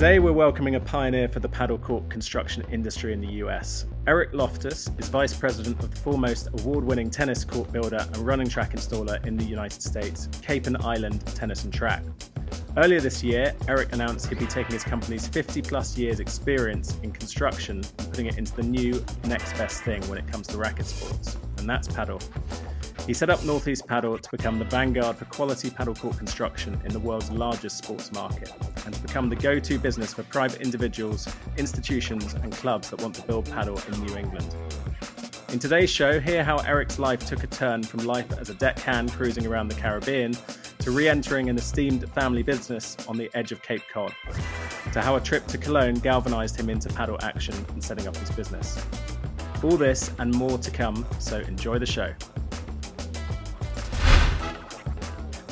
Today, 0.00 0.18
we're 0.18 0.32
welcoming 0.32 0.76
a 0.76 0.80
pioneer 0.80 1.28
for 1.28 1.40
the 1.40 1.48
padel 1.50 1.78
court 1.78 2.08
construction 2.08 2.64
industry 2.72 3.12
in 3.12 3.20
the 3.20 3.32
US. 3.44 3.84
Eric 4.06 4.32
Loftus 4.32 4.88
is 4.96 5.10
Vice 5.10 5.34
President 5.34 5.78
of 5.78 5.90
the 5.90 5.96
foremost 6.00 6.48
award 6.54 6.84
winning 6.84 7.10
tennis 7.10 7.44
court 7.44 7.70
builder 7.70 7.98
and 7.98 8.16
running 8.16 8.48
track 8.48 8.72
installer 8.72 9.22
in 9.26 9.36
the 9.36 9.44
United 9.44 9.82
States, 9.82 10.26
Cape 10.40 10.66
and 10.66 10.78
Island 10.78 11.20
Tennis 11.26 11.64
and 11.64 11.74
Track. 11.74 12.02
Earlier 12.78 13.00
this 13.00 13.22
year, 13.22 13.54
Eric 13.68 13.92
announced 13.92 14.28
he'd 14.28 14.38
be 14.38 14.46
taking 14.46 14.72
his 14.72 14.84
company's 14.84 15.28
50 15.28 15.60
plus 15.60 15.98
years 15.98 16.18
experience 16.18 16.96
in 17.02 17.12
construction 17.12 17.84
and 17.98 18.08
putting 18.08 18.24
it 18.24 18.38
into 18.38 18.56
the 18.56 18.62
new 18.62 19.04
next 19.24 19.52
best 19.58 19.82
thing 19.82 20.00
when 20.08 20.16
it 20.16 20.26
comes 20.32 20.46
to 20.46 20.56
racket 20.56 20.86
sports, 20.86 21.36
and 21.58 21.68
that's 21.68 21.88
padel. 21.88 22.22
He 23.06 23.14
set 23.14 23.30
up 23.30 23.42
Northeast 23.44 23.86
Padel 23.86 24.20
to 24.20 24.30
become 24.30 24.58
the 24.58 24.64
vanguard 24.66 25.16
for 25.16 25.24
quality 25.24 25.70
padel 25.70 25.98
court 25.98 26.16
construction 26.16 26.80
in 26.84 26.92
the 26.92 26.98
world's 26.98 27.30
largest 27.30 27.78
sports 27.78 28.12
market 28.12 28.52
and 28.84 28.94
to 28.94 29.00
become 29.02 29.28
the 29.28 29.36
go 29.36 29.58
to 29.58 29.78
business 29.78 30.14
for 30.14 30.22
private 30.24 30.60
individuals, 30.60 31.28
institutions, 31.56 32.34
and 32.34 32.52
clubs 32.52 32.90
that 32.90 33.00
want 33.02 33.14
to 33.16 33.22
build 33.22 33.46
padel 33.46 33.84
in 33.92 34.06
New 34.06 34.16
England. 34.16 34.54
In 35.52 35.58
today's 35.58 35.90
show, 35.90 36.20
hear 36.20 36.44
how 36.44 36.58
Eric's 36.58 37.00
life 37.00 37.26
took 37.26 37.42
a 37.42 37.48
turn 37.48 37.82
from 37.82 38.06
life 38.06 38.30
as 38.38 38.50
a 38.50 38.54
deckhand 38.54 39.12
cruising 39.12 39.46
around 39.46 39.66
the 39.66 39.74
Caribbean 39.74 40.36
to 40.78 40.92
re 40.92 41.08
entering 41.08 41.48
an 41.48 41.58
esteemed 41.58 42.08
family 42.12 42.44
business 42.44 42.96
on 43.08 43.16
the 43.16 43.28
edge 43.34 43.50
of 43.50 43.60
Cape 43.60 43.82
Cod, 43.92 44.14
to 44.92 45.00
how 45.00 45.16
a 45.16 45.20
trip 45.20 45.46
to 45.48 45.58
Cologne 45.58 45.94
galvanized 45.94 46.58
him 46.58 46.70
into 46.70 46.88
padel 46.90 47.20
action 47.24 47.54
and 47.70 47.82
setting 47.82 48.06
up 48.06 48.16
his 48.16 48.30
business. 48.30 48.80
All 49.64 49.76
this 49.76 50.12
and 50.20 50.32
more 50.32 50.56
to 50.58 50.70
come, 50.70 51.04
so 51.18 51.40
enjoy 51.40 51.80
the 51.80 51.86
show. 51.86 52.14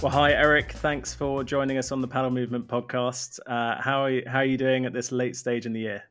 Well, 0.00 0.12
hi, 0.12 0.30
Eric. 0.30 0.74
Thanks 0.74 1.12
for 1.12 1.42
joining 1.42 1.76
us 1.76 1.90
on 1.90 2.00
the 2.00 2.06
Padel 2.06 2.32
Movement 2.32 2.68
podcast. 2.68 3.40
Uh, 3.48 3.82
how, 3.82 4.02
are 4.02 4.10
you, 4.10 4.22
how 4.28 4.38
are 4.38 4.44
you 4.44 4.56
doing 4.56 4.86
at 4.86 4.92
this 4.92 5.10
late 5.10 5.34
stage 5.34 5.66
in 5.66 5.72
the 5.72 5.80
year? 5.80 6.04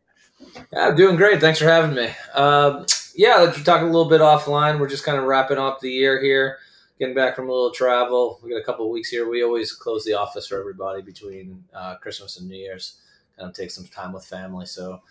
Yeah, 0.73 0.89
I'm 0.89 0.97
doing 0.97 1.15
great. 1.15 1.39
Thanks 1.39 1.59
for 1.59 1.69
having 1.69 1.95
me. 1.95 2.09
Um, 2.33 2.85
yeah, 3.15 3.37
let's 3.37 3.63
talk 3.63 3.81
a 3.83 3.85
little 3.85 4.09
bit 4.09 4.19
offline. 4.19 4.77
We're 4.77 4.89
just 4.89 5.05
kind 5.05 5.17
of 5.17 5.23
wrapping 5.23 5.57
up 5.57 5.79
the 5.79 5.89
year 5.89 6.21
here, 6.21 6.57
getting 6.99 7.15
back 7.15 7.33
from 7.33 7.47
a 7.47 7.51
little 7.53 7.71
travel. 7.71 8.41
We 8.43 8.49
got 8.49 8.57
a 8.57 8.63
couple 8.63 8.91
weeks 8.91 9.07
here. 9.07 9.29
We 9.29 9.41
always 9.41 9.71
close 9.71 10.03
the 10.03 10.15
office 10.15 10.47
for 10.47 10.59
everybody 10.59 11.01
between 11.01 11.63
uh, 11.73 11.95
Christmas 11.95 12.37
and 12.37 12.49
New 12.49 12.57
Year's. 12.57 12.99
Kind 13.37 13.49
of 13.49 13.55
take 13.55 13.71
some 13.71 13.85
time 13.85 14.11
with 14.11 14.25
family. 14.25 14.65
So 14.65 15.01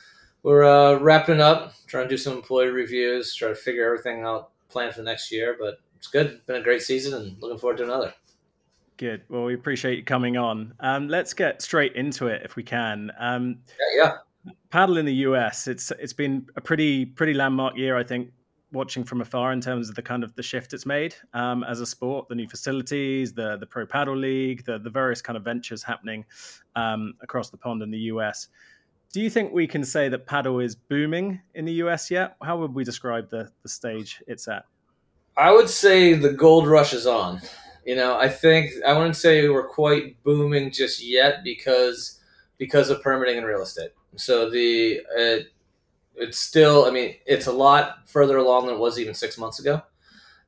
we're 0.43 0.65
uh, 0.65 0.99
wrapping 0.99 1.41
up, 1.41 1.73
trying 1.87 2.05
to 2.05 2.11
do 2.11 2.19
some 2.19 2.35
employee 2.35 2.69
reviews, 2.69 3.35
try 3.35 3.49
to 3.49 3.55
figure 3.55 3.87
everything 3.87 4.25
out, 4.25 4.51
plan 4.69 4.93
for 4.93 5.01
next 5.01 5.33
year. 5.33 5.57
But 5.59 5.79
it's 5.97 6.09
good. 6.09 6.45
Been 6.45 6.57
a 6.57 6.63
great 6.63 6.83
season, 6.83 7.15
and 7.15 7.41
looking 7.41 7.59
forward 7.59 7.79
to 7.79 7.85
another. 7.85 8.13
Good. 8.99 9.23
Well, 9.29 9.45
we 9.45 9.55
appreciate 9.55 9.99
you 9.99 10.05
coming 10.05 10.37
on. 10.39 10.73
Um, 10.81 11.09
let's 11.09 11.35
get 11.35 11.61
straight 11.61 11.95
into 11.97 12.29
it 12.29 12.43
if 12.45 12.57
we 12.57 12.63
can. 12.63 13.13
Um, 13.19 13.59
yeah, 13.95 14.05
yeah. 14.05 14.53
Padel 14.71 14.99
in 14.99 15.05
the 15.05 15.15
US. 15.15 15.69
It's 15.69 15.91
it's 15.99 16.13
been 16.13 16.47
a 16.57 16.61
pretty 16.61 17.05
pretty 17.05 17.35
landmark 17.35 17.77
year, 17.77 17.97
I 17.97 18.05
think, 18.05 18.31
watching 18.73 19.05
from 19.05 19.21
afar 19.21 19.53
in 19.53 19.61
terms 19.61 19.89
of 19.89 19.97
the 19.97 20.03
kind 20.03 20.25
of 20.25 20.35
the 20.35 20.43
shift 20.43 20.73
it's 20.73 20.87
made 20.87 21.15
um, 21.35 21.63
as 21.65 21.81
a 21.81 21.87
sport, 21.87 22.29
the 22.29 22.35
new 22.35 22.49
facilities, 22.49 23.35
the 23.35 23.59
the 23.59 23.67
Pro 23.67 23.87
Padel 23.87 24.19
League, 24.19 24.65
the 24.65 24.79
the 24.79 24.91
various 24.91 25.21
kind 25.21 25.37
of 25.37 25.45
ventures 25.45 25.83
happening 25.83 26.25
um, 26.75 27.15
across 27.21 27.51
the 27.51 27.57
pond 27.59 27.83
in 27.83 27.91
the 27.91 27.99
US. 28.13 28.49
Do 29.13 29.21
you 29.21 29.31
think 29.31 29.53
we 29.53 29.67
can 29.67 29.85
say 29.85 30.09
that 30.09 30.27
padel 30.27 30.63
is 30.63 30.75
booming 30.75 31.41
in 31.55 31.65
the 31.65 31.73
US 31.75 32.11
yet? 32.11 32.37
How 32.43 32.59
would 32.59 32.75
we 32.75 32.85
describe 32.85 33.29
the 33.31 33.51
the 33.63 33.69
stage 33.69 34.23
it's 34.27 34.49
at? 34.49 34.65
I 35.37 35.53
would 35.53 35.69
say 35.69 36.15
the 36.15 36.33
gold 36.33 36.67
rush 36.67 36.95
is 36.95 37.07
on. 37.07 37.43
You 37.87 37.95
know, 37.95 38.19
I 38.19 38.29
think 38.29 38.73
I 38.85 38.93
wouldn't 38.93 39.15
say 39.15 39.49
we're 39.49 39.69
quite 39.69 40.21
booming 40.25 40.73
just 40.73 41.03
yet 41.03 41.45
because 41.45 42.19
because 42.59 42.91
of 42.91 43.01
permitting 43.01 43.39
and 43.39 43.47
real 43.47 43.63
estate. 43.63 43.91
So 44.17 44.51
the 44.51 45.01
it, 45.17 45.47
it's 46.17 46.39
still, 46.39 46.85
I 46.87 46.91
mean, 46.91 47.15
it's 47.27 47.47
a 47.47 47.53
lot 47.53 48.09
further 48.09 48.39
along 48.39 48.67
than 48.67 48.75
it 48.75 48.81
was 48.81 48.99
even 48.99 49.15
six 49.15 49.39
months 49.39 49.61
ago, 49.61 49.83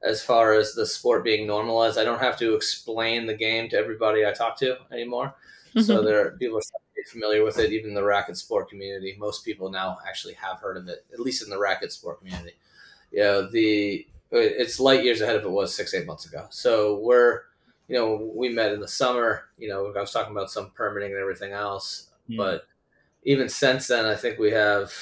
as 0.03 0.21
far 0.21 0.55
as 0.55 0.73
the 0.73 0.85
sport 0.85 1.23
being 1.23 1.47
normalized. 1.47 1.97
I 1.97 2.05
don't 2.05 2.21
have 2.21 2.37
to 2.41 2.57
explain 2.57 3.27
the 3.27 3.35
game 3.35 3.69
to 3.69 3.77
everybody 3.77 4.27
I 4.27 4.33
talk 4.33 4.59
to 4.59 4.77
anymore. 4.91 5.33
so 5.75 5.81
mm-hmm. 5.81 6.07
there 6.07 6.27
are 6.27 6.31
people 6.33 6.59
are 6.59 6.63
familiar 7.09 7.45
with 7.45 7.61
it. 7.61 7.73
Even 7.73 7.95
the 7.95 8.03
racket 8.03 8.37
sport 8.37 8.69
community, 8.69 9.15
most 9.17 9.45
people 9.45 9.71
now 9.71 9.99
actually 10.09 10.35
have 10.35 10.59
heard 10.59 10.77
of 10.77 10.89
it, 10.89 11.05
at 11.13 11.21
least 11.21 11.45
in 11.45 11.51
the 11.51 11.59
racket 11.59 11.93
sport 11.93 12.19
community. 12.19 12.57
You 13.13 13.21
know, 13.21 13.49
the 13.49 14.09
it's 14.31 14.81
light 14.81 15.05
years 15.05 15.21
ahead 15.21 15.37
of 15.37 15.45
it 15.45 15.51
was 15.51 15.75
six 15.75 15.95
eight 15.95 16.07
months 16.07 16.27
ago. 16.27 16.47
So 16.51 16.99
we're 16.99 17.43
you 17.89 17.97
know 17.97 18.31
we 18.35 18.51
met 18.51 18.73
in 18.73 18.81
the 18.81 18.89
summer. 18.89 19.45
You 19.59 19.69
know 19.69 19.93
I 19.97 20.01
was 20.01 20.13
talking 20.13 20.33
about 20.33 20.51
some 20.51 20.71
permitting 20.71 21.13
and 21.13 21.21
everything 21.21 21.53
else, 21.53 22.11
yeah. 22.27 22.37
but 22.37 22.63
even 23.25 23.49
since 23.49 23.87
then, 23.87 24.07
I 24.07 24.15
think 24.15 24.39
we 24.39 24.51
have 24.53 24.93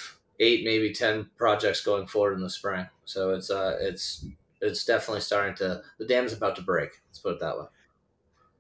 eight 0.41 0.65
maybe 0.65 0.93
ten 0.93 1.29
projects 1.37 1.83
going 1.83 2.07
forward 2.07 2.35
in 2.35 2.43
the 2.43 2.51
spring. 2.51 2.87
So 3.05 3.31
it's 3.31 3.51
uh 3.51 3.77
it's 3.81 4.27
it's 4.61 4.85
definitely 4.85 5.21
starting 5.21 5.55
to 5.57 5.83
the 5.99 6.07
dam's 6.07 6.33
about 6.33 6.57
to 6.57 6.63
break. 6.63 6.91
Let's 7.09 7.19
put 7.19 7.35
it 7.35 7.41
that 7.41 7.59
way. 7.59 7.67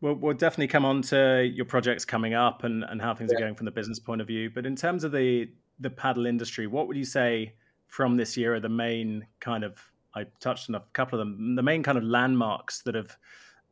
We'll, 0.02 0.14
we'll 0.14 0.34
definitely 0.34 0.68
come 0.68 0.84
on 0.84 1.00
to 1.02 1.50
your 1.54 1.64
projects 1.64 2.04
coming 2.04 2.34
up 2.34 2.64
and, 2.64 2.84
and 2.84 3.00
how 3.00 3.14
things 3.14 3.30
yeah. 3.32 3.38
are 3.38 3.40
going 3.40 3.54
from 3.54 3.64
the 3.64 3.70
business 3.70 3.98
point 3.98 4.20
of 4.20 4.26
view. 4.26 4.50
But 4.50 4.66
in 4.66 4.76
terms 4.76 5.04
of 5.04 5.12
the 5.12 5.50
the 5.78 5.90
padel 5.90 6.26
industry, 6.26 6.66
what 6.66 6.88
would 6.88 6.96
you 6.96 7.04
say 7.04 7.54
from 7.86 8.16
this 8.16 8.36
year 8.36 8.54
are 8.54 8.60
the 8.60 8.68
main 8.68 9.26
kind 9.40 9.64
of 9.64 9.80
I 10.16 10.24
touched 10.40 10.68
on 10.68 10.74
a 10.74 10.82
couple 10.92 11.20
of 11.20 11.26
them. 11.26 11.54
The 11.54 11.62
main 11.62 11.82
kind 11.82 11.98
of 11.98 12.04
landmarks 12.04 12.82
that 12.82 12.94
have 12.94 13.16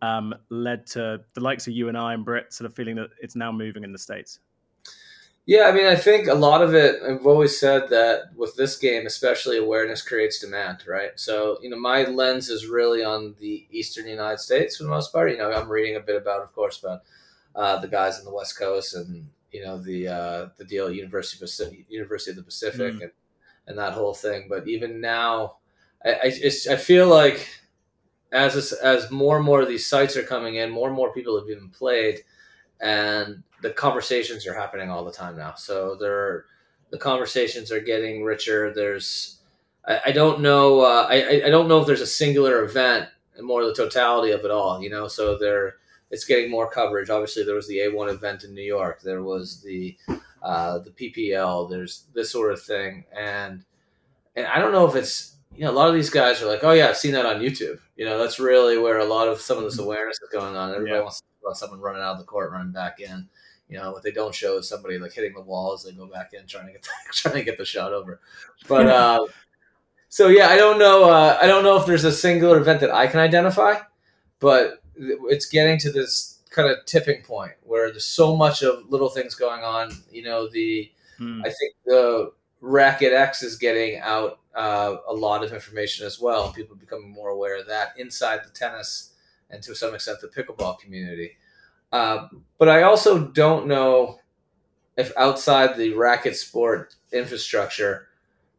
um, 0.02 0.34
led 0.50 0.86
to 0.88 1.20
the 1.32 1.40
likes 1.40 1.66
of 1.66 1.72
you 1.72 1.88
and 1.88 1.96
I 1.96 2.14
and 2.14 2.24
Britt 2.24 2.52
sort 2.52 2.66
of 2.70 2.74
feeling 2.74 2.96
that 2.96 3.10
it's 3.20 3.34
now 3.34 3.50
moving 3.50 3.82
in 3.82 3.92
the 3.92 3.98
states. 3.98 4.40
Yeah, 5.46 5.64
I 5.64 5.72
mean, 5.72 5.86
I 5.86 5.96
think 5.96 6.28
a 6.28 6.34
lot 6.34 6.62
of 6.62 6.74
it. 6.74 7.02
I've 7.02 7.26
always 7.26 7.58
said 7.58 7.90
that 7.90 8.34
with 8.34 8.56
this 8.56 8.78
game, 8.78 9.06
especially 9.06 9.58
awareness 9.58 10.00
creates 10.00 10.38
demand, 10.38 10.84
right? 10.86 11.10
So, 11.16 11.58
you 11.62 11.68
know, 11.68 11.78
my 11.78 12.04
lens 12.04 12.48
is 12.48 12.66
really 12.66 13.04
on 13.04 13.34
the 13.40 13.66
eastern 13.70 14.06
United 14.06 14.38
States 14.38 14.76
for 14.76 14.84
the 14.84 14.88
most 14.88 15.12
part. 15.12 15.30
You 15.30 15.38
know, 15.38 15.52
I'm 15.52 15.68
reading 15.68 15.96
a 15.96 16.00
bit 16.00 16.16
about, 16.16 16.42
of 16.42 16.54
course, 16.54 16.82
about 16.82 17.02
uh, 17.54 17.78
the 17.78 17.88
guys 17.88 18.18
on 18.18 18.24
the 18.24 18.34
West 18.34 18.58
Coast 18.58 18.94
and 18.94 19.28
you 19.52 19.62
know 19.64 19.78
the 19.78 20.08
uh, 20.08 20.48
the 20.56 20.64
deal 20.64 20.88
at 20.88 20.94
University 20.94 21.38
Pacific, 21.38 21.84
University 21.88 22.30
of 22.30 22.36
the 22.36 22.42
Pacific 22.42 22.94
mm. 22.94 23.02
and 23.02 23.10
and 23.66 23.78
that 23.78 23.92
whole 23.92 24.14
thing. 24.14 24.46
But 24.48 24.66
even 24.66 25.00
now, 25.00 25.56
I, 26.04 26.10
I 26.10 26.50
I 26.70 26.76
feel 26.76 27.08
like 27.08 27.48
as 28.32 28.54
this, 28.54 28.72
as 28.72 29.10
more 29.10 29.36
and 29.36 29.46
more 29.46 29.62
of 29.62 29.68
these 29.68 29.86
sites 29.86 30.16
are 30.16 30.22
coming 30.22 30.56
in, 30.56 30.70
more 30.70 30.88
and 30.88 30.96
more 30.96 31.12
people 31.12 31.38
have 31.38 31.48
even 31.48 31.70
played, 31.70 32.20
and 32.80 33.42
the 33.62 33.70
conversations 33.70 34.46
are 34.46 34.54
happening 34.54 34.90
all 34.90 35.04
the 35.04 35.12
time 35.12 35.36
now. 35.36 35.54
So 35.54 35.96
there, 35.98 36.46
the 36.90 36.98
conversations 36.98 37.70
are 37.70 37.80
getting 37.80 38.24
richer. 38.24 38.74
There's, 38.74 39.38
I, 39.86 40.00
I 40.06 40.12
don't 40.12 40.40
know, 40.40 40.80
uh, 40.80 41.06
I 41.08 41.44
I 41.46 41.50
don't 41.50 41.68
know 41.68 41.80
if 41.80 41.86
there's 41.86 42.00
a 42.00 42.06
singular 42.06 42.64
event 42.64 43.08
and 43.36 43.46
more 43.46 43.64
the 43.64 43.74
totality 43.74 44.32
of 44.32 44.44
it 44.44 44.50
all. 44.50 44.82
You 44.82 44.90
know, 44.90 45.06
so 45.06 45.38
there, 45.38 45.76
it's 46.10 46.24
getting 46.24 46.50
more 46.50 46.68
coverage. 46.68 47.10
Obviously, 47.10 47.44
there 47.44 47.54
was 47.54 47.68
the 47.68 47.78
A1 47.78 48.12
event 48.12 48.44
in 48.44 48.54
New 48.54 48.62
York. 48.62 49.00
There 49.00 49.22
was 49.22 49.62
the 49.62 49.96
uh, 50.42 50.80
the 50.80 50.90
PPL. 50.90 51.70
There's 51.70 52.04
this 52.14 52.30
sort 52.30 52.52
of 52.52 52.60
thing, 52.60 53.04
and 53.16 53.64
and 54.34 54.46
I 54.46 54.58
don't 54.58 54.72
know 54.72 54.86
if 54.88 54.96
it's 54.96 55.33
you 55.56 55.64
know, 55.64 55.70
a 55.70 55.72
lot 55.72 55.88
of 55.88 55.94
these 55.94 56.10
guys 56.10 56.42
are 56.42 56.46
like, 56.46 56.64
oh 56.64 56.72
yeah, 56.72 56.88
I've 56.88 56.96
seen 56.96 57.12
that 57.12 57.26
on 57.26 57.40
YouTube. 57.40 57.78
You 57.96 58.04
know, 58.04 58.18
that's 58.18 58.38
really 58.38 58.78
where 58.78 58.98
a 58.98 59.04
lot 59.04 59.28
of 59.28 59.40
some 59.40 59.58
of 59.58 59.64
this 59.64 59.76
mm-hmm. 59.76 59.84
awareness 59.84 60.20
is 60.20 60.28
going 60.30 60.56
on. 60.56 60.70
Everybody 60.70 60.96
yeah. 60.96 61.02
wants 61.02 61.20
to 61.20 61.26
about 61.44 61.56
someone 61.56 61.80
running 61.80 62.02
out 62.02 62.12
of 62.12 62.18
the 62.18 62.24
court, 62.24 62.50
running 62.50 62.72
back 62.72 63.00
in. 63.00 63.28
You 63.68 63.78
know, 63.78 63.92
what 63.92 64.02
they 64.02 64.10
don't 64.10 64.34
show 64.34 64.58
is 64.58 64.68
somebody 64.68 64.98
like 64.98 65.12
hitting 65.12 65.32
the 65.34 65.40
wall 65.40 65.72
as 65.72 65.84
they 65.84 65.92
go 65.92 66.06
back 66.06 66.30
in, 66.32 66.46
trying 66.46 66.66
to 66.66 66.72
get 66.72 66.82
the, 66.82 66.88
trying 67.12 67.34
to 67.34 67.44
get 67.44 67.58
the 67.58 67.64
shot 67.64 67.92
over. 67.92 68.20
But 68.68 68.86
uh, 68.86 69.26
so 70.08 70.28
yeah, 70.28 70.48
I 70.48 70.56
don't 70.56 70.78
know. 70.78 71.10
Uh, 71.10 71.38
I 71.40 71.46
don't 71.46 71.64
know 71.64 71.76
if 71.76 71.86
there's 71.86 72.04
a 72.04 72.12
singular 72.12 72.58
event 72.58 72.80
that 72.80 72.90
I 72.90 73.06
can 73.06 73.20
identify, 73.20 73.76
but 74.38 74.82
it's 74.96 75.46
getting 75.46 75.78
to 75.80 75.92
this 75.92 76.42
kind 76.50 76.70
of 76.70 76.84
tipping 76.86 77.22
point 77.22 77.52
where 77.62 77.90
there's 77.90 78.06
so 78.06 78.36
much 78.36 78.62
of 78.62 78.88
little 78.90 79.08
things 79.08 79.34
going 79.34 79.62
on. 79.62 79.92
You 80.10 80.24
know, 80.24 80.48
the 80.48 80.90
hmm. 81.18 81.40
I 81.40 81.48
think 81.48 81.74
the 81.86 82.32
Racket 82.60 83.12
X 83.12 83.42
is 83.42 83.56
getting 83.56 83.98
out 84.00 84.40
uh, 84.54 84.96
a 85.08 85.12
lot 85.12 85.42
of 85.42 85.52
information 85.52 86.06
as 86.06 86.20
well. 86.20 86.52
People 86.52 86.76
becoming 86.76 87.10
more 87.10 87.30
aware 87.30 87.58
of 87.58 87.66
that 87.66 87.98
inside 87.98 88.40
the 88.44 88.50
tennis 88.50 89.12
and 89.50 89.62
to 89.62 89.74
some 89.74 89.94
extent 89.94 90.18
the 90.20 90.28
pickleball 90.28 90.78
community. 90.78 91.36
Uh, 91.92 92.28
but 92.58 92.68
I 92.68 92.82
also 92.82 93.26
don't 93.26 93.66
know 93.66 94.18
if 94.96 95.12
outside 95.16 95.76
the 95.76 95.92
racket 95.94 96.36
sport 96.36 96.94
infrastructure, 97.12 98.08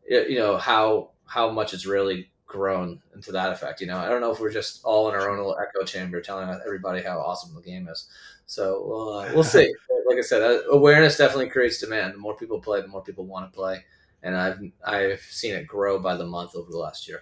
you 0.07 0.37
know 0.37 0.57
how 0.57 1.11
how 1.25 1.49
much 1.49 1.73
it's 1.73 1.85
really 1.85 2.29
grown 2.45 3.01
into 3.13 3.31
that 3.31 3.51
effect. 3.51 3.81
You 3.81 3.87
know, 3.87 3.97
I 3.97 4.07
don't 4.07 4.21
know 4.21 4.31
if 4.31 4.39
we're 4.39 4.51
just 4.51 4.81
all 4.83 5.09
in 5.09 5.15
our 5.15 5.29
own 5.29 5.37
little 5.37 5.57
echo 5.57 5.85
chamber 5.85 6.21
telling 6.21 6.49
everybody 6.65 7.01
how 7.01 7.19
awesome 7.19 7.55
the 7.55 7.61
game 7.61 7.87
is. 7.87 8.07
So 8.45 8.83
we'll 8.87 9.13
uh, 9.13 9.31
we'll 9.33 9.43
see. 9.43 9.73
Like 10.07 10.19
I 10.19 10.21
said, 10.21 10.43
uh, 10.43 10.59
awareness 10.69 11.17
definitely 11.17 11.49
creates 11.49 11.79
demand. 11.79 12.13
The 12.13 12.19
more 12.19 12.37
people 12.37 12.61
play, 12.61 12.79
the 12.79 12.87
more 12.87 13.01
people 13.01 13.25
want 13.25 13.51
to 13.51 13.55
play 13.55 13.83
and 14.25 14.35
I've 14.35 14.59
I've 14.83 15.21
seen 15.21 15.53
it 15.53 15.67
grow 15.67 15.99
by 15.99 16.17
the 16.17 16.25
month 16.25 16.55
over 16.55 16.69
the 16.69 16.77
last 16.77 17.07
year. 17.07 17.21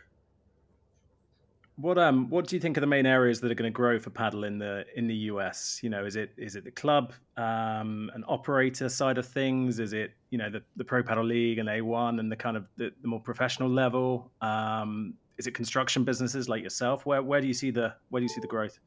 What 1.76 1.98
um 1.98 2.30
what 2.30 2.48
do 2.48 2.56
you 2.56 2.60
think 2.62 2.78
are 2.78 2.82
the 2.82 2.88
main 2.88 3.06
areas 3.06 3.42
that 3.42 3.52
are 3.52 3.56
going 3.56 3.72
to 3.72 3.76
grow 3.76 4.00
for 4.00 4.10
padel 4.10 4.48
in 4.48 4.58
the 4.58 4.86
in 4.96 5.08
the 5.08 5.16
US? 5.32 5.82
You 5.84 5.90
know, 5.90 6.06
is 6.06 6.16
it 6.16 6.32
is 6.38 6.56
it 6.56 6.64
the 6.64 6.72
club 6.72 7.14
um 7.36 8.10
and 8.16 8.24
operator 8.28 8.88
side 8.88 9.18
of 9.18 9.28
things? 9.28 9.80
Is 9.80 9.92
it 9.92 10.14
you 10.30 10.38
know 10.38 10.50
the, 10.50 10.64
the 10.78 10.84
Pro 10.86 11.04
Padel 11.04 11.28
League 11.28 11.60
and 11.60 11.68
A1 11.68 12.20
and 12.20 12.32
the 12.32 12.36
kind 12.38 12.56
of 12.56 12.66
the, 12.78 12.92
the 13.02 13.08
more 13.08 13.20
professional 13.20 13.70
level? 13.70 14.32
Um, 14.42 15.16
is 15.38 15.46
it 15.46 15.54
construction 15.54 16.06
businesses 16.06 16.48
like 16.48 16.64
yourself? 16.64 17.06
Where 17.06 17.22
where 17.22 17.42
do 17.42 17.48
you 17.48 17.54
see 17.54 17.70
the 17.70 17.94
where 18.10 18.22
do 18.22 18.24
you 18.24 18.30
see 18.30 18.42
the 18.42 18.48
growth? 18.48 18.80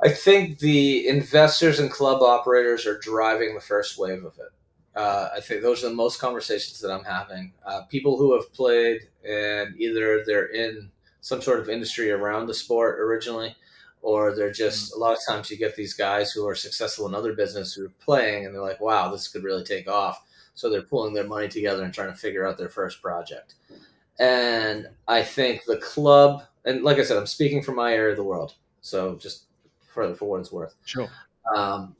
I 0.00 0.10
think 0.10 0.58
the 0.58 1.08
investors 1.08 1.80
and 1.80 1.90
club 1.90 2.22
operators 2.22 2.86
are 2.86 2.98
driving 2.98 3.54
the 3.54 3.60
first 3.60 3.98
wave 3.98 4.24
of 4.24 4.34
it. 4.38 4.52
Uh, 4.96 5.28
I 5.36 5.40
think 5.40 5.60
those 5.60 5.84
are 5.84 5.90
the 5.90 5.94
most 5.94 6.18
conversations 6.18 6.80
that 6.80 6.90
I'm 6.90 7.04
having. 7.04 7.52
Uh, 7.66 7.82
people 7.82 8.16
who 8.16 8.32
have 8.34 8.50
played 8.54 9.02
and 9.28 9.78
either 9.78 10.24
they're 10.24 10.46
in 10.46 10.90
some 11.20 11.42
sort 11.42 11.60
of 11.60 11.68
industry 11.68 12.10
around 12.10 12.46
the 12.46 12.54
sport 12.54 12.98
originally, 12.98 13.54
or 14.00 14.34
they're 14.34 14.50
just 14.50 14.92
mm-hmm. 14.92 15.02
a 15.02 15.04
lot 15.04 15.12
of 15.12 15.18
times 15.28 15.50
you 15.50 15.58
get 15.58 15.76
these 15.76 15.92
guys 15.92 16.32
who 16.32 16.48
are 16.48 16.54
successful 16.54 17.06
in 17.06 17.14
other 17.14 17.34
business 17.34 17.74
who 17.74 17.84
are 17.84 17.92
playing 18.00 18.46
and 18.46 18.54
they're 18.54 18.62
like, 18.62 18.80
wow, 18.80 19.10
this 19.10 19.28
could 19.28 19.44
really 19.44 19.64
take 19.64 19.86
off. 19.86 20.22
So 20.54 20.70
they're 20.70 20.80
pulling 20.80 21.12
their 21.12 21.26
money 21.26 21.48
together 21.48 21.84
and 21.84 21.92
trying 21.92 22.10
to 22.10 22.16
figure 22.16 22.46
out 22.46 22.56
their 22.56 22.70
first 22.70 23.02
project. 23.02 23.56
And 24.18 24.88
I 25.06 25.22
think 25.22 25.64
the 25.66 25.76
club, 25.76 26.44
and 26.64 26.82
like 26.82 26.96
I 26.96 27.02
said, 27.02 27.18
I'm 27.18 27.26
speaking 27.26 27.62
from 27.62 27.74
my 27.74 27.92
area 27.92 28.12
of 28.12 28.16
the 28.16 28.24
world. 28.24 28.54
So 28.80 29.16
just 29.16 29.44
for, 29.88 30.14
for 30.14 30.26
what 30.26 30.40
it's 30.40 30.52
worth. 30.52 30.74
Sure. 30.86 31.10
Um, 31.54 31.94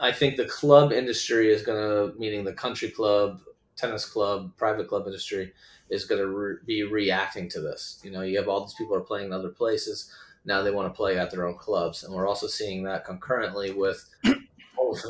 I 0.00 0.12
think 0.12 0.36
the 0.36 0.46
club 0.46 0.92
industry 0.92 1.52
is 1.52 1.62
going 1.62 1.78
to, 1.78 2.18
meaning 2.18 2.44
the 2.44 2.52
country 2.52 2.90
club, 2.90 3.40
tennis 3.76 4.04
club, 4.04 4.56
private 4.56 4.88
club 4.88 5.06
industry, 5.06 5.52
is 5.90 6.04
going 6.04 6.20
to 6.20 6.26
re- 6.26 6.56
be 6.66 6.82
reacting 6.82 7.48
to 7.50 7.60
this. 7.60 8.00
You 8.02 8.10
know, 8.10 8.22
you 8.22 8.38
have 8.38 8.48
all 8.48 8.60
these 8.60 8.74
people 8.74 8.96
are 8.96 9.00
playing 9.00 9.26
in 9.26 9.32
other 9.32 9.50
places. 9.50 10.10
Now 10.44 10.62
they 10.62 10.70
want 10.70 10.92
to 10.92 10.96
play 10.96 11.18
at 11.18 11.30
their 11.30 11.46
own 11.46 11.56
clubs, 11.56 12.04
and 12.04 12.14
we're 12.14 12.28
also 12.28 12.46
seeing 12.46 12.82
that 12.84 13.04
concurrently 13.04 13.72
with 13.72 14.04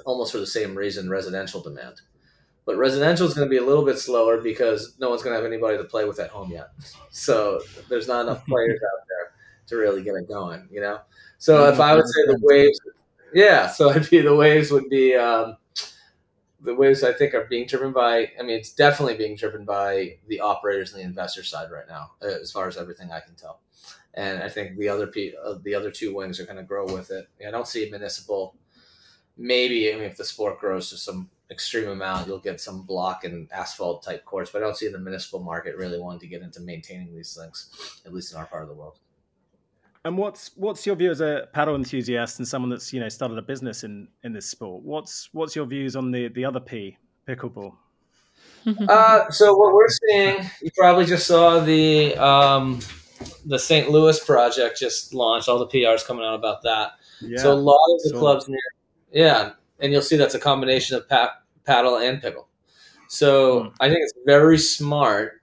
almost 0.06 0.32
for 0.32 0.38
the 0.38 0.46
same 0.46 0.76
reason 0.76 1.10
residential 1.10 1.60
demand. 1.60 2.00
But 2.66 2.76
residential 2.76 3.26
is 3.26 3.34
going 3.34 3.46
to 3.46 3.50
be 3.50 3.58
a 3.58 3.64
little 3.64 3.84
bit 3.84 3.98
slower 3.98 4.40
because 4.40 4.96
no 4.98 5.10
one's 5.10 5.22
going 5.22 5.36
to 5.36 5.42
have 5.42 5.50
anybody 5.50 5.76
to 5.76 5.84
play 5.84 6.06
with 6.06 6.18
at 6.18 6.30
home 6.30 6.50
yet. 6.50 6.68
So 7.10 7.60
there's 7.90 8.08
not 8.08 8.22
enough 8.22 8.46
players 8.46 8.80
out 8.80 9.06
there 9.06 9.32
to 9.66 9.76
really 9.76 10.02
get 10.02 10.14
it 10.14 10.28
going. 10.28 10.68
You 10.70 10.80
know. 10.80 11.00
So 11.38 11.58
mm-hmm. 11.58 11.74
if 11.74 11.80
I 11.80 11.94
would 11.94 12.06
say 12.06 12.22
the 12.26 12.38
waves, 12.40 12.80
yeah. 13.34 13.68
So 13.68 13.90
I'd 13.94 14.08
be 14.08 14.20
the 14.20 14.34
waves 14.34 14.70
would 14.70 14.88
be. 14.88 15.14
Um, 15.14 15.56
the 16.64 16.74
waves 16.74 17.04
I 17.04 17.12
think 17.12 17.34
are 17.34 17.44
being 17.44 17.66
driven 17.66 17.92
by. 17.92 18.30
I 18.38 18.42
mean, 18.42 18.56
it's 18.56 18.72
definitely 18.72 19.16
being 19.16 19.36
driven 19.36 19.64
by 19.64 20.16
the 20.28 20.40
operators 20.40 20.92
and 20.92 21.02
the 21.02 21.06
investor 21.06 21.42
side 21.44 21.70
right 21.70 21.86
now, 21.86 22.12
uh, 22.22 22.40
as 22.40 22.50
far 22.50 22.66
as 22.66 22.78
everything 22.78 23.12
I 23.12 23.20
can 23.20 23.34
tell. 23.34 23.60
And 24.14 24.42
I 24.42 24.48
think 24.48 24.78
the 24.78 24.88
other 24.88 25.12
uh, 25.44 25.54
the 25.62 25.74
other 25.74 25.90
two 25.90 26.14
wings 26.14 26.40
are 26.40 26.46
going 26.46 26.56
to 26.56 26.62
grow 26.62 26.86
with 26.86 27.10
it. 27.10 27.28
I 27.46 27.50
don't 27.50 27.68
see 27.68 27.88
municipal. 27.90 28.56
Maybe 29.36 29.92
I 29.92 29.96
mean, 29.96 30.04
if 30.04 30.16
the 30.16 30.24
sport 30.24 30.58
grows 30.58 30.88
to 30.90 30.96
some 30.96 31.28
extreme 31.50 31.88
amount, 31.88 32.26
you'll 32.26 32.38
get 32.38 32.60
some 32.60 32.82
block 32.82 33.24
and 33.24 33.50
asphalt 33.52 34.02
type 34.02 34.24
courts, 34.24 34.50
but 34.50 34.62
I 34.62 34.64
don't 34.64 34.76
see 34.76 34.88
the 34.88 34.98
municipal 34.98 35.40
market 35.40 35.76
really 35.76 36.00
wanting 36.00 36.20
to 36.20 36.26
get 36.28 36.42
into 36.42 36.60
maintaining 36.60 37.14
these 37.14 37.36
things, 37.36 38.00
at 38.06 38.12
least 38.14 38.32
in 38.32 38.38
our 38.38 38.46
part 38.46 38.62
of 38.62 38.68
the 38.68 38.74
world. 38.74 38.98
And 40.04 40.18
what's 40.18 40.50
what's 40.56 40.84
your 40.84 40.96
view 40.96 41.10
as 41.10 41.22
a 41.22 41.48
padel 41.54 41.76
enthusiast 41.76 42.38
and 42.38 42.46
someone 42.46 42.68
that's 42.68 42.92
you 42.92 43.00
know 43.00 43.08
started 43.08 43.38
a 43.38 43.42
business 43.42 43.84
in 43.84 44.08
in 44.22 44.34
this 44.34 44.46
sport? 44.46 44.82
What's 44.82 45.30
what's 45.32 45.56
your 45.56 45.64
views 45.64 45.96
on 45.96 46.10
the 46.10 46.28
the 46.28 46.44
other 46.44 46.60
P, 46.60 46.98
pickleball? 47.26 47.74
uh, 48.88 49.30
so 49.30 49.54
what 49.54 49.74
we're 49.74 49.88
seeing, 49.88 50.50
you 50.62 50.70
probably 50.76 51.06
just 51.06 51.26
saw 51.26 51.60
the 51.60 52.14
um, 52.16 52.80
the 53.46 53.58
St. 53.58 53.90
Louis 53.90 54.22
project 54.22 54.78
just 54.78 55.14
launched. 55.14 55.48
All 55.48 55.58
the 55.58 55.66
PRs 55.66 56.04
coming 56.04 56.24
out 56.24 56.34
about 56.34 56.62
that. 56.62 56.92
Yeah, 57.22 57.38
so 57.38 57.52
a 57.52 57.54
lot 57.54 57.78
of 57.94 58.02
the 58.02 58.10
so, 58.10 58.18
clubs 58.18 58.46
near, 58.46 58.58
yeah, 59.10 59.52
and 59.80 59.90
you'll 59.90 60.02
see 60.02 60.16
that's 60.16 60.34
a 60.34 60.38
combination 60.38 60.96
of 60.98 61.08
pa- 61.08 61.38
padel 61.66 62.06
and 62.06 62.20
pickle. 62.20 62.48
So 63.08 63.64
hmm. 63.64 63.68
I 63.80 63.88
think 63.88 64.00
it's 64.02 64.14
very 64.26 64.58
smart 64.58 65.40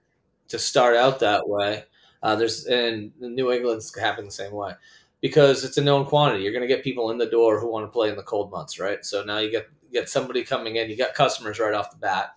to 0.48 0.58
start 0.58 0.94
out 0.94 1.18
that 1.20 1.48
way 1.48 1.84
uh, 2.22 2.36
there's 2.36 2.66
and 2.66 3.12
New 3.20 3.52
England's 3.52 3.96
happening 3.98 4.26
the 4.26 4.32
same 4.32 4.52
way 4.52 4.72
because 5.20 5.64
it's 5.64 5.78
a 5.78 5.82
known 5.82 6.04
quantity. 6.04 6.42
You're 6.42 6.52
going 6.52 6.66
to 6.66 6.72
get 6.72 6.84
people 6.84 7.10
in 7.10 7.18
the 7.18 7.26
door 7.26 7.58
who 7.58 7.70
want 7.70 7.84
to 7.84 7.90
play 7.90 8.08
in 8.08 8.16
the 8.16 8.22
cold 8.22 8.50
months, 8.50 8.78
right? 8.78 9.04
So 9.04 9.24
now 9.24 9.38
you 9.38 9.50
get 9.50 9.68
get 9.92 10.08
somebody 10.08 10.44
coming 10.44 10.76
in. 10.76 10.88
You 10.88 10.96
got 10.96 11.14
customers 11.14 11.58
right 11.58 11.74
off 11.74 11.90
the 11.90 11.96
bat, 11.96 12.34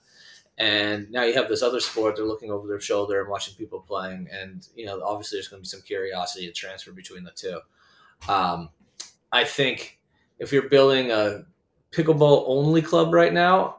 and 0.58 1.12
now 1.12 1.24
you 1.24 1.34
have 1.34 1.50
this 1.50 1.62
other 1.62 1.80
sport. 1.80 2.16
They're 2.16 2.26
looking 2.26 2.52
over 2.52 2.68
their 2.68 2.80
shoulder 2.80 3.22
and 3.22 3.30
watching 3.30 3.56
people 3.56 3.80
playing, 3.80 4.28
and 4.32 4.68
you 4.76 4.86
know 4.86 5.02
obviously 5.04 5.38
there's 5.38 5.48
going 5.48 5.62
to 5.62 5.68
be 5.68 5.70
some 5.70 5.82
curiosity 5.82 6.48
to 6.48 6.54
transfer 6.54 6.92
between 6.92 7.24
the 7.24 7.32
two. 7.32 7.60
Um, 8.28 8.70
I 9.32 9.44
think 9.44 10.00
if 10.40 10.52
you're 10.52 10.70
building 10.70 11.12
a 11.12 11.44
pickleball 11.92 12.46
only 12.48 12.82
club 12.82 13.14
right 13.14 13.34
now, 13.34 13.78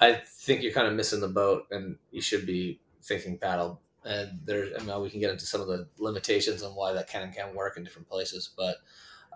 I 0.00 0.14
think 0.14 0.62
you're 0.62 0.72
kind 0.72 0.88
of 0.88 0.94
missing 0.94 1.20
the 1.20 1.28
boat, 1.28 1.66
and 1.70 1.96
you 2.10 2.20
should 2.20 2.44
be 2.44 2.80
thinking 3.02 3.38
padel 3.38 3.78
and 4.04 4.38
there, 4.44 4.68
I 4.78 4.82
mean, 4.82 5.00
we 5.00 5.10
can 5.10 5.20
get 5.20 5.30
into 5.30 5.46
some 5.46 5.60
of 5.60 5.66
the 5.66 5.86
limitations 5.98 6.62
on 6.62 6.72
why 6.72 6.92
that 6.92 7.08
can 7.08 7.22
and 7.22 7.34
can't 7.34 7.54
work 7.54 7.76
in 7.76 7.84
different 7.84 8.08
places. 8.08 8.50
But 8.56 8.76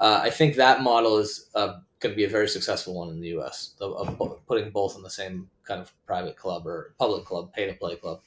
uh, 0.00 0.20
I 0.22 0.30
think 0.30 0.56
that 0.56 0.82
model 0.82 1.18
is 1.18 1.50
uh, 1.54 1.78
going 2.00 2.12
to 2.12 2.16
be 2.16 2.24
a 2.24 2.28
very 2.28 2.48
successful 2.48 2.94
one 2.94 3.10
in 3.10 3.20
the 3.20 3.28
U.S. 3.28 3.74
Of, 3.80 4.18
putting 4.46 4.70
both 4.70 4.96
in 4.96 5.02
the 5.02 5.10
same 5.10 5.48
kind 5.64 5.80
of 5.80 5.92
private 6.06 6.36
club 6.36 6.66
or 6.66 6.94
public 6.98 7.24
club, 7.24 7.52
pay 7.52 7.66
to 7.66 7.74
play 7.74 7.96
club. 7.96 8.20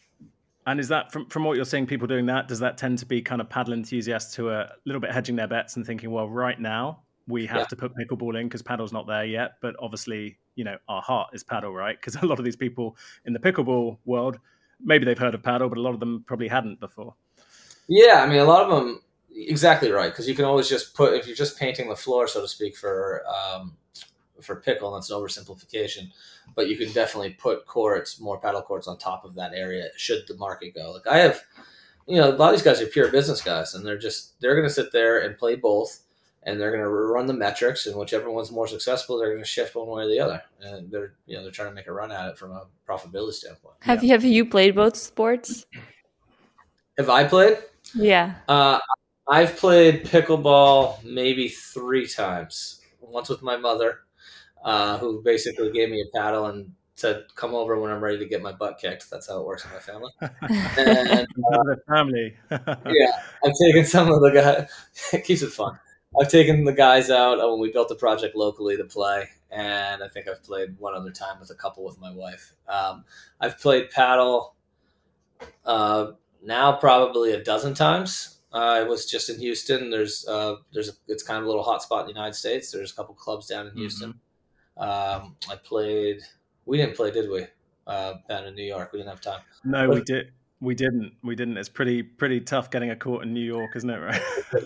And 0.67 0.79
is 0.79 0.87
that 0.87 1.11
from 1.11 1.27
from 1.29 1.43
what 1.43 1.55
you're 1.55 1.65
seeing, 1.65 1.85
people 1.85 2.07
doing 2.07 2.25
that? 2.27 2.47
Does 2.47 2.59
that 2.59 2.77
tend 2.77 2.97
to 2.99 3.05
be 3.05 3.21
kind 3.21 3.39
of 3.39 3.49
padel 3.49 3.73
enthusiasts 3.73 4.35
who 4.35 4.47
are 4.47 4.61
a 4.61 4.75
little 4.85 5.01
bit 5.01 5.11
hedging 5.11 5.35
their 5.35 5.47
bets 5.47 5.75
and 5.75 5.85
thinking, 5.85 6.11
well, 6.11 6.27
right 6.27 6.59
now 6.59 7.01
we 7.27 7.45
have 7.45 7.57
yeah. 7.57 7.65
to 7.65 7.75
put 7.75 7.91
pickleball 7.95 8.39
in 8.39 8.47
because 8.47 8.61
padel's 8.61 8.93
not 8.93 9.07
there 9.07 9.25
yet, 9.25 9.53
but 9.61 9.75
obviously, 9.79 10.37
you 10.55 10.63
know, 10.63 10.77
our 10.87 11.01
heart 11.01 11.29
is 11.33 11.43
padel, 11.43 11.73
right? 11.73 11.99
Because 11.99 12.15
a 12.15 12.25
lot 12.25 12.39
of 12.39 12.45
these 12.45 12.55
people 12.55 12.95
in 13.25 13.33
the 13.33 13.39
pickleball 13.39 13.97
world 14.05 14.39
maybe 14.83 15.05
they've 15.05 15.17
heard 15.17 15.35
of 15.35 15.41
padel, 15.41 15.69
but 15.69 15.77
a 15.77 15.81
lot 15.81 15.93
of 15.93 15.99
them 15.99 16.23
probably 16.27 16.47
hadn't 16.47 16.79
before. 16.79 17.15
Yeah, 17.87 18.23
I 18.23 18.27
mean, 18.27 18.39
a 18.39 18.45
lot 18.45 18.63
of 18.63 18.69
them 18.69 19.01
exactly 19.35 19.91
right 19.91 20.11
because 20.11 20.27
you 20.27 20.35
can 20.35 20.45
always 20.45 20.69
just 20.69 20.95
put 20.95 21.13
if 21.13 21.27
you're 21.27 21.35
just 21.35 21.59
painting 21.59 21.89
the 21.89 21.95
floor, 21.95 22.27
so 22.27 22.41
to 22.41 22.47
speak, 22.47 22.75
for 22.75 23.23
um, 23.27 23.75
for 24.41 24.55
pickle. 24.57 24.93
That's 24.93 25.09
an 25.09 25.17
oversimplification, 25.17 26.11
but 26.55 26.67
you 26.67 26.77
can 26.77 26.91
definitely 26.93 27.31
put 27.31 27.65
courts, 27.65 28.19
more 28.19 28.39
padel 28.39 28.63
courts, 28.63 28.87
on 28.87 28.97
top 28.97 29.25
of 29.25 29.35
that 29.35 29.53
area. 29.53 29.89
Should 29.97 30.27
the 30.27 30.35
market 30.37 30.73
go? 30.75 30.91
Like 30.91 31.07
I 31.07 31.19
have, 31.19 31.41
you 32.07 32.17
know, 32.17 32.29
a 32.29 32.35
lot 32.35 32.53
of 32.53 32.59
these 32.59 32.63
guys 32.65 32.81
are 32.81 32.87
pure 32.87 33.11
business 33.11 33.41
guys, 33.41 33.75
and 33.75 33.85
they're 33.85 33.97
just 33.97 34.39
they're 34.39 34.55
going 34.55 34.67
to 34.67 34.73
sit 34.73 34.91
there 34.91 35.19
and 35.19 35.37
play 35.37 35.55
both 35.55 36.04
and 36.45 36.59
they're 36.59 36.71
going 36.71 36.83
to 36.83 36.89
run 36.89 37.25
the 37.25 37.33
metrics, 37.33 37.87
and 37.87 37.95
whichever 37.95 38.29
one's 38.29 38.51
more 38.51 38.67
successful, 38.67 39.17
they're 39.17 39.31
going 39.31 39.43
to 39.43 39.47
shift 39.47 39.75
one 39.75 39.87
way 39.87 40.03
or 40.03 40.07
the 40.07 40.19
other, 40.19 40.41
and 40.61 40.91
they're 40.91 41.13
you 41.25 41.35
know 41.35 41.43
they're 41.43 41.51
trying 41.51 41.69
to 41.69 41.75
make 41.75 41.87
a 41.87 41.91
run 41.91 42.11
at 42.11 42.29
it 42.29 42.37
from 42.37 42.51
a 42.51 42.67
profitability 42.87 43.33
standpoint. 43.33 43.75
Have 43.81 44.03
yeah. 44.03 44.07
you 44.07 44.13
have 44.13 44.23
you 44.23 44.45
played 44.45 44.75
both 44.75 44.95
sports? 44.95 45.65
Have 46.97 47.09
I 47.09 47.25
played? 47.25 47.57
Yeah. 47.93 48.35
Uh, 48.47 48.79
I've 49.27 49.57
played 49.57 50.05
pickleball 50.05 51.03
maybe 51.03 51.49
three 51.49 52.07
times. 52.07 52.79
Once 53.01 53.27
with 53.27 53.41
my 53.41 53.57
mother, 53.57 53.99
uh, 54.63 54.97
who 54.97 55.21
basically 55.21 55.71
gave 55.71 55.89
me 55.89 56.01
a 56.01 56.17
paddle 56.17 56.45
and 56.45 56.71
said, 56.95 57.25
"Come 57.35 57.53
over 57.53 57.79
when 57.79 57.91
I'm 57.91 58.03
ready 58.03 58.17
to 58.19 58.25
get 58.25 58.41
my 58.41 58.51
butt 58.51 58.77
kicked." 58.79 59.09
That's 59.11 59.27
how 59.27 59.41
it 59.41 59.45
works 59.45 59.65
in 59.65 59.71
my 59.71 59.79
family. 59.79 60.11
and, 60.77 61.27
uh, 61.53 61.75
family. 61.87 62.35
yeah, 62.51 63.21
I've 63.43 63.53
taken 63.61 63.85
some 63.85 64.11
of 64.11 64.21
the 64.21 64.31
guys. 64.31 64.69
it 65.13 65.25
keeps 65.25 65.41
it 65.41 65.51
fun. 65.51 65.77
I've 66.19 66.29
taken 66.29 66.63
the 66.63 66.73
guys 66.73 67.09
out 67.09 67.37
when 67.37 67.59
we 67.59 67.71
built 67.71 67.89
the 67.89 67.95
project 67.95 68.35
locally 68.35 68.77
to 68.77 68.83
play, 68.85 69.27
and 69.51 70.03
I 70.03 70.07
think 70.07 70.27
I've 70.27 70.43
played 70.43 70.77
one 70.79 70.93
other 70.93 71.11
time 71.11 71.39
with 71.39 71.49
a 71.49 71.55
couple 71.55 71.83
with 71.83 71.99
my 71.99 72.11
wife. 72.11 72.53
Um, 72.67 73.03
I've 73.39 73.59
played 73.59 73.89
padel 73.91 74.51
uh, 75.65 76.11
now 76.43 76.73
probably 76.73 77.31
a 77.31 77.43
dozen 77.43 77.73
times. 77.73 78.39
Uh, 78.53 78.57
I 78.57 78.83
was 78.83 79.05
just 79.05 79.29
in 79.29 79.39
Houston. 79.39 79.89
There's 79.89 80.25
uh, 80.27 80.55
there's 80.73 80.89
a, 80.89 80.93
it's 81.07 81.23
kind 81.23 81.39
of 81.39 81.45
a 81.45 81.47
little 81.47 81.63
hot 81.63 81.83
spot 81.83 82.01
in 82.01 82.07
the 82.07 82.13
United 82.13 82.35
States. 82.35 82.71
There's 82.71 82.93
a 82.93 82.95
couple 82.95 83.13
clubs 83.15 83.47
down 83.47 83.65
in 83.65 83.71
mm-hmm. 83.71 83.79
Houston. 83.79 84.13
Mm-hmm. 84.79 85.25
Um, 85.25 85.35
I 85.49 85.55
played. 85.57 86.21
We 86.65 86.77
didn't 86.77 86.95
play, 86.95 87.11
did 87.11 87.29
we? 87.29 87.47
Uh, 87.85 88.13
down 88.27 88.45
in 88.45 88.55
New 88.55 88.63
York, 88.63 88.91
we 88.93 88.99
didn't 88.99 89.11
have 89.11 89.21
time. 89.21 89.41
No, 89.63 89.87
but, 89.87 89.95
we 89.95 90.03
did. 90.03 90.31
We 90.61 90.73
didn't. 90.73 91.13
We 91.21 91.35
didn't. 91.35 91.57
It's 91.57 91.69
pretty 91.69 92.01
pretty 92.01 92.39
tough 92.39 92.71
getting 92.71 92.89
a 92.89 92.95
court 92.95 93.23
in 93.23 93.33
New 93.33 93.43
York, 93.43 93.75
isn't 93.75 93.89
it? 93.89 93.97
Right. 93.97 94.21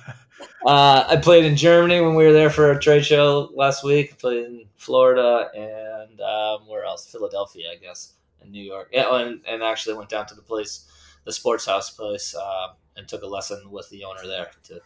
uh, 0.65 1.05
I 1.07 1.17
played 1.17 1.45
in 1.45 1.55
Germany 1.55 1.99
when 2.01 2.15
we 2.15 2.25
were 2.25 2.31
there 2.31 2.49
for 2.49 2.71
a 2.71 2.79
trade 2.79 3.03
show 3.05 3.49
last 3.55 3.83
week. 3.83 4.11
I 4.13 4.15
played 4.15 4.45
in 4.45 4.65
Florida 4.77 5.49
and 5.55 6.21
um, 6.21 6.67
where 6.67 6.85
else? 6.85 7.11
Philadelphia, 7.11 7.71
I 7.71 7.75
guess, 7.75 8.13
and 8.41 8.51
New 8.51 8.63
York. 8.63 8.89
Yeah, 8.93 9.15
and, 9.15 9.41
and 9.47 9.63
actually 9.63 9.95
went 9.95 10.09
down 10.09 10.27
to 10.27 10.35
the 10.35 10.43
place, 10.43 10.87
the 11.25 11.33
sports 11.33 11.65
house 11.65 11.89
place, 11.89 12.35
uh, 12.35 12.67
and 12.95 13.07
took 13.07 13.23
a 13.23 13.27
lesson 13.27 13.71
with 13.71 13.89
the 13.89 14.03
owner 14.03 14.25
there 14.27 14.51
to 14.65 14.79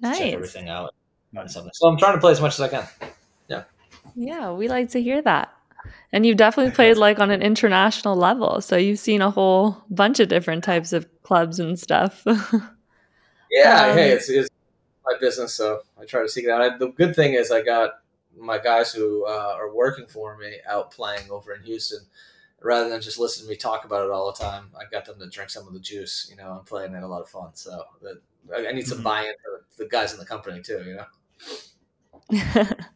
nice. 0.00 0.18
check 0.18 0.32
everything 0.32 0.68
out. 0.68 0.94
Nice. 1.32 1.54
So 1.54 1.88
I'm 1.88 1.96
trying 1.96 2.14
to 2.14 2.20
play 2.20 2.32
as 2.32 2.40
much 2.40 2.54
as 2.54 2.60
I 2.60 2.68
can. 2.68 2.88
Yeah. 3.48 3.64
Yeah, 4.14 4.52
we 4.52 4.68
like 4.68 4.90
to 4.90 5.02
hear 5.02 5.22
that. 5.22 5.53
And 6.12 6.24
you've 6.24 6.36
definitely 6.36 6.72
played 6.72 6.96
like 6.96 7.18
on 7.18 7.30
an 7.30 7.42
international 7.42 8.14
level. 8.16 8.60
So 8.60 8.76
you've 8.76 8.98
seen 9.00 9.20
a 9.20 9.30
whole 9.30 9.76
bunch 9.90 10.20
of 10.20 10.28
different 10.28 10.62
types 10.64 10.92
of 10.92 11.06
clubs 11.22 11.58
and 11.58 11.78
stuff. 11.78 12.24
Yeah, 13.50 13.86
Um, 13.90 13.96
hey, 13.98 14.10
it's, 14.10 14.28
it's 14.28 14.48
my 15.04 15.16
business, 15.20 15.54
so 15.54 15.82
I 16.00 16.04
try 16.06 16.22
to 16.22 16.28
seek 16.28 16.44
it 16.44 16.50
out. 16.50 16.60
I, 16.60 16.76
the 16.76 16.88
good 16.88 17.14
thing 17.14 17.34
is 17.34 17.50
I 17.52 17.62
got 17.62 18.00
my 18.36 18.58
guys 18.58 18.92
who 18.92 19.24
uh, 19.26 19.54
are 19.56 19.72
working 19.72 20.06
for 20.06 20.36
me 20.36 20.56
out 20.68 20.90
playing 20.90 21.30
over 21.30 21.52
in 21.54 21.62
Houston. 21.62 22.00
Rather 22.62 22.88
than 22.88 23.00
just 23.00 23.18
listening 23.18 23.46
to 23.46 23.50
me 23.50 23.56
talk 23.56 23.84
about 23.84 24.04
it 24.06 24.10
all 24.10 24.32
the 24.32 24.42
time, 24.42 24.70
I 24.74 24.84
got 24.90 25.04
them 25.04 25.18
to 25.20 25.28
drink 25.28 25.50
some 25.50 25.68
of 25.68 25.74
the 25.74 25.78
juice, 25.80 26.26
you 26.30 26.36
know, 26.36 26.56
and 26.56 26.66
play 26.66 26.84
and 26.86 26.94
they 26.94 26.98
had 26.98 27.04
a 27.04 27.08
lot 27.08 27.20
of 27.20 27.28
fun. 27.28 27.50
So 27.54 27.84
that, 28.02 28.22
I 28.56 28.68
I 28.68 28.72
need 28.72 28.86
some 28.88 28.98
Mhm. 29.00 29.04
buy-in 29.04 29.34
for 29.44 29.66
the 29.76 29.86
guys 29.88 30.12
in 30.14 30.18
the 30.18 30.24
company 30.26 30.62
too, 30.62 30.82
you 30.82 30.96
know. 32.32 32.74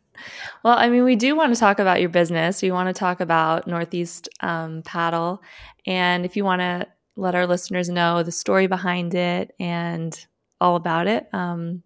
well, 0.64 0.76
I 0.76 0.88
mean, 0.88 1.04
we 1.04 1.16
do 1.16 1.36
want 1.36 1.54
to 1.54 1.60
talk 1.60 1.78
about 1.78 2.00
your 2.00 2.08
business. 2.08 2.62
We 2.62 2.70
want 2.70 2.88
to 2.88 2.98
talk 2.98 3.20
about 3.20 3.66
Northeast 3.66 4.28
um, 4.40 4.82
Padel. 4.82 5.38
And 5.86 6.24
if 6.24 6.36
you 6.36 6.44
want 6.44 6.60
to 6.60 6.86
let 7.16 7.34
our 7.34 7.46
listeners 7.46 7.88
know 7.88 8.22
the 8.22 8.32
story 8.32 8.66
behind 8.66 9.14
it 9.14 9.54
and 9.58 10.18
all 10.60 10.76
about 10.76 11.06
it, 11.06 11.28
um, 11.32 11.82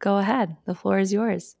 go 0.00 0.18
ahead. 0.18 0.56
The 0.66 0.74
floor 0.74 0.98
is 0.98 1.12
yours. 1.12 1.56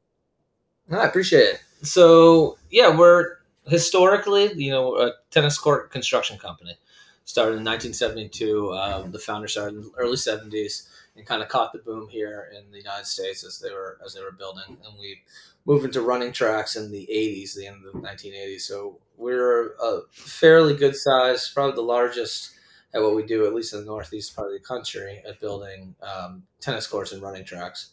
I 0.90 1.06
appreciate 1.06 1.44
it. 1.44 1.60
So 1.82 2.58
yeah, 2.70 2.96
we're 2.96 3.36
historically, 3.66 4.52
you 4.54 4.70
know, 4.70 4.96
a 4.96 5.12
tennis 5.30 5.58
court 5.58 5.90
construction 5.90 6.38
company. 6.38 6.76
Started 7.24 7.58
in 7.58 7.64
1972. 7.64 8.72
Um, 8.74 9.12
the 9.12 9.18
founder 9.18 9.46
started 9.46 9.76
in 9.76 9.82
the 9.82 9.92
early 9.96 10.16
70s 10.16 10.88
and 11.16 11.26
kind 11.26 11.42
of 11.42 11.48
caught 11.48 11.72
the 11.72 11.78
boom 11.78 12.08
here 12.08 12.50
in 12.56 12.70
the 12.70 12.78
United 12.78 13.06
States 13.06 13.44
as 13.44 13.58
they 13.58 13.70
were 13.70 13.98
as 14.04 14.14
they 14.14 14.22
were 14.22 14.32
building, 14.32 14.64
and 14.68 14.98
we 14.98 15.22
moved 15.64 15.84
into 15.84 16.00
running 16.00 16.32
tracks 16.32 16.76
in 16.76 16.90
the 16.90 17.08
80s, 17.12 17.54
the 17.54 17.66
end 17.66 17.84
of 17.84 17.92
the 17.92 18.08
1980s. 18.08 18.62
So 18.62 18.98
we're 19.16 19.74
a 19.74 20.00
fairly 20.10 20.74
good 20.74 20.96
size, 20.96 21.50
probably 21.54 21.76
the 21.76 21.82
largest 21.82 22.52
at 22.94 23.02
what 23.02 23.14
we 23.14 23.24
do, 23.24 23.46
at 23.46 23.54
least 23.54 23.72
in 23.72 23.80
the 23.80 23.86
northeast 23.86 24.34
part 24.34 24.48
of 24.48 24.54
the 24.54 24.60
country, 24.60 25.22
at 25.26 25.40
building 25.40 25.94
um, 26.02 26.42
tennis 26.60 26.86
courts 26.86 27.12
and 27.12 27.22
running 27.22 27.44
tracks, 27.44 27.90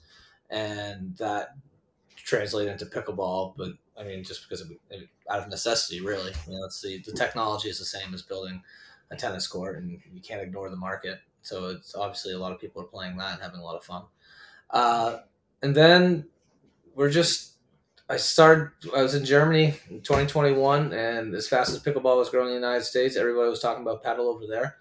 and 0.50 1.16
that 1.18 1.56
translated 2.16 2.72
into 2.72 2.86
pickleball. 2.86 3.54
But 3.58 3.74
I 4.00 4.04
mean, 4.04 4.24
just 4.24 4.48
because 4.48 4.62
of 4.62 4.72
out 5.30 5.44
of 5.44 5.50
necessity, 5.50 6.02
really, 6.02 6.32
you 6.48 6.54
know, 6.54 6.66
it's 6.66 6.82
the 6.82 7.02
the 7.06 7.14
technology 7.14 7.70
is 7.70 7.80
the 7.80 7.86
same 7.86 8.14
as 8.14 8.22
building 8.22 8.62
a 9.12 9.16
tennis 9.16 9.48
court, 9.48 9.78
and 9.78 10.00
you 10.14 10.22
can't 10.22 10.42
ignore 10.42 10.70
the 10.70 10.76
market. 10.76 11.20
So 11.50 11.70
it's 11.70 11.96
obviously 11.96 12.34
a 12.34 12.40
lot 12.40 12.52
of 12.52 12.60
people 12.60 12.82
are 12.82 12.86
playing 12.86 13.18
that 13.18 13.34
and 13.34 13.42
having 13.42 13.60
a 13.60 13.64
lot 13.64 13.76
of 13.76 13.84
fun. 13.84 14.04
Uh, 14.70 15.18
and 15.62 15.76
then 15.76 16.26
we're 16.96 17.10
just 17.10 17.50
I 18.10 18.18
started. 18.18 18.72
I 18.96 19.04
was 19.04 19.14
in 19.14 19.24
Germany 19.24 19.76
in 19.90 20.02
2021, 20.02 20.94
and 20.94 21.36
as 21.36 21.48
fast 21.48 21.70
as 21.70 21.84
pickleball 21.84 22.18
was 22.18 22.30
growing 22.30 22.48
in 22.48 22.60
the 22.60 22.68
United 22.68 22.84
States, 22.84 23.16
everybody 23.16 23.48
was 23.50 23.60
talking 23.60 23.84
about 23.84 24.04
padel 24.04 24.34
over 24.34 24.48
there. 24.48 24.78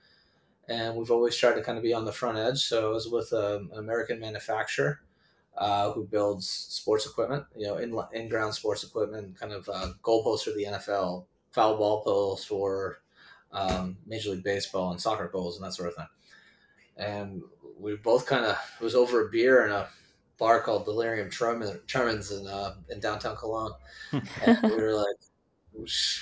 And 0.66 0.96
we've 0.96 1.10
always 1.10 1.36
tried 1.36 1.54
to 1.54 1.62
kind 1.62 1.76
of 1.76 1.84
be 1.84 1.92
on 1.92 2.06
the 2.06 2.12
front 2.12 2.38
edge. 2.38 2.58
So 2.58 2.90
I 2.90 2.92
was 2.92 3.08
with 3.08 3.32
um, 3.34 3.70
an 3.72 3.78
American 3.78 4.18
manufacturer 4.18 5.00
uh, 5.58 5.92
who 5.92 6.04
builds 6.06 6.48
sports 6.48 7.04
equipment, 7.04 7.44
you 7.54 7.66
know, 7.66 7.76
in 7.76 7.94
in 8.14 8.30
ground 8.30 8.54
sports 8.54 8.82
equipment, 8.82 9.38
kind 9.38 9.52
of 9.52 9.68
uh, 9.68 9.88
goalposts 10.02 10.44
for 10.44 10.52
the 10.52 10.64
NFL, 10.64 11.26
foul 11.52 11.76
ball 11.76 12.02
posts 12.02 12.46
for 12.46 13.00
um, 13.52 13.98
Major 14.06 14.30
League 14.30 14.44
Baseball, 14.44 14.90
and 14.90 15.00
soccer 15.00 15.28
goals 15.28 15.56
and 15.56 15.66
that 15.66 15.74
sort 15.74 15.90
of 15.90 15.96
thing. 15.96 16.06
And 16.98 17.42
we 17.78 17.96
both 17.96 18.26
kind 18.26 18.44
of 18.44 18.58
was 18.80 18.94
over 18.94 19.26
a 19.26 19.30
beer 19.30 19.64
in 19.64 19.72
a 19.72 19.88
bar 20.38 20.60
called 20.60 20.84
Delirium 20.84 21.30
Tremens 21.30 22.38
in 22.38 22.46
uh, 22.46 22.74
in 22.90 23.00
downtown 23.00 23.36
Cologne, 23.36 23.72
and 24.12 24.58
we 24.62 24.76
were 24.76 24.94
like, 24.94 25.16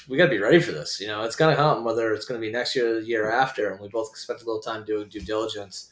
we 0.08 0.16
got 0.16 0.24
to 0.24 0.30
be 0.30 0.38
ready 0.38 0.60
for 0.60 0.72
this. 0.72 1.00
You 1.00 1.06
know, 1.06 1.22
it's 1.22 1.36
gonna 1.36 1.56
come, 1.56 1.84
whether 1.84 2.12
it's 2.12 2.26
gonna 2.26 2.40
be 2.40 2.50
next 2.50 2.74
year 2.74 2.90
or 2.90 3.00
the 3.00 3.06
year 3.06 3.30
after. 3.30 3.70
And 3.70 3.80
we 3.80 3.88
both 3.88 4.16
spent 4.16 4.42
a 4.42 4.44
little 4.44 4.60
time 4.60 4.84
doing 4.84 5.08
due 5.08 5.20
diligence, 5.20 5.90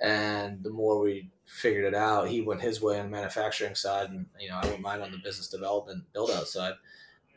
and 0.00 0.62
the 0.62 0.70
more 0.70 1.00
we 1.00 1.30
figured 1.46 1.84
it 1.84 1.94
out, 1.94 2.28
he 2.28 2.40
went 2.40 2.60
his 2.60 2.82
way 2.82 2.98
on 2.98 3.06
the 3.06 3.16
manufacturing 3.16 3.74
side, 3.74 4.10
and 4.10 4.26
you 4.40 4.48
know, 4.48 4.58
I 4.62 4.66
went 4.66 4.80
mine 4.80 5.02
on 5.02 5.12
the 5.12 5.18
business 5.18 5.48
development 5.48 6.04
build 6.12 6.30
out 6.30 6.48
side. 6.48 6.74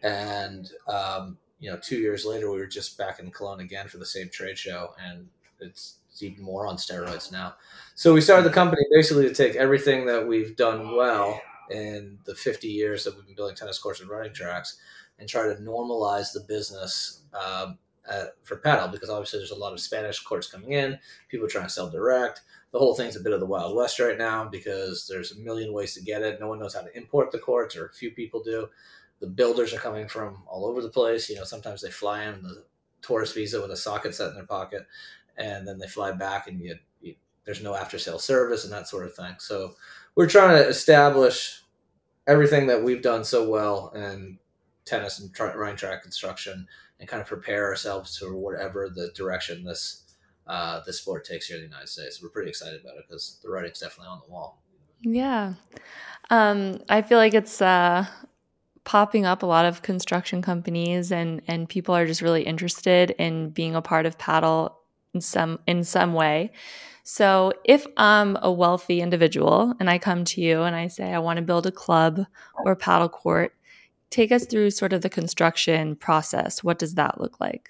And 0.01 0.69
um, 0.88 1.38
you 1.60 1.69
know, 1.69 1.77
two 1.77 1.98
years 1.98 2.25
later, 2.25 2.51
we 2.51 2.58
were 2.58 2.67
just 2.67 2.98
back 2.98 3.19
in 3.19 3.31
Cologne 3.31 3.60
again 3.60 3.88
for 3.88 3.98
the 3.98 4.05
same 4.05 4.29
trade 4.29 4.58
show, 4.58 4.93
and 5.03 5.27
it's 5.60 5.99
even 6.24 6.44
more 6.44 6.68
on 6.68 6.78
steroids 6.78 7.32
now. 7.32 7.56
So 7.96 8.14
we 8.14 8.22
started 8.22 8.46
the 8.46 8.54
company 8.54 8.82
basically 8.92 9.28
to 9.28 9.34
take 9.34 9.56
everything 9.56 10.06
that 10.06 10.28
we've 10.28 10.56
done 10.56 10.96
well 10.96 11.42
in 11.70 12.18
the 12.26 12.36
50 12.36 12.68
years 12.68 13.04
that 13.04 13.16
we've 13.16 13.26
been 13.26 13.36
building 13.36 13.56
tennis 13.56 13.80
courts 13.80 14.02
and 14.02 14.10
running 14.10 14.34
tracks 14.34 14.80
and 15.20 15.28
try 15.28 15.44
to 15.44 15.56
normalize 15.56 16.34
the 16.34 16.40
business 16.42 17.24
um, 17.34 17.78
at, 18.10 18.36
for 18.44 18.58
padel 18.58 18.92
because 18.92 19.10
obviously 19.10 19.40
there's 19.40 19.52
a 19.52 19.56
lot 19.56 19.74
of 19.74 19.80
Spanish 19.80 20.20
courts 20.20 20.50
coming 20.50 20.72
in, 20.72 20.98
people 21.30 21.48
trying 21.48 21.66
to 21.66 21.70
sell 21.70 21.90
direct. 21.90 22.42
The 22.72 22.80
whole 22.80 22.96
thing's 22.96 23.16
a 23.16 23.22
bit 23.22 23.34
of 23.34 23.40
the 23.40 23.46
Wild 23.46 23.76
West 23.76 24.00
right 24.00 24.18
now 24.18 24.48
because 24.48 25.08
there's 25.08 25.32
a 25.32 25.40
million 25.40 25.74
ways 25.74 25.94
to 25.96 26.02
get 26.02 26.22
it. 26.22 26.40
No 26.40 26.48
one 26.48 26.60
knows 26.60 26.76
how 26.76 26.82
to 26.82 26.98
import 26.98 27.32
the 27.32 27.40
courts, 27.40 27.76
or 27.76 27.88
a 27.88 27.94
few 27.94 28.12
people 28.12 28.44
do. 28.44 28.70
The 29.20 29.28
builders 29.28 29.74
are 29.74 29.80
coming 29.80 30.08
from 30.08 30.44
all 30.48 30.66
over 30.66 30.82
the 30.82 30.90
place. 30.90 31.30
You 31.30 31.38
know, 31.38 31.44
sometimes 31.44 31.82
they 31.82 31.90
fly 31.90 32.26
in 32.26 32.44
the 32.44 32.64
tourist 33.02 33.34
visa 33.34 33.62
with 33.62 33.72
a 33.72 33.78
socket 33.78 34.14
set 34.14 34.30
in 34.30 34.36
their 34.36 34.46
pocket 34.46 34.86
and 35.39 35.67
then 35.67 35.79
they 35.79 35.88
fly 35.88 36.12
back 36.12 36.48
and 36.48 36.62
you, 36.62 36.75
you, 37.01 37.15
there's 37.46 37.63
no 37.63 37.74
after 37.74 37.98
sale 37.98 38.19
service 38.19 38.63
and 38.63 38.74
that 38.74 38.88
sort 38.88 39.05
of 39.05 39.15
thing. 39.15 39.36
So 39.39 39.74
we're 40.15 40.27
trying 40.27 40.55
to 40.58 40.67
establish 40.67 41.63
everything 42.27 42.67
that 42.67 42.84
we've 42.84 43.01
done 43.01 43.24
so 43.24 43.50
well 43.50 43.91
in 43.96 44.38
tennis 44.86 45.19
and 45.19 45.34
tra- 45.34 45.58
running 45.58 45.77
track 45.77 46.03
construction 46.03 46.67
and 47.00 47.08
kind 47.08 47.22
of 47.22 47.27
prepare 47.27 47.65
ourselves 47.65 48.17
for 48.17 48.36
whatever 48.36 48.89
the 48.93 49.12
direction 49.15 49.63
this 49.63 50.03
uh, 50.48 50.81
this 50.86 50.98
sport 50.98 51.24
takes 51.25 51.46
here 51.46 51.58
in 51.58 51.62
the 51.62 51.69
United 51.69 51.88
States. 51.88 52.22
We're 52.22 52.29
pretty 52.29 52.50
excited 52.50 52.81
about 52.81 52.98
it 52.98 53.03
because 53.08 53.39
the 53.43 53.50
writing's 53.50 53.79
definitely 53.79 54.10
on 54.10 54.22
the 54.25 54.31
wall. 54.31 54.63
Yeah. 55.01 55.53
Um, 56.31 56.79
I 56.89 57.03
feel 57.03 57.19
like 57.19 57.36
it's 57.36 57.62
uh, 57.62 58.08
popping 58.84 59.25
up 59.27 59.43
a 59.43 59.46
lot 59.46 59.65
of 59.65 59.84
construction 59.84 60.41
companies 60.41 61.12
and, 61.12 61.43
and 61.48 61.69
people 61.69 61.96
are 61.96 62.08
just 62.08 62.24
really 62.24 62.41
interested 62.41 63.12
in 63.12 63.51
being 63.51 63.75
a 63.75 63.81
part 63.81 64.08
of 64.08 64.17
padel 64.17 64.74
in 65.13 65.22
some 65.22 65.60
in 65.68 65.84
some 65.84 66.13
way. 66.13 66.51
So 67.04 67.54
if 67.63 67.88
I'm 67.98 68.38
a 68.42 68.51
wealthy 68.51 69.01
individual 69.01 69.74
and 69.80 69.89
I 69.89 69.98
come 69.98 70.24
to 70.25 70.42
you 70.42 70.62
and 70.62 70.75
I 70.75 70.88
say 70.88 71.12
I 71.12 71.20
want 71.20 71.38
to 71.38 71.44
build 71.44 71.66
a 71.66 71.72
club 71.72 72.24
or 72.66 72.75
paddle 72.75 73.10
court, 73.10 73.56
take 74.12 74.32
us 74.32 74.46
through 74.46 74.70
sort 74.72 74.94
of 74.94 75.01
the 75.01 75.10
construction 75.10 75.96
process. 75.96 76.63
What 76.63 76.78
does 76.78 76.94
that 76.96 77.20
look 77.20 77.39
like? 77.39 77.70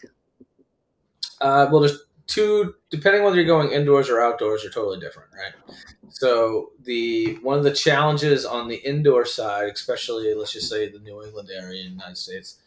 Uh, 1.40 1.68
well, 1.72 1.80
there's 1.82 2.00
two 2.28 2.76
depending 2.90 3.22
on 3.22 3.26
whether 3.26 3.38
you're 3.38 3.46
going 3.46 3.72
indoors 3.72 4.10
or 4.10 4.20
outdoors 4.22 4.66
are 4.66 4.70
totally 4.70 5.00
different, 5.00 5.30
right? 5.34 5.78
So 6.10 6.72
the 6.84 7.36
one 7.42 7.58
of 7.58 7.64
the 7.64 7.72
challenges 7.72 8.46
on 8.46 8.68
the 8.68 8.78
indoor 8.78 9.26
side, 9.26 9.72
especially 9.74 10.34
let's 10.34 10.52
just 10.52 10.70
say 10.70 10.90
the 10.90 11.00
New 11.00 11.24
England 11.24 11.50
area 11.50 11.82
in 11.82 11.86
the 11.86 11.92
United 11.92 12.18
States, 12.18 12.58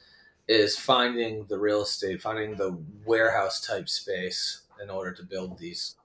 is 0.48 0.78
finding 0.78 1.44
the 1.46 1.58
real 1.58 1.82
estate, 1.82 2.22
finding 2.22 2.56
the 2.56 2.78
warehouse 3.04 3.60
type 3.60 3.88
space 3.90 4.61
in 4.82 4.90
order 4.90 5.12
to 5.12 5.22
build 5.22 5.58
these 5.58 5.96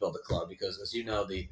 build 0.00 0.16
a 0.16 0.26
club 0.26 0.48
because 0.48 0.80
as 0.80 0.94
you 0.94 1.04
know 1.04 1.26
the 1.26 1.46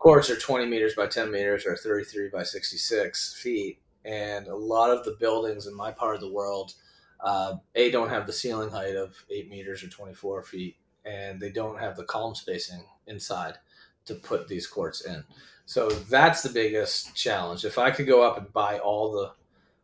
courts 0.00 0.30
are 0.30 0.36
20 0.36 0.66
meters 0.66 0.94
by 0.96 1.06
10 1.06 1.30
meters 1.30 1.64
or 1.64 1.76
33 1.76 2.30
by 2.30 2.42
66 2.42 3.34
feet. 3.34 3.78
And 4.04 4.48
a 4.48 4.56
lot 4.56 4.90
of 4.90 5.04
the 5.04 5.16
buildings 5.20 5.66
in 5.66 5.76
my 5.76 5.92
part 5.92 6.16
of 6.16 6.22
the 6.22 6.32
world 6.32 6.72
uh, 7.20 7.56
a 7.74 7.90
don't 7.90 8.08
have 8.08 8.26
the 8.26 8.32
ceiling 8.32 8.70
height 8.70 8.96
of 8.96 9.14
8 9.30 9.50
meters 9.50 9.84
or 9.84 9.88
24 9.88 10.42
feet 10.42 10.76
and 11.04 11.38
they 11.38 11.50
don't 11.50 11.78
have 11.78 11.96
the 11.96 12.04
column 12.04 12.34
spacing 12.34 12.82
inside 13.06 13.58
to 14.06 14.14
put 14.14 14.48
these 14.48 14.66
courts 14.66 15.02
in. 15.02 15.22
So 15.66 15.90
that's 15.90 16.42
the 16.42 16.48
biggest 16.48 17.14
challenge. 17.14 17.64
If 17.64 17.78
i 17.78 17.90
could 17.90 18.06
go 18.06 18.22
up 18.22 18.38
and 18.38 18.52
buy 18.52 18.78
all 18.78 19.12
the 19.12 19.32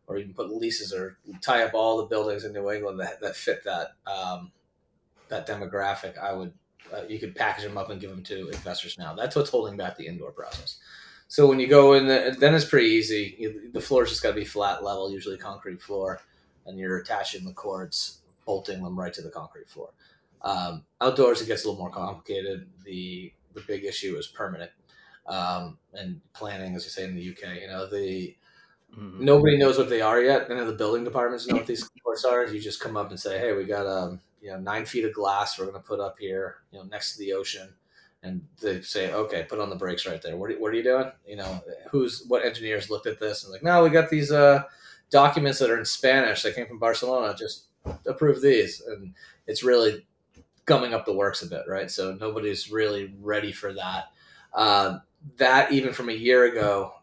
or 0.07 0.17
even 0.17 0.33
put 0.33 0.49
leases 0.49 0.93
or 0.93 1.17
tie 1.41 1.63
up 1.63 1.73
all 1.73 1.97
the 1.97 2.05
buildings 2.05 2.43
in 2.43 2.53
New 2.53 2.71
England 2.71 2.99
that, 2.99 3.21
that 3.21 3.35
fit 3.35 3.63
that 3.65 3.91
um, 4.07 4.51
that 5.29 5.47
demographic, 5.47 6.17
I 6.17 6.33
would 6.33 6.53
uh, 6.93 7.03
you 7.07 7.19
could 7.19 7.35
package 7.35 7.65
them 7.65 7.77
up 7.77 7.89
and 7.89 7.99
give 7.99 8.09
them 8.09 8.23
to 8.23 8.49
investors 8.49 8.97
now. 8.97 9.13
That's 9.13 9.35
what's 9.35 9.49
holding 9.49 9.77
back 9.77 9.97
the 9.97 10.07
indoor 10.07 10.31
process. 10.31 10.77
So 11.27 11.47
when 11.47 11.59
you 11.59 11.67
go 11.67 11.93
in, 11.93 12.07
the, 12.07 12.35
then 12.39 12.55
it's 12.55 12.63
pretty 12.63 12.87
easy. 12.87 13.35
You, 13.37 13.71
the 13.73 13.81
floor's 13.81 14.09
just 14.09 14.23
got 14.23 14.29
to 14.29 14.35
be 14.35 14.45
flat 14.45 14.83
level, 14.83 15.11
usually 15.11 15.37
concrete 15.37 15.81
floor, 15.81 16.21
and 16.65 16.79
you're 16.79 16.97
attaching 16.97 17.43
the 17.43 17.51
cords, 17.51 18.19
bolting 18.45 18.81
them 18.81 18.97
right 18.97 19.13
to 19.13 19.21
the 19.21 19.29
concrete 19.29 19.69
floor. 19.69 19.89
Um, 20.41 20.85
outdoors, 21.01 21.41
it 21.41 21.47
gets 21.47 21.65
a 21.65 21.67
little 21.67 21.81
more 21.81 21.91
complicated. 21.91 22.67
The 22.85 23.33
the 23.53 23.61
big 23.61 23.85
issue 23.85 24.15
is 24.17 24.27
permanent 24.27 24.71
um, 25.25 25.79
and 25.93 26.21
planning, 26.33 26.75
as 26.75 26.85
you 26.85 26.91
say 26.91 27.03
in 27.03 27.15
the 27.15 27.29
UK. 27.29 27.61
You 27.61 27.67
know 27.67 27.87
the 27.87 28.35
Mm-hmm. 28.97 29.23
Nobody 29.23 29.57
knows 29.57 29.77
what 29.77 29.89
they 29.89 30.01
are 30.01 30.21
yet. 30.21 30.49
None 30.49 30.57
of 30.57 30.67
the 30.67 30.73
building 30.73 31.03
departments 31.03 31.47
know 31.47 31.57
what 31.57 31.67
these 31.67 31.87
courts 32.03 32.23
are. 32.23 32.45
You 32.45 32.59
just 32.59 32.79
come 32.79 32.95
up 32.95 33.09
and 33.09 33.19
say, 33.19 33.37
"Hey, 33.37 33.53
we 33.53 33.65
got 33.65 33.85
um, 33.85 34.21
you 34.41 34.51
know 34.51 34.59
nine 34.59 34.85
feet 34.85 35.05
of 35.05 35.13
glass. 35.13 35.57
We're 35.57 35.65
going 35.65 35.81
to 35.81 35.87
put 35.87 35.99
up 35.99 36.17
here, 36.19 36.57
you 36.71 36.79
know, 36.79 36.85
next 36.85 37.13
to 37.13 37.19
the 37.19 37.33
ocean." 37.33 37.73
And 38.23 38.41
they 38.61 38.81
say, 38.81 39.11
"Okay, 39.13 39.45
put 39.47 39.59
on 39.59 39.69
the 39.69 39.75
brakes 39.75 40.05
right 40.05 40.21
there. 40.21 40.37
What 40.37 40.51
are, 40.51 40.59
what 40.59 40.73
are 40.73 40.75
you 40.75 40.83
doing? 40.83 41.11
You 41.25 41.37
know, 41.37 41.63
who's 41.89 42.25
what 42.27 42.45
engineers 42.45 42.89
looked 42.89 43.07
at 43.07 43.19
this 43.19 43.43
and 43.43 43.51
like, 43.51 43.63
no, 43.63 43.83
we 43.83 43.89
got 43.89 44.09
these 44.09 44.31
uh, 44.31 44.63
documents 45.09 45.59
that 45.59 45.69
are 45.69 45.77
in 45.77 45.85
Spanish 45.85 46.43
that 46.43 46.55
came 46.55 46.67
from 46.67 46.79
Barcelona. 46.79 47.35
Just 47.37 47.65
approve 48.05 48.41
these." 48.41 48.81
And 48.81 49.13
it's 49.45 49.63
really 49.63 50.05
gumming 50.65 50.93
up 50.93 51.05
the 51.05 51.13
works 51.13 51.41
a 51.41 51.47
bit, 51.47 51.63
right? 51.67 51.89
So 51.89 52.13
nobody's 52.19 52.71
really 52.71 53.15
ready 53.21 53.51
for 53.51 53.73
that. 53.73 54.11
Uh, 54.53 54.99
that 55.37 55.71
even 55.71 55.93
from 55.93 56.09
a 56.09 56.13
year 56.13 56.45
ago 56.45 56.93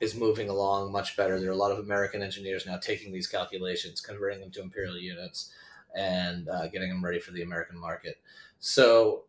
is 0.00 0.14
moving 0.14 0.48
along 0.48 0.90
much 0.92 1.16
better. 1.16 1.38
There 1.38 1.50
are 1.50 1.52
a 1.52 1.56
lot 1.56 1.72
of 1.72 1.78
American 1.78 2.22
engineers 2.22 2.66
now 2.66 2.78
taking 2.78 3.12
these 3.12 3.26
calculations, 3.26 4.00
converting 4.00 4.40
them 4.40 4.50
to 4.52 4.62
imperial 4.62 4.96
units, 4.96 5.52
and 5.94 6.48
uh, 6.48 6.68
getting 6.68 6.88
them 6.88 7.04
ready 7.04 7.20
for 7.20 7.32
the 7.32 7.42
American 7.42 7.78
market. 7.78 8.18
So 8.58 9.24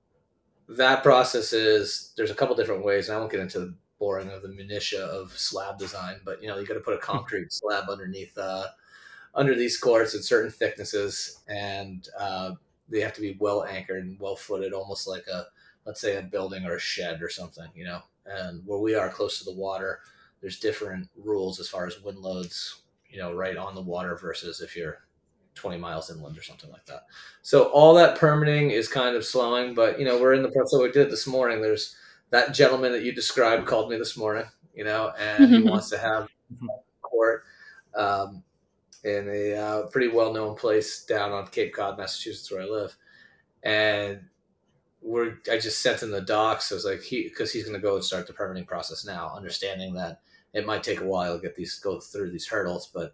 that 0.70 1.04
process 1.04 1.54
is 1.54 2.14
there's 2.16 2.32
a 2.32 2.36
couple 2.36 2.56
different 2.56 2.86
ways, 2.86 3.08
and 3.08 3.16
I 3.16 3.20
won't 3.20 3.32
get 3.32 3.42
into 3.42 3.60
the 3.60 3.74
boring 4.00 4.30
of 4.30 4.42
the 4.42 4.50
minutia 4.50 5.06
of 5.06 5.32
slab 5.38 5.78
design, 5.78 6.22
but 6.26 6.42
you 6.42 6.48
know 6.48 6.58
you 6.58 6.66
got 6.66 6.76
to 6.76 6.80
put 6.80 6.96
a 6.96 7.00
concrete 7.00 7.52
slab 7.52 7.90
underneath 7.90 8.38
uh, 8.38 8.68
under 9.36 9.56
these 9.56 9.78
courts 9.78 10.16
at 10.16 10.24
certain 10.24 10.52
thicknesses, 10.52 11.44
and 11.48 12.10
uh, 12.18 12.54
they 12.90 13.00
have 13.00 13.14
to 13.14 13.22
be 13.22 13.38
well 13.40 13.64
anchored 13.64 14.04
and 14.04 14.20
well 14.20 14.36
footed, 14.36 14.74
almost 14.74 15.08
like 15.08 15.26
a 15.28 15.46
let's 15.86 16.02
say 16.02 16.18
a 16.18 16.22
building 16.22 16.66
or 16.66 16.76
a 16.76 16.80
shed 16.80 17.22
or 17.22 17.30
something, 17.30 17.68
you 17.76 17.86
know. 17.86 18.02
And 18.26 18.62
where 18.66 18.80
we 18.80 18.96
are 18.96 19.10
close 19.10 19.40
to 19.40 19.46
the 19.46 19.54
water, 19.54 20.00
there's 20.42 20.60
different 20.60 21.10
rules 21.18 21.60
as 21.60 21.68
far 21.68 21.88
as 21.88 22.02
wind 22.02 22.20
loads, 22.20 22.82
you 23.10 23.18
know, 23.18 23.34
right 23.34 23.58
on 23.58 23.76
the 23.76 23.82
water 23.82 24.16
versus 24.16 24.62
if 24.62 24.76
you're 24.76 25.00
20 25.56 25.78
miles 25.78 26.10
inland 26.10 26.38
or 26.38 26.44
something 26.44 26.72
like 26.72 26.86
that. 26.86 27.06
So 27.42 27.66
all 27.66 27.94
that 27.96 28.18
permitting 28.18 28.72
is 28.72 28.88
kind 28.88 29.16
of 29.16 29.26
slowing, 29.26 29.74
but 29.74 30.00
you 30.00 30.06
know, 30.06 30.20
we're 30.20 30.34
in 30.34 30.44
the 30.44 30.50
process. 30.50 30.72
So 30.72 30.84
we 30.84 30.92
did 30.92 31.12
this 31.12 31.28
morning. 31.28 31.62
There's 31.62 31.96
that 32.30 32.54
gentleman 32.54 32.92
that 32.94 33.04
you 33.04 33.12
described 33.12 33.68
called 33.68 33.90
me 33.90 33.98
this 33.98 34.18
morning, 34.18 34.46
you 34.74 34.84
know, 34.84 35.12
and 35.20 35.54
he 35.54 35.62
wants 35.62 35.90
to 35.90 35.98
have 35.98 36.30
court 37.02 37.44
um, 37.96 38.44
in 39.04 39.28
a 39.30 39.54
uh, 39.54 39.88
pretty 39.88 40.08
well 40.08 40.34
known 40.34 40.56
place 40.56 41.04
down 41.06 41.32
on 41.32 41.48
Cape 41.48 41.74
Cod, 41.74 41.98
Massachusetts, 41.98 42.52
where 42.52 42.62
I 42.62 42.66
live. 42.66 42.96
And 43.64 44.22
we're 45.02 45.38
I 45.52 45.58
just 45.58 45.82
sent 45.82 46.04
him 46.04 46.12
the 46.12 46.22
docs. 46.22 46.72
I 46.72 46.76
was 46.76 46.86
like, 46.86 47.02
he 47.02 47.24
because 47.24 47.52
he's 47.52 47.64
going 47.64 47.80
to 47.80 47.86
go 47.86 47.96
and 47.96 48.04
start 48.04 48.28
the 48.28 48.34
permitting 48.34 48.66
process 48.66 49.06
now, 49.06 49.34
understanding 49.36 49.94
that 49.96 50.22
it 50.54 50.66
might 50.66 50.84
take 50.84 51.02
a 51.02 51.06
while 51.06 51.36
to 51.36 51.42
get 51.42 51.56
these 51.56 51.80
go 51.80 52.00
through 52.00 52.32
these 52.32 52.48
hurdles, 52.48 52.90
but 52.94 53.14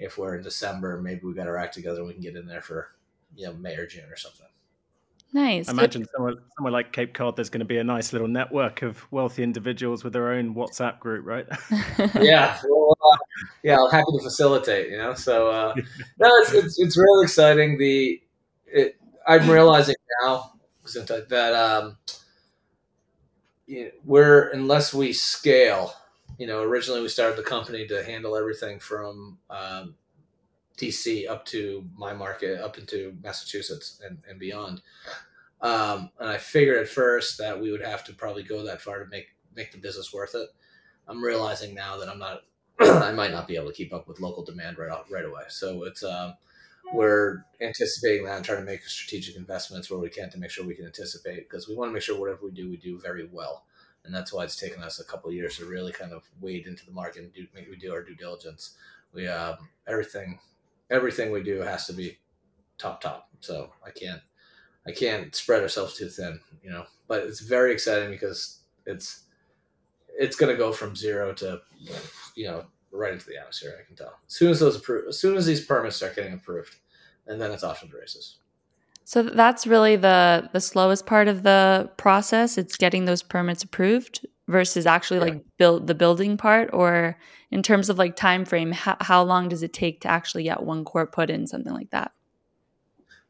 if 0.00 0.16
we're 0.18 0.34
in 0.34 0.42
December, 0.42 1.00
maybe 1.00 1.20
we 1.24 1.34
got 1.34 1.46
our 1.46 1.58
act 1.58 1.74
together 1.74 1.98
and 1.98 2.08
we 2.08 2.14
can 2.14 2.22
get 2.22 2.34
in 2.34 2.46
there 2.46 2.62
for 2.62 2.88
you 3.36 3.46
know 3.46 3.52
May 3.52 3.76
or 3.76 3.86
June 3.86 4.10
or 4.10 4.16
something. 4.16 4.46
Nice. 5.32 5.68
I 5.68 5.72
imagine 5.72 6.08
somewhere, 6.12 6.34
somewhere 6.56 6.72
like 6.72 6.92
Cape 6.92 7.14
Cod, 7.14 7.36
there's 7.36 7.50
going 7.50 7.60
to 7.60 7.66
be 7.66 7.78
a 7.78 7.84
nice 7.84 8.12
little 8.12 8.26
network 8.26 8.82
of 8.82 9.06
wealthy 9.12 9.44
individuals 9.44 10.02
with 10.02 10.12
their 10.12 10.32
own 10.32 10.56
WhatsApp 10.56 10.98
group, 10.98 11.24
right? 11.24 11.46
yeah, 12.20 12.58
well, 12.68 12.96
uh, 13.12 13.16
yeah, 13.62 13.76
I'm 13.76 13.90
happy 13.90 14.10
to 14.16 14.22
facilitate. 14.24 14.90
You 14.90 14.98
know, 14.98 15.14
so 15.14 15.50
uh, 15.50 15.74
no, 16.18 16.28
it's, 16.38 16.52
it's 16.52 16.80
it's 16.80 16.96
really 16.96 17.24
exciting. 17.24 17.78
The 17.78 18.20
it, 18.66 18.96
I'm 19.26 19.48
realizing 19.48 19.94
now 20.24 20.52
that 21.28 21.54
um, 21.54 21.96
you 23.66 23.84
know, 23.84 23.90
we're 24.04 24.48
unless 24.48 24.92
we 24.92 25.12
scale 25.12 25.92
you 26.40 26.46
know, 26.46 26.62
originally 26.62 27.02
we 27.02 27.08
started 27.08 27.36
the 27.36 27.42
company 27.42 27.86
to 27.86 28.02
handle 28.02 28.34
everything 28.34 28.78
from 28.80 29.36
um, 29.50 29.94
DC 30.78 31.28
up 31.28 31.44
to 31.44 31.86
my 31.94 32.14
market, 32.14 32.62
up 32.62 32.78
into 32.78 33.14
Massachusetts 33.22 34.00
and, 34.02 34.16
and 34.26 34.40
beyond. 34.40 34.80
Um, 35.60 36.08
and 36.18 36.30
I 36.30 36.38
figured 36.38 36.78
at 36.78 36.88
first 36.88 37.36
that 37.36 37.60
we 37.60 37.70
would 37.70 37.82
have 37.82 38.04
to 38.04 38.14
probably 38.14 38.42
go 38.42 38.64
that 38.64 38.80
far 38.80 39.04
to 39.04 39.10
make 39.10 39.26
make 39.54 39.70
the 39.70 39.76
business 39.76 40.14
worth 40.14 40.34
it. 40.34 40.48
I'm 41.06 41.22
realizing 41.22 41.74
now 41.74 41.98
that 41.98 42.08
I'm 42.08 42.18
not, 42.18 42.40
I 42.80 43.12
might 43.12 43.32
not 43.32 43.46
be 43.46 43.56
able 43.56 43.66
to 43.66 43.74
keep 43.74 43.92
up 43.92 44.08
with 44.08 44.20
local 44.20 44.42
demand 44.42 44.78
right 44.78 44.90
out, 44.90 45.10
right 45.10 45.26
away. 45.26 45.42
So 45.48 45.84
it's 45.84 46.02
um, 46.02 46.36
we're 46.94 47.44
anticipating 47.60 48.24
that 48.24 48.36
and 48.36 48.44
trying 48.46 48.60
to 48.60 48.64
make 48.64 48.82
strategic 48.84 49.36
investments 49.36 49.90
where 49.90 50.00
we 50.00 50.08
can 50.08 50.30
to 50.30 50.38
make 50.38 50.50
sure 50.50 50.64
we 50.64 50.74
can 50.74 50.86
anticipate 50.86 51.50
because 51.50 51.68
we 51.68 51.74
want 51.74 51.90
to 51.90 51.92
make 51.92 52.02
sure 52.02 52.18
whatever 52.18 52.46
we 52.46 52.50
do, 52.50 52.70
we 52.70 52.78
do 52.78 52.98
very 52.98 53.28
well 53.30 53.64
and 54.04 54.14
that's 54.14 54.32
why 54.32 54.44
it's 54.44 54.56
taken 54.56 54.82
us 54.82 55.00
a 55.00 55.04
couple 55.04 55.32
years 55.32 55.58
to 55.58 55.66
really 55.66 55.92
kind 55.92 56.12
of 56.12 56.22
wade 56.40 56.66
into 56.66 56.86
the 56.86 56.92
market 56.92 57.22
and 57.22 57.32
do 57.32 57.46
make 57.54 57.68
we 57.68 57.76
do 57.76 57.92
our 57.92 58.02
due 58.02 58.14
diligence. 58.14 58.76
We 59.12 59.26
um, 59.28 59.56
everything 59.86 60.38
everything 60.90 61.30
we 61.30 61.42
do 61.42 61.60
has 61.60 61.86
to 61.86 61.92
be 61.92 62.18
top 62.78 63.00
top. 63.00 63.28
So 63.40 63.72
I 63.84 63.90
can't 63.90 64.20
I 64.86 64.92
can't 64.92 65.34
spread 65.34 65.62
ourselves 65.62 65.96
too 65.96 66.08
thin, 66.08 66.40
you 66.62 66.70
know. 66.70 66.84
But 67.08 67.24
it's 67.24 67.40
very 67.40 67.72
exciting 67.72 68.10
because 68.10 68.60
it's 68.86 69.24
it's 70.18 70.36
going 70.36 70.52
to 70.52 70.58
go 70.58 70.72
from 70.72 70.96
zero 70.96 71.32
to 71.34 71.60
you 72.34 72.44
know 72.46 72.64
right 72.92 73.12
into 73.12 73.26
the 73.26 73.38
atmosphere. 73.38 73.78
I 73.80 73.86
can 73.86 73.96
tell 73.96 74.18
as 74.26 74.34
soon 74.34 74.50
as 74.50 74.60
those 74.60 74.76
approved, 74.76 75.08
as 75.08 75.18
soon 75.18 75.36
as 75.36 75.46
these 75.46 75.64
permits 75.64 75.96
start 75.96 76.16
getting 76.16 76.34
approved, 76.34 76.76
and 77.26 77.40
then 77.40 77.52
it's 77.52 77.62
off 77.62 77.80
to 77.80 77.86
the 77.86 77.96
races. 77.96 78.38
So 79.10 79.24
that's 79.24 79.66
really 79.66 79.96
the 79.96 80.48
the 80.52 80.60
slowest 80.60 81.04
part 81.04 81.26
of 81.26 81.42
the 81.42 81.90
process. 81.96 82.56
It's 82.56 82.76
getting 82.76 83.06
those 83.06 83.24
permits 83.24 83.64
approved 83.64 84.24
versus 84.46 84.86
actually 84.86 85.18
like 85.18 85.44
build 85.58 85.88
the 85.88 85.96
building 85.96 86.36
part 86.36 86.70
or 86.72 87.18
in 87.50 87.60
terms 87.64 87.88
of 87.88 87.98
like 87.98 88.14
time 88.14 88.44
frame 88.44 88.70
how, 88.70 88.96
how 89.00 89.24
long 89.24 89.48
does 89.48 89.64
it 89.64 89.72
take 89.72 90.00
to 90.02 90.08
actually 90.08 90.44
get 90.44 90.62
one 90.62 90.84
court 90.84 91.10
put 91.10 91.28
in 91.28 91.48
something 91.48 91.72
like 91.72 91.90
that? 91.90 92.12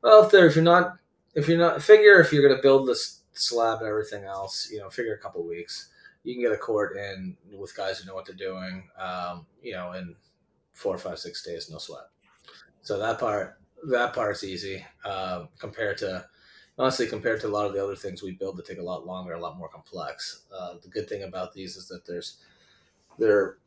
Well 0.02 0.22
if 0.22 0.30
there 0.30 0.46
if 0.46 0.54
you're 0.54 0.62
not 0.62 0.98
if 1.34 1.48
you're 1.48 1.56
not 1.56 1.82
figure 1.82 2.20
if 2.20 2.30
you're 2.30 2.46
going 2.46 2.56
to 2.56 2.62
build 2.62 2.86
this 2.86 3.22
slab 3.32 3.78
and 3.78 3.88
everything 3.88 4.24
else 4.24 4.68
you 4.70 4.80
know 4.80 4.90
figure 4.90 5.14
a 5.14 5.18
couple 5.18 5.42
weeks. 5.48 5.88
You 6.24 6.34
can 6.34 6.42
get 6.42 6.52
a 6.52 6.58
court 6.58 6.98
in 6.98 7.38
with 7.54 7.74
guys 7.74 8.00
who 8.00 8.06
know 8.06 8.14
what 8.14 8.26
they're 8.26 8.36
doing 8.36 8.86
um, 8.98 9.46
you 9.62 9.72
know 9.72 9.92
in 9.92 10.14
four 10.74 10.98
five 10.98 11.18
six 11.18 11.42
days 11.42 11.70
no 11.70 11.78
sweat. 11.78 12.10
So 12.82 12.98
that 12.98 13.18
part 13.18 13.59
that 13.88 14.14
part's 14.14 14.44
easy 14.44 14.84
uh, 15.04 15.46
compared 15.58 15.98
to 15.98 16.24
honestly 16.78 17.06
compared 17.06 17.40
to 17.40 17.46
a 17.46 17.50
lot 17.50 17.66
of 17.66 17.72
the 17.72 17.82
other 17.82 17.96
things 17.96 18.22
we 18.22 18.32
build 18.32 18.56
that 18.56 18.66
take 18.66 18.78
a 18.78 18.82
lot 18.82 19.06
longer, 19.06 19.34
a 19.34 19.40
lot 19.40 19.58
more 19.58 19.68
complex. 19.68 20.44
Uh, 20.56 20.74
the 20.82 20.88
good 20.88 21.08
thing 21.08 21.22
about 21.22 21.52
these 21.52 21.76
is 21.76 21.88
that 21.88 22.06
there's 22.06 22.38
they're 23.18 23.58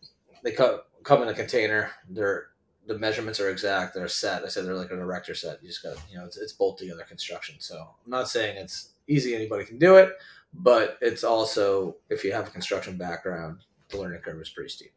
they 0.44 0.52
come 0.52 0.80
come 1.04 1.22
in 1.22 1.30
a 1.30 1.34
container. 1.34 1.92
They're 2.10 2.48
the 2.86 2.98
measurements 2.98 3.40
are 3.40 3.50
exact. 3.50 3.94
They're 3.94 4.08
set. 4.08 4.44
I 4.44 4.48
said 4.48 4.66
they're 4.66 4.76
like 4.76 4.92
an 4.92 5.00
erector 5.00 5.36
set. 5.36 5.60
You 5.62 5.70
just 5.70 5.84
got 5.84 5.96
you 6.12 6.18
know 6.18 6.26
it's, 6.26 6.38
it's 6.38 6.54
bolt 6.54 6.78
together 6.78 7.04
construction. 7.08 7.56
So 7.60 7.78
I'm 7.78 8.12
not 8.12 8.30
saying 8.30 8.58
it's 8.58 8.90
easy. 9.08 9.36
Anybody 9.36 9.66
can 9.66 9.78
do 9.78 9.96
it, 9.96 10.14
but 10.54 10.98
it's 11.02 11.24
also 11.24 11.98
if 12.10 12.24
you 12.24 12.34
have 12.34 12.48
a 12.48 12.52
construction 12.52 12.98
background, 12.98 13.60
the 13.90 13.98
learning 14.00 14.22
curve 14.22 14.42
is 14.42 14.50
pretty 14.50 14.70
steep. 14.70 14.92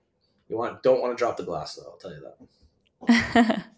You 0.49 0.57
want 0.57 0.83
don't 0.83 1.01
want 1.01 1.17
to 1.17 1.23
drop 1.23 1.37
the 1.37 1.45
glass 1.45 1.75
though. 1.75 1.91
I'll 1.91 1.99
tell 1.99 2.13
you 2.13 2.25
that. 3.09 3.65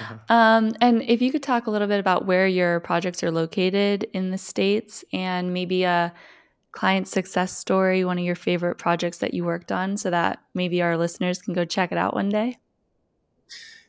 Uh-huh. 0.00 0.34
Um, 0.34 0.72
and 0.80 1.02
if 1.02 1.20
you 1.22 1.30
could 1.30 1.42
talk 1.42 1.66
a 1.66 1.70
little 1.70 1.88
bit 1.88 2.00
about 2.00 2.26
where 2.26 2.46
your 2.46 2.80
projects 2.80 3.22
are 3.22 3.30
located 3.30 4.04
in 4.12 4.30
the 4.30 4.38
States 4.38 5.04
and 5.12 5.52
maybe 5.52 5.84
a 5.84 6.12
client 6.72 7.06
success 7.06 7.56
story, 7.56 8.04
one 8.04 8.18
of 8.18 8.24
your 8.24 8.34
favorite 8.34 8.78
projects 8.78 9.18
that 9.18 9.34
you 9.34 9.44
worked 9.44 9.70
on, 9.70 9.96
so 9.96 10.10
that 10.10 10.40
maybe 10.54 10.82
our 10.82 10.96
listeners 10.96 11.40
can 11.40 11.54
go 11.54 11.64
check 11.64 11.92
it 11.92 11.98
out 11.98 12.14
one 12.14 12.28
day. 12.28 12.56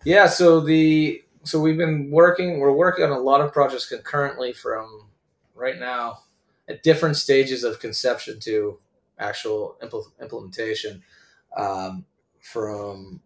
Yeah, 0.03 0.27
so 0.27 0.59
the 0.59 1.23
so 1.43 1.59
we've 1.59 1.77
been 1.77 2.09
working 2.11 2.59
we're 2.59 2.73
working 2.73 3.05
on 3.05 3.11
a 3.11 3.19
lot 3.19 3.41
of 3.41 3.51
projects 3.51 3.87
concurrently 3.87 4.53
from 4.53 5.07
right 5.55 5.79
now 5.79 6.19
at 6.67 6.83
different 6.83 7.15
stages 7.15 7.63
of 7.63 7.79
conception 7.79 8.39
to 8.41 8.79
actual 9.19 9.77
impl- 9.81 10.11
implementation 10.21 11.01
um, 11.57 12.05
from 12.39 13.21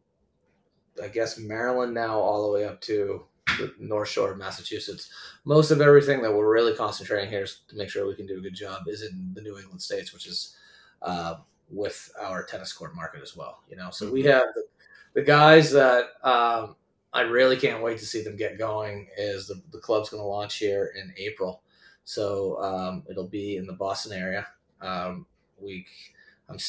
I 1.04 1.08
guess 1.08 1.38
Maryland 1.38 1.94
now 1.94 2.20
all 2.20 2.46
the 2.46 2.54
way 2.54 2.66
up 2.66 2.82
to 2.82 3.26
the 3.58 3.74
North 3.80 4.10
Shore 4.10 4.32
of 4.32 4.38
Massachusetts. 4.38 5.10
Most 5.46 5.72
of 5.72 5.82
everything 5.82 6.22
that 6.22 6.34
we're 6.34 6.52
really 6.52 6.76
concentrating 6.76 7.30
here 7.30 7.44
is 7.44 7.62
to 7.70 7.76
make 7.76 7.90
sure 7.90 8.08
we 8.08 8.16
can 8.16 8.28
do 8.28 8.38
a 8.38 8.42
good 8.42 8.54
job 8.54 8.88
is 8.88 9.02
in 9.02 9.32
the 9.34 9.42
New 9.42 9.58
England 9.58 9.82
states, 9.82 10.14
which 10.14 10.28
is 10.28 10.56
uh, 11.02 11.36
with 11.70 12.12
our 12.22 12.44
tennis 12.44 12.74
court 12.74 12.96
market 12.96 13.22
as 13.22 13.36
well. 13.36 13.64
You 13.70 13.78
know, 13.78 13.90
so 13.92 14.12
we 14.12 14.22
mm-hmm. 14.22 14.32
have 14.32 14.46
the, 14.56 14.64
the 15.14 15.22
guys 15.22 15.72
that 15.72 16.06
um, 16.24 16.76
I 17.14 17.22
really 17.22 17.58
can't 17.58 17.84
wait 17.84 18.00
to 18.00 18.06
see 18.06 18.24
them 18.24 18.36
get 18.36 18.58
going. 18.58 19.08
Is 19.18 19.48
the, 19.48 19.62
the 19.72 19.80
club's 19.80 20.10
going 20.10 20.22
to 20.22 20.28
launch 20.28 20.58
here 20.58 20.94
in 21.00 21.14
April, 21.18 21.62
so 22.04 22.62
um, 22.62 23.04
it'll 23.10 23.28
be 23.28 23.58
in 23.58 23.66
the 23.66 23.74
Boston 23.74 24.18
area. 24.18 24.48
Um, 24.82 25.26
we, 25.60 25.86
I'm 26.50 26.60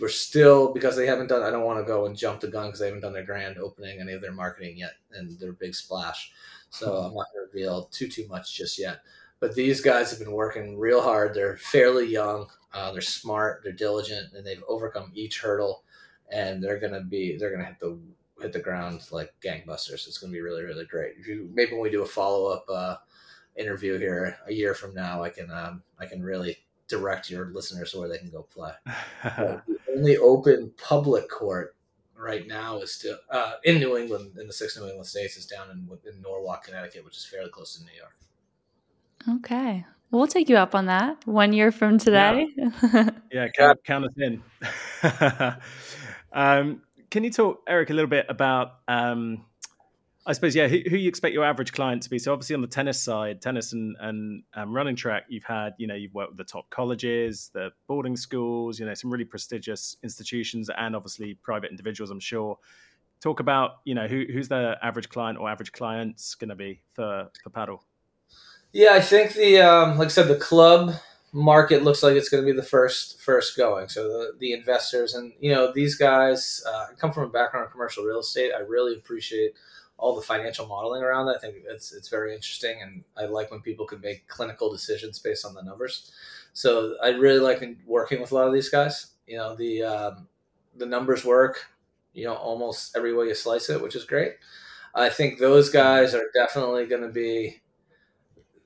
we're 0.00 0.08
still 0.08 0.72
because 0.72 0.96
they 0.96 1.06
haven't 1.06 1.28
done. 1.28 1.42
I 1.42 1.50
don't 1.50 1.64
want 1.64 1.78
to 1.78 1.90
go 1.90 2.06
and 2.06 2.16
jump 2.16 2.40
the 2.40 2.48
gun 2.48 2.66
because 2.66 2.80
they 2.80 2.86
haven't 2.86 3.02
done 3.02 3.12
their 3.12 3.24
grand 3.24 3.58
opening, 3.58 4.00
any 4.00 4.12
of 4.12 4.20
their 4.20 4.32
marketing 4.32 4.76
yet, 4.78 4.92
and 5.12 5.38
their 5.38 5.52
big 5.52 5.74
splash. 5.74 6.32
So 6.70 6.96
I'm 6.96 7.14
not 7.14 7.26
going 7.32 7.46
to 7.46 7.52
reveal 7.52 7.84
too 7.86 8.08
too 8.08 8.26
much 8.28 8.54
just 8.54 8.78
yet. 8.78 9.00
But 9.38 9.54
these 9.54 9.80
guys 9.80 10.10
have 10.10 10.18
been 10.18 10.32
working 10.32 10.78
real 10.78 11.02
hard. 11.02 11.34
They're 11.34 11.56
fairly 11.58 12.06
young. 12.06 12.48
Uh, 12.72 12.92
they're 12.92 13.00
smart. 13.02 13.60
They're 13.62 13.72
diligent, 13.72 14.32
and 14.34 14.46
they've 14.46 14.62
overcome 14.68 15.12
each 15.14 15.40
hurdle. 15.40 15.84
And 16.32 16.62
they're 16.62 16.80
gonna 16.80 17.02
be. 17.02 17.36
They're 17.36 17.50
gonna 17.50 17.64
hit 17.64 17.78
the 17.78 17.98
hit 18.40 18.52
the 18.52 18.58
ground 18.60 19.02
like 19.12 19.32
gangbusters. 19.42 20.06
It's 20.06 20.18
gonna 20.18 20.32
be 20.32 20.40
really 20.40 20.64
really 20.64 20.86
great. 20.86 21.14
If 21.18 21.26
you 21.26 21.50
maybe 21.54 21.72
when 21.72 21.82
we 21.82 21.90
do 21.90 22.02
a 22.02 22.06
follow 22.06 22.50
up 22.50 22.64
uh, 22.68 22.96
interview 23.56 23.98
here 23.98 24.36
a 24.46 24.52
year 24.52 24.74
from 24.74 24.94
now, 24.94 25.22
I 25.22 25.30
can 25.30 25.50
um, 25.50 25.82
I 25.98 26.06
can 26.06 26.22
really 26.22 26.56
direct 26.88 27.30
your 27.30 27.46
listeners 27.46 27.94
where 27.94 28.08
they 28.08 28.18
can 28.18 28.30
go 28.30 28.42
play. 28.42 28.72
the 29.24 29.62
only 29.94 30.16
open 30.16 30.72
public 30.76 31.28
court 31.28 31.74
right 32.16 32.46
now 32.46 32.78
is 32.78 32.92
still 32.92 33.18
uh, 33.30 33.54
in 33.64 33.78
New 33.78 33.96
England, 33.96 34.38
in 34.38 34.46
the 34.46 34.52
six 34.52 34.76
New 34.76 34.86
England 34.86 35.06
states, 35.06 35.36
is 35.36 35.46
down 35.46 35.70
in, 35.70 35.88
in 36.10 36.20
Norwalk, 36.22 36.64
Connecticut, 36.64 37.04
which 37.04 37.16
is 37.16 37.24
fairly 37.24 37.50
close 37.50 37.76
to 37.76 37.84
New 37.84 37.92
York. 37.96 38.16
Okay. 39.38 39.84
We'll 40.10 40.26
take 40.26 40.48
you 40.48 40.56
up 40.56 40.74
on 40.74 40.86
that 40.86 41.26
one 41.26 41.52
year 41.52 41.72
from 41.72 41.98
today. 41.98 42.46
Yeah, 42.56 43.10
yeah 43.32 43.48
count, 43.48 43.82
count 43.84 44.04
us 44.04 44.12
in. 44.16 44.42
um, 46.32 46.82
can 47.10 47.24
you 47.24 47.30
talk, 47.30 47.62
Eric, 47.66 47.90
a 47.90 47.92
little 47.92 48.08
bit 48.08 48.26
about, 48.28 48.76
um, 48.88 49.44
I 50.28 50.32
suppose, 50.32 50.56
yeah, 50.56 50.66
who, 50.66 50.80
who, 50.90 50.96
you 50.96 51.08
expect 51.08 51.34
your 51.34 51.44
average 51.44 51.72
client 51.72 52.02
to 52.02 52.10
be? 52.10 52.18
So 52.18 52.32
obviously 52.32 52.54
on 52.54 52.60
the 52.60 52.66
tennis 52.66 53.00
side, 53.00 53.40
tennis 53.40 53.72
and, 53.72 53.96
and 54.00 54.42
um, 54.54 54.74
running 54.74 54.96
track, 54.96 55.24
you've 55.28 55.44
had, 55.44 55.74
you 55.78 55.86
know, 55.86 55.94
you've 55.94 56.14
worked 56.14 56.30
with 56.30 56.38
the 56.38 56.44
top 56.44 56.68
colleges, 56.68 57.50
the 57.54 57.70
boarding 57.86 58.16
schools, 58.16 58.80
you 58.80 58.86
know, 58.86 58.94
some 58.94 59.12
really 59.12 59.24
prestigious 59.24 59.96
institutions, 60.02 60.68
and 60.76 60.96
obviously 60.96 61.34
private 61.34 61.70
individuals. 61.70 62.10
I'm 62.10 62.20
sure. 62.20 62.58
Talk 63.20 63.38
about, 63.38 63.78
you 63.84 63.94
know, 63.94 64.08
who, 64.08 64.24
who's 64.30 64.48
the 64.48 64.76
average 64.82 65.08
client 65.08 65.38
or 65.38 65.48
average 65.48 65.70
clients 65.72 66.34
going 66.34 66.50
to 66.50 66.56
be 66.56 66.82
for 66.92 67.30
for 67.42 67.50
padel? 67.50 67.78
Yeah, 68.72 68.92
I 68.92 69.00
think 69.00 69.34
the 69.34 69.60
um, 69.60 69.96
like 69.96 70.06
I 70.06 70.10
said, 70.10 70.28
the 70.28 70.36
club 70.36 70.94
market 71.32 71.82
looks 71.82 72.02
like 72.02 72.16
it's 72.16 72.28
going 72.28 72.42
to 72.42 72.50
be 72.50 72.56
the 72.56 72.66
first 72.66 73.20
first 73.20 73.56
going. 73.56 73.88
So 73.88 74.08
the, 74.08 74.32
the 74.38 74.52
investors 74.52 75.14
and 75.14 75.32
you 75.40 75.54
know 75.54 75.72
these 75.72 75.94
guys 75.94 76.62
uh, 76.68 76.88
come 76.98 77.12
from 77.12 77.24
a 77.24 77.28
background 77.28 77.66
in 77.66 77.72
commercial 77.72 78.04
real 78.04 78.20
estate. 78.20 78.52
I 78.56 78.60
really 78.60 78.94
appreciate 78.94 79.52
all 79.98 80.14
the 80.14 80.22
financial 80.22 80.66
modeling 80.66 81.02
around 81.02 81.26
that. 81.26 81.36
I 81.36 81.38
think 81.38 81.56
it's 81.66 81.92
it's 81.92 82.08
very 82.08 82.34
interesting, 82.34 82.82
and 82.82 83.04
I 83.16 83.26
like 83.26 83.50
when 83.50 83.60
people 83.60 83.86
can 83.86 84.00
make 84.00 84.28
clinical 84.28 84.70
decisions 84.70 85.18
based 85.18 85.44
on 85.44 85.54
the 85.54 85.62
numbers. 85.62 86.12
So 86.52 86.96
I 87.02 87.08
really 87.08 87.40
like 87.40 87.62
working 87.86 88.20
with 88.20 88.32
a 88.32 88.34
lot 88.34 88.46
of 88.46 88.52
these 88.52 88.68
guys. 88.68 89.08
You 89.26 89.38
know 89.38 89.56
the 89.56 89.82
um, 89.82 90.28
the 90.76 90.86
numbers 90.86 91.24
work. 91.24 91.66
You 92.14 92.24
know 92.24 92.34
almost 92.34 92.96
every 92.96 93.14
way 93.14 93.26
you 93.26 93.34
slice 93.34 93.70
it, 93.70 93.82
which 93.82 93.96
is 93.96 94.04
great. 94.04 94.34
I 94.94 95.10
think 95.10 95.38
those 95.38 95.68
guys 95.68 96.14
are 96.14 96.30
definitely 96.34 96.86
going 96.86 97.02
to 97.02 97.10
be 97.10 97.60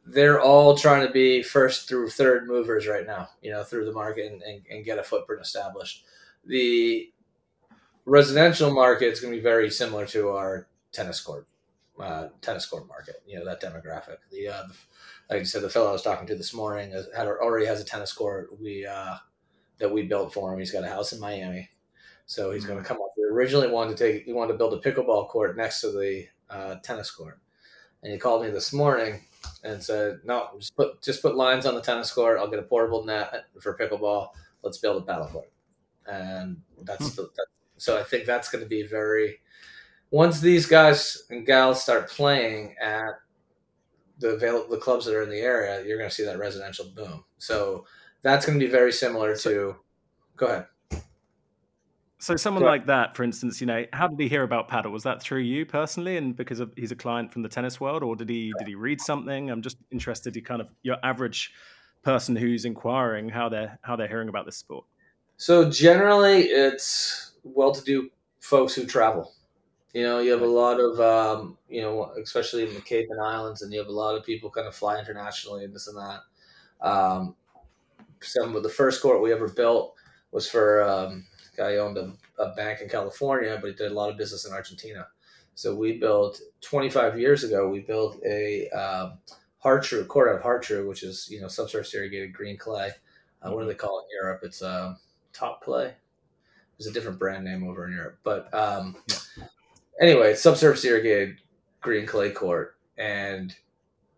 they're 0.07 0.40
all 0.40 0.77
trying 0.77 1.07
to 1.07 1.12
be 1.12 1.43
first 1.43 1.88
through 1.88 2.11
third 2.11 2.49
movers 2.49 2.87
right 2.87 3.07
now, 3.07 3.29
you 3.43 3.51
know, 3.51 3.62
through 3.62 3.85
the 3.85 3.93
market 3.93 4.33
and, 4.33 4.43
and, 4.43 4.62
and 4.71 4.85
get 4.85 4.99
a 4.99 5.03
footprint 5.03 5.40
established. 5.40 6.05
The 6.45 7.12
residential 8.07 8.73
market 8.73 9.12
is 9.12 9.21
going 9.21 9.33
to 9.33 9.38
be 9.38 9.43
very 9.43 9.71
similar 9.71 10.07
to 10.07 10.31
our 10.31 10.66
tennis 10.92 11.20
court, 11.20 11.46
uh, 12.00 12.29
tennis 12.40 12.66
court 12.66 12.87
market, 12.88 13.22
you 13.26 13.38
know, 13.38 13.44
that 13.44 13.61
demographic. 13.61 14.18
The, 14.31 14.48
uh, 14.48 14.62
like 15.29 15.40
I 15.40 15.44
said, 15.44 15.62
the 15.62 15.70
fellow 15.70 15.90
I 15.90 15.92
was 15.92 16.03
talking 16.03 16.26
to 16.29 16.35
this 16.35 16.55
morning 16.55 16.92
has, 16.92 17.09
had 17.16 17.26
already 17.26 17.66
has 17.66 17.81
a 17.81 17.85
tennis 17.85 18.12
court 18.12 18.50
we, 18.61 18.87
uh, 18.87 19.16
that 19.79 19.92
we 19.92 20.03
built 20.03 20.33
for 20.33 20.53
him. 20.53 20.59
He's 20.59 20.72
got 20.72 20.85
a 20.85 20.88
house 20.88 21.12
in 21.12 21.20
Miami. 21.20 21.68
So 22.26 22.53
he's 22.53 22.62
mm-hmm. 22.62 22.72
going 22.72 22.83
to 22.83 22.88
come 22.88 22.98
up. 22.98 23.12
We 23.16 23.24
originally 23.24 23.68
wanted 23.68 23.96
to 23.96 24.12
take, 24.12 24.24
he 24.24 24.33
wanted 24.33 24.53
to 24.53 24.59
build 24.59 24.74
a 24.74 24.79
pickleball 24.79 25.29
court 25.29 25.57
next 25.57 25.81
to 25.83 25.90
the 25.90 26.26
uh, 26.48 26.76
tennis 26.83 27.11
court. 27.11 27.40
And 28.03 28.12
he 28.12 28.18
called 28.18 28.42
me 28.42 28.50
this 28.50 28.72
morning 28.72 29.20
and 29.62 29.83
said, 29.83 30.20
"No, 30.24 30.48
just 30.59 30.76
put 30.76 31.03
just 31.03 31.22
put 31.22 31.37
lines 31.37 31.66
on 31.66 31.74
the 31.74 31.83
tennis 31.83 32.12
court. 32.12 32.38
I'll 32.38 32.50
get 32.50 32.59
a 32.59 32.62
portable 32.62 33.05
net 33.05 33.44
for 33.61 33.76
pickleball. 33.76 34.29
Let's 34.62 34.79
build 34.79 35.03
a 35.03 35.07
padel 35.07 35.31
court." 35.31 35.50
And 36.07 36.62
that's 36.83 37.11
hmm. 37.11 37.16
the, 37.16 37.31
that, 37.37 37.46
so. 37.76 37.98
I 37.98 38.03
think 38.03 38.24
that's 38.24 38.50
going 38.50 38.64
to 38.64 38.68
be 38.68 38.87
very. 38.87 39.40
Once 40.11 40.40
these 40.40 40.66
guys 40.66 41.25
and 41.31 41.46
gals 41.46 41.83
start 41.83 42.11
playing 42.11 42.75
at 42.81 43.11
the 44.18 44.31
avail- 44.31 44.68
the 44.68 44.77
clubs 44.77 45.07
that 45.07 45.14
are 45.14 45.23
in 45.23 45.31
the 45.31 45.40
area, 45.40 45.85
you're 45.85 45.99
going 45.99 46.11
to 46.11 46.14
see 46.14 46.25
that 46.25 46.38
residential 46.38 46.87
boom. 46.94 47.25
So 47.38 47.87
that's 48.23 48.44
going 48.44 48.59
to 48.59 48.64
be 48.64 48.70
very 48.70 48.92
similar 48.92 49.37
to. 49.37 49.77
Go 50.37 50.46
ahead. 50.46 50.66
So 52.18 52.37
someone 52.37 52.64
like 52.64 52.85
that, 52.85 53.16
for 53.16 53.23
instance, 53.23 53.62
you 53.62 53.66
know, 53.66 53.87
how 53.94 54.07
did 54.07 54.20
he 54.20 54.29
hear 54.29 54.42
about 54.42 54.68
padel? 54.68 54.90
Was 54.90 55.05
that 55.05 55.23
through 55.23 55.40
you 55.40 55.64
personally, 55.64 56.18
and 56.18 56.37
because 56.37 56.61
of, 56.61 56.70
he's 56.77 56.92
a 56.92 56.96
client 56.96 57.33
from 57.33 57.40
the 57.42 57.49
tennis 57.49 57.81
world, 57.81 58.03
or 58.03 58.14
did 58.14 58.29
he 58.29 58.53
did 58.59 58.68
he 58.68 58.75
read 58.75 59.01
something? 59.01 59.51
I'm 59.51 59.62
just 59.62 59.79
interested 59.90 60.37
in 60.37 60.44
kind 60.44 60.61
of 60.61 60.70
your 60.83 60.99
average 61.03 61.51
person 62.03 62.37
who's 62.37 62.66
inquiring 62.66 63.31
how 63.31 63.49
they're 63.49 63.79
how 63.83 63.96
they're 63.96 64.09
hearing 64.09 64.29
about 64.29 64.44
this 64.44 64.59
sport. 64.59 64.85
So 65.38 65.70
generally, 65.70 66.42
it's 66.42 67.33
well-to-do 67.42 68.11
folks 68.40 68.75
who 68.75 68.85
travel. 68.85 69.33
You 69.92 70.05
know, 70.05 70.20
you 70.20 70.31
have 70.31 70.42
a 70.42 70.46
lot 70.46 70.79
of, 70.79 71.00
um, 71.00 71.59
you 71.68 71.83
know, 71.83 72.12
especially 72.22 72.68
in 72.68 72.74
the 72.74 72.81
Cape 72.81 73.09
and 73.11 73.20
Islands, 73.20 73.62
and 73.62 73.72
you 73.72 73.79
have 73.81 73.88
a 73.88 73.92
lot 73.92 74.16
of 74.16 74.24
people 74.24 74.50
kind 74.50 74.68
of 74.68 74.74
fly 74.74 74.98
internationally 74.98 75.64
and 75.64 75.74
this 75.74 75.88
and 75.88 75.96
that. 75.96 76.20
Um, 76.87 77.35
some 78.20 78.55
of 78.55 78.62
the 78.62 78.68
first 78.68 79.03
court 79.03 79.20
we 79.20 79.33
ever 79.33 79.48
built 79.48 79.94
was 80.31 80.48
for 80.48 80.83
um, 80.85 81.26
guy 81.57 81.76
owned 81.76 81.98
a, 81.98 82.12
a 82.38 82.55
bank 82.55 82.81
in 82.81 82.88
California, 82.88 83.59
but 83.61 83.68
he 83.68 83.74
did 83.74 83.90
a 83.90 83.94
lot 83.94 84.11
of 84.11 84.16
business 84.16 84.46
in 84.46 84.53
Argentina. 84.53 85.07
So 85.55 85.74
we 85.74 85.98
built 85.98 86.40
25 86.62 87.18
years 87.18 87.44
ago. 87.44 87.68
We 87.68 87.81
built 87.81 88.18
a 88.24 88.68
um, 88.70 89.18
Har-Tru, 89.59 90.05
court 90.05 90.29
out 90.29 90.37
of 90.37 90.42
Har-Tru, 90.42 90.88
which 90.88 91.03
is 91.03 91.29
you 91.31 91.40
know 91.40 91.48
subsurface 91.48 91.94
irrigated 91.94 92.33
green 92.33 92.57
clay. 92.57 92.90
Uh, 93.42 93.50
what 93.50 93.62
do 93.62 93.66
they 93.66 93.74
call 93.74 94.00
it 94.00 94.05
in 94.05 94.22
Europe? 94.22 94.40
It's 94.42 94.62
um, 94.62 94.98
top 95.33 95.62
clay. 95.62 95.94
There's 96.79 96.87
a 96.87 96.92
different 96.92 97.18
brand 97.18 97.44
name 97.44 97.68
over 97.68 97.87
in 97.87 97.92
Europe, 97.92 98.18
but 98.22 98.53
um, 98.55 98.96
anyway, 100.01 100.33
it's 100.33 100.43
subsurface 100.43 100.85
irrigated 100.85 101.37
green 101.81 102.07
clay 102.07 102.31
court, 102.31 102.77
and 102.99 103.55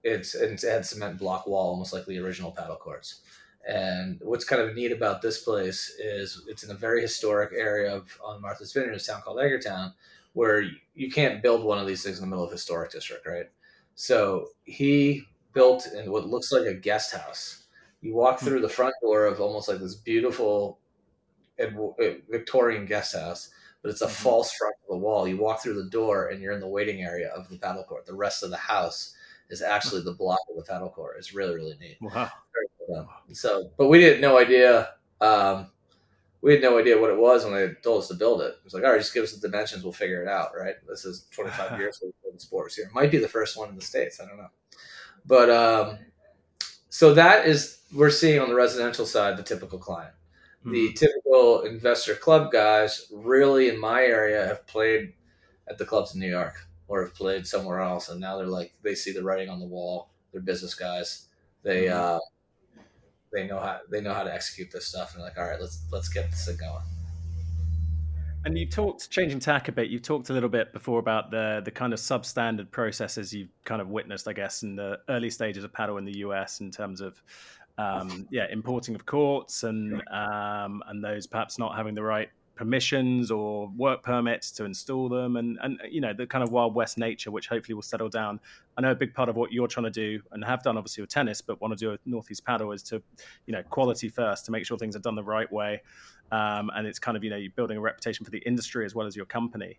it's 0.03 0.35
and 0.35 0.53
it 0.53 0.62
had 0.62 0.87
cement 0.87 1.18
block 1.18 1.47
wall, 1.47 1.71
almost 1.71 1.92
like 1.92 2.07
the 2.07 2.18
original 2.18 2.53
padel 2.53 2.79
courts. 2.79 3.21
And 3.68 4.18
what's 4.23 4.45
kind 4.45 4.61
of 4.61 4.75
neat 4.75 4.90
about 4.90 5.23
this 5.23 5.42
place 5.42 5.95
is 5.99 6.42
it's 6.49 6.64
in 6.64 6.71
a 6.71 6.75
very 6.75 7.01
historic 7.01 7.53
area 7.57 7.95
of 7.95 8.18
on 8.25 8.40
Martha's 8.40 8.73
Vineyard, 8.73 8.95
a 8.95 8.99
town 8.99 9.23
called 9.23 9.38
Edgartown, 9.38 9.92
where 10.33 10.64
you 10.95 11.11
can't 11.11 11.42
build 11.42 11.64
one 11.64 11.79
of 11.79 11.87
these 11.87 12.03
things 12.03 12.18
in 12.18 12.25
the 12.25 12.29
middle 12.29 12.45
of 12.45 12.51
a 12.51 12.55
historic 12.55 12.90
district, 12.90 13.27
right? 13.27 13.49
So 13.95 14.49
he 14.64 15.25
built 15.53 15.87
in 15.87 16.11
what 16.11 16.27
looks 16.27 16.51
like 16.51 16.66
a 16.66 16.75
guest 16.75 17.14
house. 17.14 17.64
You 18.01 18.14
walk 18.14 18.40
hmm. 18.40 18.47
through 18.47 18.61
the 18.62 18.68
front 18.68 18.95
door 19.03 19.27
of 19.27 19.40
almost 19.40 19.68
like 19.68 19.79
this 19.79 19.95
beautiful 19.95 20.79
eh, 21.59 21.68
Victorian 22.29 22.87
guest 22.87 23.14
house, 23.14 23.51
but 23.83 23.90
it's 23.90 24.01
a 24.01 24.07
mm-hmm. 24.07 24.23
false 24.23 24.53
front 24.53 24.75
of 24.83 24.88
the 24.90 24.97
wall. 24.97 25.27
You 25.27 25.37
walk 25.37 25.62
through 25.62 25.83
the 25.83 25.90
door 25.90 26.29
and 26.29 26.40
you're 26.40 26.53
in 26.53 26.61
the 26.61 26.68
waiting 26.68 27.03
area 27.03 27.31
of 27.31 27.49
the 27.49 27.59
padel 27.59 27.87
court. 27.87 28.07
The 28.07 28.14
rest 28.14 28.42
of 28.42 28.51
the 28.51 28.57
house 28.57 29.14
is 29.51 29.61
actually 29.61 30.03
the 30.03 30.12
block 30.12 30.40
of 30.49 30.57
the 30.57 30.73
padel 30.73 30.92
court. 30.92 31.16
It's 31.18 31.35
really, 31.35 31.55
really 31.55 31.77
neat. 31.81 31.99
Wow. 32.01 32.31
So, 33.33 33.71
but 33.77 33.88
we 33.88 34.03
had 34.03 34.21
no 34.21 34.38
idea. 34.38 34.90
Um, 35.21 35.68
we 36.40 36.53
had 36.53 36.62
no 36.62 36.79
idea 36.79 37.01
what 37.01 37.11
it 37.11 37.16
was 37.16 37.45
when 37.45 37.55
they 37.55 37.73
told 37.83 38.03
us 38.03 38.09
to 38.09 38.14
build 38.14 38.42
it. 38.42 38.47
It 38.47 38.64
was 38.64 38.75
like, 38.75 38.83
all 38.85 38.90
right, 38.90 38.99
just 38.99 39.14
give 39.14 39.23
us 39.23 39.33
the 39.33 39.49
dimensions, 39.49 39.85
we'll 39.85 39.92
figure 39.92 40.23
it 40.23 40.29
out. 40.29 40.51
Right? 40.59 40.75
This 40.88 41.05
is 41.05 41.27
25 41.31 41.79
years 41.79 42.03
of 42.03 42.40
sports 42.40 42.77
here. 42.77 42.87
It 42.87 42.95
might 42.95 43.11
be 43.11 43.18
the 43.18 43.29
first 43.29 43.57
one 43.57 43.68
in 43.68 43.77
the 43.77 43.83
states. 43.83 44.21
I 44.21 44.27
don't 44.27 44.38
know, 44.38 44.51
but 45.25 45.51
um, 45.51 45.99
so 46.88 47.14
that 47.14 47.47
is 47.47 47.79
we're 47.95 48.11
seeing 48.11 48.40
on 48.40 48.49
the 48.49 48.55
residential 48.55 49.07
side 49.07 49.37
the 49.37 49.42
typical 49.42 49.79
client. 49.79 50.12
Hmm. 50.62 50.72
The 50.72 50.92
typical 50.92 51.62
investor 51.62 52.14
club 52.14 52.53
guys, 52.53 53.07
really 53.12 53.68
in 53.68 53.79
my 53.79 54.03
area, 54.03 54.46
have 54.46 54.66
played 54.66 55.14
at 55.68 55.79
the 55.79 55.85
clubs 55.85 56.14
in 56.14 56.20
New 56.20 56.31
York 56.31 56.66
or 56.88 57.03
have 57.03 57.14
played 57.14 57.46
somewhere 57.46 57.81
else, 57.81 58.09
and 58.09 58.20
now 58.20 58.37
they're 58.37 58.46
like 58.46 58.72
they 58.83 58.94
see 58.94 59.12
the 59.12 59.22
writing 59.22 59.48
on 59.48 59.61
the 59.61 59.66
wall. 59.66 60.11
They're 60.33 60.40
business 60.40 60.75
guys. 60.75 61.27
They 61.62 61.88
hmm. 61.88 61.94
uh, 61.94 62.18
they 63.33 63.46
know 63.46 63.59
how 63.59 63.81
they 63.90 64.01
know 64.01 64.14
how 64.14 64.22
to 64.22 64.33
execute 64.33 64.70
this 64.70 64.87
stuff, 64.87 65.14
and 65.14 65.20
they're 65.20 65.29
like, 65.31 65.38
all 65.38 65.48
right, 65.48 65.61
let's 65.61 65.85
let's 65.90 66.09
get 66.09 66.31
this 66.31 66.46
thing 66.46 66.59
going. 66.59 66.83
And 68.44 68.59
you 68.59 68.66
talked 68.66 69.09
changing 69.09 69.38
tack 69.38 69.68
a 69.68 69.72
bit. 69.72 69.88
You 69.88 70.01
talked 70.01 70.29
a 70.31 70.33
little 70.33 70.48
bit 70.48 70.72
before 70.72 70.98
about 70.98 71.31
the 71.31 71.62
the 71.64 71.70
kind 71.70 71.92
of 71.92 72.01
substandard 72.01 72.70
processes 72.70 73.33
you've 73.33 73.51
kind 73.64 73.81
of 73.81 73.88
witnessed, 73.88 74.27
I 74.27 74.33
guess, 74.33 74.62
in 74.62 74.75
the 74.75 74.98
early 75.09 75.31
stages 75.31 75.62
of 75.64 75.72
padel 75.72 75.98
in 75.98 76.05
the 76.05 76.18
US 76.18 76.61
in 76.61 76.70
terms 76.70 77.01
of 77.01 77.22
um, 77.78 78.26
yeah 78.30 78.46
importing 78.50 78.94
of 78.94 79.06
courts 79.06 79.62
and 79.62 80.02
um, 80.11 80.82
and 80.88 81.02
those 81.02 81.26
perhaps 81.26 81.58
not 81.58 81.76
having 81.76 81.94
the 81.94 82.02
right 82.02 82.28
permissions 82.54 83.30
or 83.30 83.68
work 83.76 84.02
permits 84.02 84.50
to 84.50 84.64
install 84.64 85.08
them 85.08 85.37
and 85.37 85.58
and 85.62 85.80
you 85.90 86.00
know 86.00 86.12
the 86.12 86.26
kind 86.26 86.44
of 86.44 86.52
wild 86.52 86.74
west 86.74 86.98
nature 86.98 87.30
which 87.30 87.48
hopefully 87.48 87.74
will 87.74 87.82
settle 87.82 88.08
down. 88.08 88.38
I 88.76 88.82
know 88.82 88.90
a 88.90 88.94
big 88.94 89.14
part 89.14 89.28
of 89.28 89.37
what 89.37 89.52
you're 89.52 89.68
trying 89.68 89.85
to 89.85 89.90
do 89.90 90.20
and 90.32 90.44
have 90.44 90.62
done 90.62 90.76
obviously 90.76 91.02
with 91.02 91.11
tennis 91.11 91.40
but 91.40 91.61
want 91.61 91.76
to 91.76 91.82
do 91.82 91.90
with 91.90 92.00
northeast 92.04 92.44
padel 92.44 92.74
is 92.74 92.82
to 92.85 93.02
you 93.46 93.52
know 93.52 93.62
quality 93.64 94.08
first 94.08 94.44
to 94.46 94.52
make 94.52 94.66
sure 94.66 94.76
things 94.78 94.96
are 94.96 95.00
done 95.00 95.14
the 95.14 95.22
right 95.22 95.50
way. 95.50 95.82
Um, 96.30 96.70
and 96.74 96.87
it's 96.87 96.98
kind 96.98 97.16
of 97.16 97.24
you 97.24 97.30
know 97.30 97.37
you're 97.37 97.52
building 97.56 97.78
a 97.78 97.80
reputation 97.80 98.24
for 98.24 98.30
the 98.30 98.38
industry 98.38 98.85
as 98.85 98.94
well 98.94 99.06
as 99.06 99.16
your 99.16 99.26
company. 99.26 99.78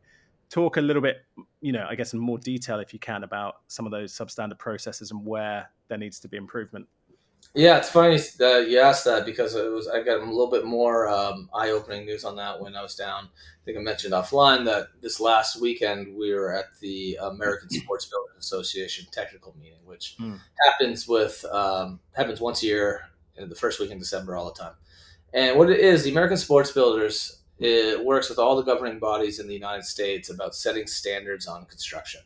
Talk 0.50 0.78
a 0.78 0.82
little 0.82 1.02
bit 1.02 1.26
you 1.62 1.72
know 1.72 1.88
i 1.90 1.96
guess 1.96 2.14
in 2.14 2.20
more 2.20 2.38
detail 2.38 2.80
if 2.80 2.94
you 2.94 3.00
can 3.00 3.24
about 3.24 3.62
some 3.70 3.86
of 3.86 3.92
those 3.92 4.14
substandard 4.14 4.60
processes 4.60 5.10
and 5.10 5.26
where 5.26 5.70
there 5.88 5.98
needs 5.98 6.20
to 6.20 6.28
be 6.28 6.38
improvement 6.38 6.88
yeah, 7.56 7.78
it's 7.78 7.90
funny 7.90 8.18
that 8.40 8.68
you 8.68 8.80
asked 8.80 9.06
that 9.06 9.26
because 9.26 9.56
it 9.56 9.72
was 9.72 9.88
I 9.88 10.02
got 10.02 10.22
a 10.22 10.26
little 10.26 10.50
bit 10.50 10.66
more 10.66 11.08
um, 11.08 11.50
eye-opening 11.54 12.06
news 12.06 12.24
on 12.24 12.36
that 12.38 12.60
when 12.60 12.76
I 12.76 12.82
was 12.82 12.96
down. 12.96 13.26
I 13.26 13.66
think 13.66 13.78
I 13.78 13.82
mentioned 13.82 14.14
offline 14.14 14.66
that 14.66 14.88
this 15.02 15.20
last 15.20 15.62
weekend 15.62 16.16
we 16.18 16.34
were 16.34 16.54
at 16.54 16.78
the 16.80 17.18
American 17.22 17.70
Sports 17.70 18.06
Builders 18.06 18.36
Association 18.40 19.06
technical 19.12 19.56
meeting, 19.60 19.86
which 19.86 20.16
mm. 20.20 20.40
happens 20.66 21.08
with 21.08 21.46
um, 21.52 22.00
happens 22.14 22.42
once 22.42 22.64
a 22.64 22.66
year 22.66 23.02
in 23.38 23.50
the 23.50 23.56
first 23.56 23.80
week 23.80 23.92
in 23.92 24.00
December 24.00 24.36
all 24.36 24.46
the 24.46 24.60
time. 24.60 24.74
And 25.34 25.58
what 25.58 25.70
it 25.70 25.80
is, 25.80 26.04
the 26.04 26.12
American 26.12 26.38
Sports 26.38 26.72
Builders 26.72 27.40
it 27.60 28.04
works 28.04 28.30
with 28.30 28.40
all 28.40 28.56
the 28.56 28.64
governing 28.64 29.00
bodies 29.00 29.40
in 29.40 29.48
the 29.48 29.54
United 29.54 29.86
States 29.86 30.30
about 30.30 30.56
setting 30.56 30.88
standards 30.88 31.48
on 31.48 31.66
construction. 31.66 32.22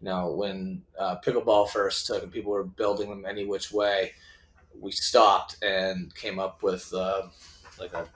You 0.00 0.08
know, 0.08 0.30
when 0.30 0.82
uh, 0.98 1.16
pickleball 1.24 1.68
first 1.68 2.06
took 2.06 2.22
and 2.22 2.32
people 2.32 2.52
were 2.52 2.64
building 2.64 3.10
them 3.10 3.26
any 3.28 3.44
which 3.44 3.72
way 3.72 4.12
we 4.78 4.92
stopped 4.92 5.62
and 5.62 6.14
came 6.14 6.38
up 6.38 6.62
with 6.62 6.92
uh, 6.94 7.22
like 7.78 7.92
a 7.92 8.06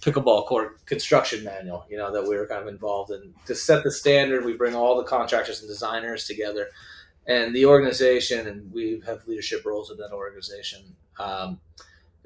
pickleball 0.00 0.46
court 0.46 0.84
construction 0.84 1.42
manual, 1.44 1.86
you 1.88 1.96
know, 1.96 2.12
that 2.12 2.22
we 2.22 2.36
were 2.36 2.46
kind 2.46 2.60
of 2.60 2.68
involved 2.68 3.10
in 3.10 3.32
to 3.46 3.54
set 3.54 3.82
the 3.82 3.90
standard. 3.90 4.44
We 4.44 4.54
bring 4.54 4.74
all 4.74 4.96
the 4.96 5.04
contractors 5.04 5.60
and 5.60 5.68
designers 5.68 6.26
together, 6.26 6.68
and 7.26 7.54
the 7.54 7.64
organization, 7.64 8.46
and 8.46 8.70
we 8.72 9.02
have 9.06 9.26
leadership 9.26 9.64
roles 9.64 9.90
in 9.90 9.96
that 9.98 10.12
organization. 10.12 10.94
Um, 11.18 11.60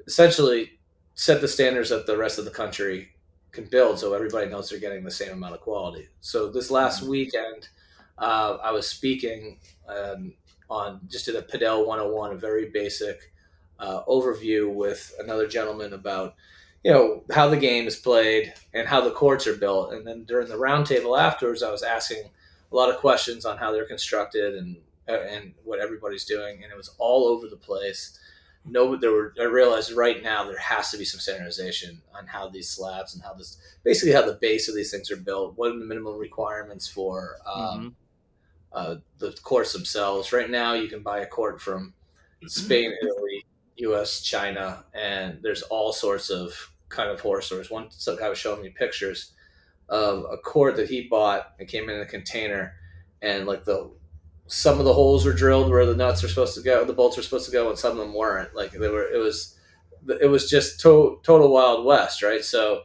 essentially, 0.05 0.79
set 1.15 1.41
the 1.41 1.47
standards 1.47 1.89
that 1.89 2.05
the 2.05 2.17
rest 2.17 2.37
of 2.37 2.45
the 2.45 2.51
country 2.51 3.09
can 3.51 3.65
build, 3.65 3.97
so 3.97 4.13
everybody 4.13 4.49
knows 4.49 4.69
they're 4.69 4.79
getting 4.79 5.03
the 5.03 5.11
same 5.11 5.31
amount 5.31 5.53
of 5.53 5.61
quality. 5.61 6.07
So 6.21 6.51
this 6.51 6.69
last 6.69 7.01
mm-hmm. 7.01 7.11
weekend, 7.11 7.69
uh, 8.17 8.57
I 8.61 8.71
was 8.71 8.87
speaking 8.87 9.59
um, 9.87 10.33
on 10.69 10.99
just 11.07 11.25
did 11.25 11.35
a 11.35 11.41
Padel 11.41 11.87
101, 11.87 12.33
a 12.33 12.35
very 12.35 12.69
basic 12.69 13.31
uh, 13.79 14.03
overview 14.05 14.73
with 14.73 15.13
another 15.19 15.47
gentleman 15.47 15.93
about 15.93 16.35
you 16.83 16.91
know 16.91 17.23
how 17.33 17.47
the 17.49 17.57
game 17.57 17.87
is 17.87 17.95
played 17.95 18.53
and 18.73 18.87
how 18.87 19.01
the 19.01 19.11
courts 19.11 19.47
are 19.47 19.55
built. 19.55 19.93
And 19.93 20.05
then 20.05 20.23
during 20.23 20.47
the 20.47 20.55
roundtable 20.55 21.19
afterwards, 21.19 21.63
I 21.63 21.71
was 21.71 21.83
asking 21.83 22.29
a 22.71 22.75
lot 22.75 22.89
of 22.89 22.97
questions 22.97 23.45
on 23.45 23.57
how 23.57 23.71
they're 23.71 23.85
constructed 23.85 24.55
and 24.55 24.77
uh, 25.07 25.21
and 25.29 25.53
what 25.63 25.79
everybody's 25.79 26.25
doing, 26.25 26.63
and 26.63 26.71
it 26.71 26.77
was 26.77 26.93
all 26.99 27.27
over 27.27 27.47
the 27.47 27.57
place. 27.57 28.19
No, 28.65 28.95
there 28.95 29.11
were. 29.11 29.33
I 29.39 29.45
realized 29.45 29.91
right 29.93 30.21
now 30.21 30.45
there 30.45 30.59
has 30.59 30.91
to 30.91 30.97
be 30.97 31.05
some 31.05 31.19
standardization 31.19 32.01
on 32.13 32.27
how 32.27 32.49
these 32.49 32.69
slabs 32.69 33.15
and 33.15 33.23
how 33.23 33.33
this, 33.33 33.57
basically 33.83 34.13
how 34.13 34.21
the 34.21 34.37
base 34.39 34.69
of 34.69 34.75
these 34.75 34.91
things 34.91 35.09
are 35.09 35.17
built. 35.17 35.57
What 35.57 35.71
are 35.71 35.79
the 35.79 35.85
minimum 35.85 36.17
requirements 36.17 36.87
for 36.87 37.37
um, 37.47 37.63
mm-hmm. 37.63 37.87
uh, 38.73 38.95
the 39.17 39.31
courts 39.41 39.73
themselves? 39.73 40.31
Right 40.31 40.49
now, 40.49 40.73
you 40.73 40.87
can 40.87 41.01
buy 41.01 41.19
a 41.19 41.25
court 41.25 41.61
from 41.61 41.93
Spain, 42.47 42.93
Italy, 43.01 43.45
U.S., 43.79 44.21
China, 44.21 44.85
and 44.93 45.39
there's 45.41 45.61
all 45.63 45.91
sorts 45.91 46.29
of 46.29 46.71
kind 46.89 47.09
of 47.09 47.19
horror 47.19 47.41
stories. 47.41 47.69
One 47.69 47.89
guy 48.19 48.29
was 48.29 48.37
showing 48.37 48.61
me 48.61 48.69
pictures 48.69 49.31
of 49.87 50.25
a 50.31 50.37
cord 50.37 50.75
that 50.77 50.89
he 50.89 51.07
bought. 51.07 51.53
It 51.59 51.67
came 51.67 51.89
in 51.89 51.99
a 51.99 52.05
container, 52.05 52.73
and 53.21 53.45
like 53.45 53.65
the 53.65 53.91
some 54.47 54.79
of 54.79 54.85
the 54.85 54.93
holes 54.93 55.25
were 55.25 55.33
drilled 55.33 55.69
where 55.69 55.85
the 55.85 55.95
nuts 55.95 56.23
are 56.23 56.27
supposed 56.27 56.55
to 56.55 56.61
go, 56.61 56.83
the 56.83 56.91
bolts 56.91 57.17
are 57.17 57.21
supposed 57.21 57.45
to 57.45 57.51
go, 57.51 57.69
and 57.69 57.77
some 57.77 57.91
of 57.91 57.97
them 57.97 58.13
weren't. 58.13 58.55
Like 58.55 58.71
they 58.71 58.89
were, 58.89 59.07
it 59.07 59.19
was, 59.19 59.55
it 60.19 60.25
was 60.25 60.49
just 60.49 60.79
to, 60.81 61.19
total 61.21 61.53
wild 61.53 61.85
west, 61.85 62.23
right? 62.23 62.43
So, 62.43 62.81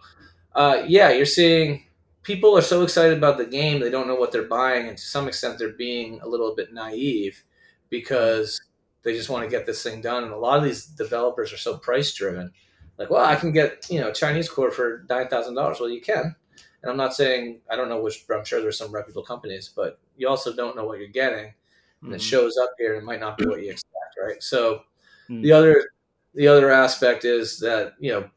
uh, 0.55 0.83
yeah, 0.87 1.11
you're 1.11 1.25
seeing 1.25 1.87
people 2.23 2.57
are 2.57 2.63
so 2.63 2.83
excited 2.83 3.17
about 3.17 3.39
the 3.39 3.47
game 3.47 3.81
they 3.81 3.91
don't 3.91 4.07
know 4.07 4.15
what 4.15 4.31
they're 4.31 4.43
buying, 4.43 4.89
and 4.89 4.99
to 4.99 5.03
some 5.03 5.27
extent 5.27 5.59
they're 5.59 5.71
being 5.71 6.21
a 6.21 6.29
little 6.29 6.55
bit 6.55 6.75
naive 6.75 7.43
because 7.89 8.61
they 9.05 9.13
just 9.13 9.29
want 9.29 9.45
to 9.45 9.51
get 9.51 9.67
this 9.67 9.83
thing 9.83 10.01
done. 10.01 10.25
And 10.25 10.33
a 10.33 10.37
lot 10.37 10.59
of 10.59 10.65
these 10.65 10.87
developers 10.87 11.53
are 11.53 11.59
so 11.59 11.77
price 11.77 12.13
driven. 12.13 12.51
Like, 12.99 13.11
well, 13.11 13.25
I 13.25 13.37
can 13.37 13.53
get 13.53 13.87
you 13.91 14.01
know 14.01 14.13
Chinese 14.13 14.49
core 14.49 14.71
for 14.71 15.05
nine 15.09 15.29
thousand 15.29 15.55
dollars. 15.55 15.79
Well, 15.81 15.91
you 15.91 16.01
can. 16.01 16.35
And 16.83 16.91
I'm 16.91 16.97
not 16.97 17.15
saying 17.15 17.61
I 17.71 17.77
don't 17.77 17.89
know 17.89 18.01
which. 18.01 18.25
but 18.27 18.39
I'm 18.39 18.45
sure 18.45 18.61
there's 18.61 18.79
some 18.79 18.93
reputable 18.93 19.25
companies, 19.25 19.71
but 19.75 19.99
you 20.17 20.29
also 20.29 20.55
don't 20.55 20.77
know 20.77 20.85
what 20.85 20.99
you're 20.99 21.09
getting, 21.09 21.47
and 21.47 21.55
mm-hmm. 22.03 22.15
it 22.15 22.23
shows 22.23 22.57
up 22.57 22.71
here 22.79 22.95
and 22.95 23.03
it 23.03 23.07
might 23.07 23.21
not 23.21 23.37
be 23.37 23.47
what 23.47 23.63
you 23.63 23.71
expect, 23.71 24.17
right? 24.23 24.43
So 24.43 24.83
mm-hmm. 25.29 25.43
the 25.43 25.53
other 25.53 25.91
the 26.35 26.49
other 26.49 26.71
aspect 26.71 27.25
is 27.25 27.59
that 27.61 27.95
you 27.99 28.13
know 28.13 28.29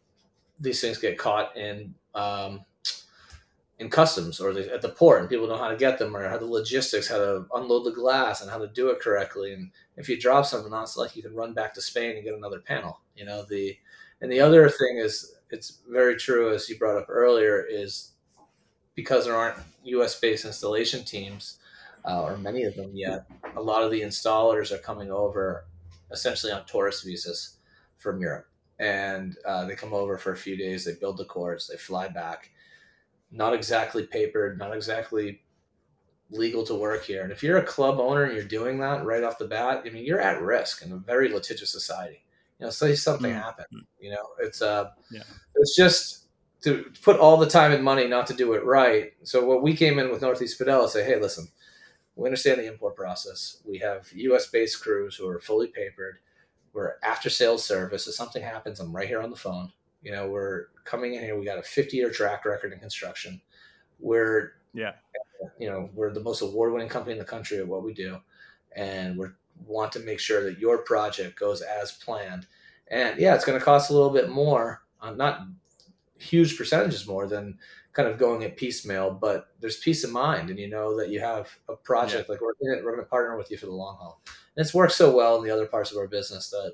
these 0.59 0.81
things 0.81 0.97
get 0.97 1.17
caught 1.17 1.55
in 1.55 1.93
um, 2.15 2.61
in 3.79 3.89
customs 3.89 4.39
or 4.39 4.49
at 4.57 4.81
the 4.81 4.89
port, 4.89 5.21
and 5.21 5.29
people 5.29 5.47
know 5.47 5.57
how 5.57 5.69
to 5.69 5.77
get 5.77 5.99
them 5.99 6.15
or 6.15 6.27
how 6.27 6.37
the 6.37 6.45
logistics, 6.45 7.07
how 7.07 7.17
to 7.17 7.45
unload 7.53 7.85
the 7.85 7.91
glass, 7.91 8.41
and 8.41 8.49
how 8.49 8.57
to 8.57 8.67
do 8.67 8.89
it 8.89 8.99
correctly. 8.99 9.53
And 9.53 9.71
if 9.97 10.09
you 10.09 10.19
drop 10.19 10.45
something 10.45 10.73
on, 10.73 10.83
it's 10.83 10.97
like 10.97 11.15
you 11.15 11.21
can 11.21 11.35
run 11.35 11.53
back 11.53 11.73
to 11.75 11.81
Spain 11.81 12.15
and 12.15 12.23
get 12.23 12.33
another 12.33 12.59
panel. 12.59 13.01
You 13.15 13.25
know 13.25 13.45
the 13.47 13.77
and 14.21 14.31
the 14.31 14.39
other 14.39 14.67
thing 14.69 14.97
is 14.97 15.35
it's 15.51 15.79
very 15.89 16.15
true 16.15 16.53
as 16.53 16.67
you 16.69 16.77
brought 16.77 16.97
up 16.97 17.07
earlier 17.09 17.65
is 17.69 18.11
because 18.95 19.25
there 19.25 19.35
aren't 19.35 19.59
U.S. 19.83 20.19
based 20.19 20.43
installation 20.43 21.03
teams 21.05 21.59
uh, 22.03 22.23
or 22.23 22.37
many 22.37 22.63
of 22.63 22.75
them 22.75 22.91
yet. 22.93 23.25
A 23.55 23.61
lot 23.61 23.83
of 23.83 23.91
the 23.91 24.01
installers 24.01 24.71
are 24.71 24.79
coming 24.79 25.11
over 25.11 25.65
essentially 26.11 26.51
on 26.51 26.65
tourist 26.65 27.05
visas 27.05 27.57
from 27.97 28.19
Europe, 28.19 28.47
and 28.79 29.35
uh, 29.45 29.65
they 29.65 29.75
come 29.75 29.93
over 29.93 30.17
for 30.17 30.31
a 30.31 30.37
few 30.37 30.55
days. 30.55 30.85
They 30.85 30.93
build 30.93 31.17
the 31.17 31.25
courts, 31.25 31.67
they 31.67 31.77
fly 31.77 32.07
back. 32.07 32.49
Not 33.31 33.53
exactly 33.53 34.05
papered, 34.05 34.57
not 34.57 34.75
exactly 34.75 35.41
legal 36.29 36.65
to 36.65 36.75
work 36.75 37.05
here. 37.05 37.23
And 37.23 37.31
if 37.31 37.41
you're 37.41 37.57
a 37.57 37.63
club 37.63 37.99
owner 37.99 38.23
and 38.23 38.33
you're 38.33 38.43
doing 38.43 38.79
that 38.79 39.05
right 39.05 39.23
off 39.23 39.37
the 39.37 39.47
bat, 39.47 39.83
I 39.85 39.89
mean, 39.89 40.05
you're 40.05 40.21
at 40.21 40.41
risk 40.41 40.85
in 40.85 40.91
a 40.91 40.97
very 40.97 41.29
litigious 41.29 41.71
society. 41.71 42.23
You 42.59 42.65
know, 42.65 42.69
say 42.69 42.95
something 42.95 43.31
mm-hmm. 43.31 43.41
happened. 43.41 43.85
You 43.99 44.11
know, 44.11 44.27
it's 44.39 44.61
uh, 44.61 44.91
yeah. 45.11 45.23
it's 45.55 45.75
just 45.75 46.27
to 46.61 46.85
put 47.03 47.19
all 47.19 47.37
the 47.37 47.49
time 47.49 47.71
and 47.71 47.83
money 47.83 48.07
not 48.07 48.27
to 48.27 48.33
do 48.33 48.53
it 48.53 48.65
right. 48.65 49.13
So 49.23 49.45
what 49.45 49.61
we 49.61 49.75
came 49.75 49.99
in 49.99 50.09
with 50.09 50.21
Northeast 50.21 50.59
Padel 50.59 50.85
is 50.85 50.93
say, 50.93 51.03
hey, 51.03 51.19
listen, 51.19 51.47
we 52.15 52.25
understand 52.25 52.59
the 52.59 52.67
import 52.67 52.95
process. 52.95 53.61
We 53.63 53.77
have 53.79 54.11
U.S. 54.13 54.47
based 54.47 54.81
crews 54.81 55.15
who 55.15 55.27
are 55.27 55.39
fully 55.39 55.67
papered. 55.67 56.17
We're 56.73 56.95
after 57.03 57.29
sales 57.29 57.63
service. 57.63 58.07
If 58.07 58.15
something 58.15 58.41
happens, 58.41 58.79
I'm 58.79 58.95
right 58.95 59.07
here 59.07 59.21
on 59.21 59.29
the 59.29 59.35
phone. 59.35 59.71
You 60.01 60.11
know, 60.11 60.27
we're 60.27 60.67
coming 60.83 61.15
in 61.15 61.23
here. 61.23 61.37
We 61.37 61.45
got 61.45 61.57
a 61.57 61.63
50 61.63 61.97
year 61.97 62.09
track 62.09 62.45
record 62.45 62.73
in 62.73 62.79
construction. 62.79 63.41
We're 63.99 64.53
yeah, 64.73 64.93
you 65.59 65.69
know, 65.69 65.89
we're 65.93 66.13
the 66.13 66.21
most 66.21 66.41
award 66.41 66.73
winning 66.73 66.89
company 66.89 67.13
in 67.13 67.19
the 67.19 67.25
country 67.25 67.57
at 67.57 67.67
what 67.67 67.83
we 67.83 67.93
do, 67.93 68.19
and 68.75 69.17
we 69.17 69.27
want 69.65 69.91
to 69.93 69.99
make 69.99 70.19
sure 70.19 70.43
that 70.43 70.59
your 70.59 70.79
project 70.79 71.39
goes 71.39 71.61
as 71.61 71.91
planned. 71.93 72.45
And 72.89 73.19
yeah, 73.19 73.35
it's 73.35 73.45
going 73.45 73.57
to 73.57 73.65
cost 73.65 73.89
a 73.89 73.93
little 73.93 74.11
bit 74.11 74.29
more, 74.29 74.83
uh, 75.01 75.11
not 75.11 75.41
huge 76.19 76.57
percentages 76.57 77.07
more 77.07 77.27
than 77.27 77.57
kind 77.93 78.07
of 78.07 78.19
going 78.19 78.43
at 78.43 78.57
piecemeal, 78.57 79.11
but 79.11 79.47
there's 79.59 79.77
peace 79.77 80.03
of 80.03 80.11
mind, 80.11 80.49
and 80.49 80.59
you 80.59 80.69
know 80.69 80.95
that 80.97 81.09
you 81.09 81.19
have 81.19 81.49
a 81.67 81.75
project 81.75 82.27
yeah. 82.27 82.33
like 82.33 82.41
we're 82.41 82.53
we're 82.61 82.91
going 82.91 83.03
to 83.03 83.09
partner 83.09 83.35
with 83.37 83.49
you 83.49 83.57
for 83.57 83.65
the 83.65 83.71
long 83.71 83.97
haul. 83.97 84.21
And 84.55 84.63
it's 84.63 84.73
worked 84.73 84.93
so 84.93 85.15
well 85.15 85.37
in 85.37 85.43
the 85.43 85.49
other 85.49 85.65
parts 85.65 85.91
of 85.91 85.97
our 85.97 86.07
business 86.07 86.49
that 86.49 86.73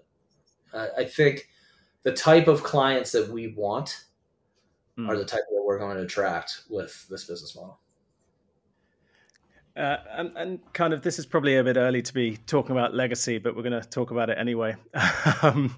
uh, 0.74 0.88
I 0.98 1.06
think 1.06 1.48
the 2.04 2.12
type 2.12 2.48
of 2.48 2.64
clients 2.64 3.12
that 3.12 3.30
we 3.30 3.54
want 3.54 4.06
mm. 4.98 5.10
are 5.10 5.18
the 5.18 5.26
type 5.26 5.42
that 5.52 5.64
we're 5.64 5.80
going 5.80 5.98
to 5.98 6.04
attract 6.04 6.64
with 6.70 7.08
this 7.10 7.26
business 7.26 7.56
model. 7.56 7.80
Uh, 9.76 9.98
and, 10.12 10.38
and, 10.38 10.74
kind 10.74 10.94
of 10.94 11.02
this 11.02 11.18
is 11.18 11.26
probably 11.26 11.58
a 11.58 11.64
bit 11.64 11.78
early 11.78 12.00
to 12.00 12.14
be 12.14 12.38
talking 12.46 12.74
about 12.74 12.94
legacy, 12.94 13.40
but 13.40 13.56
we're 13.56 13.64
going 13.64 13.82
to 13.82 13.90
talk 13.90 14.12
about 14.12 14.30
it 14.30 14.38
anyway. 14.38 14.76
um, 15.42 15.76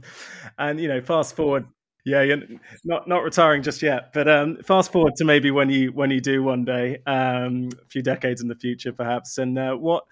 and 0.60 0.82
you 0.82 0.90
know, 0.90 1.00
fast 1.00 1.34
forward 1.34 1.66
yeah, 2.06 2.22
you're 2.22 2.42
not 2.84 3.08
not 3.08 3.24
retiring 3.24 3.64
just 3.64 3.82
yet, 3.82 4.14
but 4.14 4.30
um, 4.30 4.58
fast 4.58 4.92
forward 4.92 5.16
to 5.16 5.26
maybe 5.26 5.50
when 5.50 5.72
you 5.72 5.92
when 5.92 6.12
you 6.12 6.22
do 6.22 6.44
one 6.44 6.64
day, 6.64 7.00
um, 7.08 7.70
a 7.82 7.86
few 7.88 8.04
decades 8.04 8.42
in 8.42 8.48
the 8.48 8.56
future, 8.56 8.94
perhaps. 8.94 9.40
And 9.40 9.58
uh, 9.58 9.74
what 9.74 10.06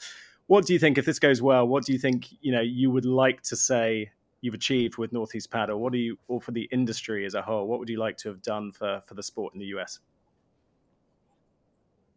what 0.47 0.65
do 0.65 0.73
you 0.73 0.80
think 0.80 0.97
if 0.97 1.06
this 1.06 1.19
goes 1.19 1.39
well? 1.39 1.67
What 1.67 1.86
do 1.86 1.93
you 1.93 1.99
think 1.99 2.30
you 2.41 2.52
know 2.52 2.62
you 2.62 2.89
would 2.89 3.06
like 3.06 3.43
to 3.43 3.56
say 3.56 4.10
you've 4.43 4.53
achieved 4.53 4.97
with 4.97 5.13
Northeast 5.13 5.49
Padel? 5.49 5.79
What 5.79 5.93
do 5.93 5.97
you, 5.97 6.19
or 6.27 6.41
for 6.41 6.51
the 6.51 6.67
industry 6.71 7.25
as 7.25 7.34
a 7.34 7.41
whole, 7.41 7.65
what 7.65 7.79
would 7.79 7.88
you 7.88 7.97
like 7.97 8.17
to 8.17 8.29
have 8.29 8.41
done 8.41 8.71
for 8.71 9.01
for 9.06 9.13
the 9.13 9.23
sport 9.23 9.53
in 9.53 9.60
the 9.60 9.67
US? 9.67 9.99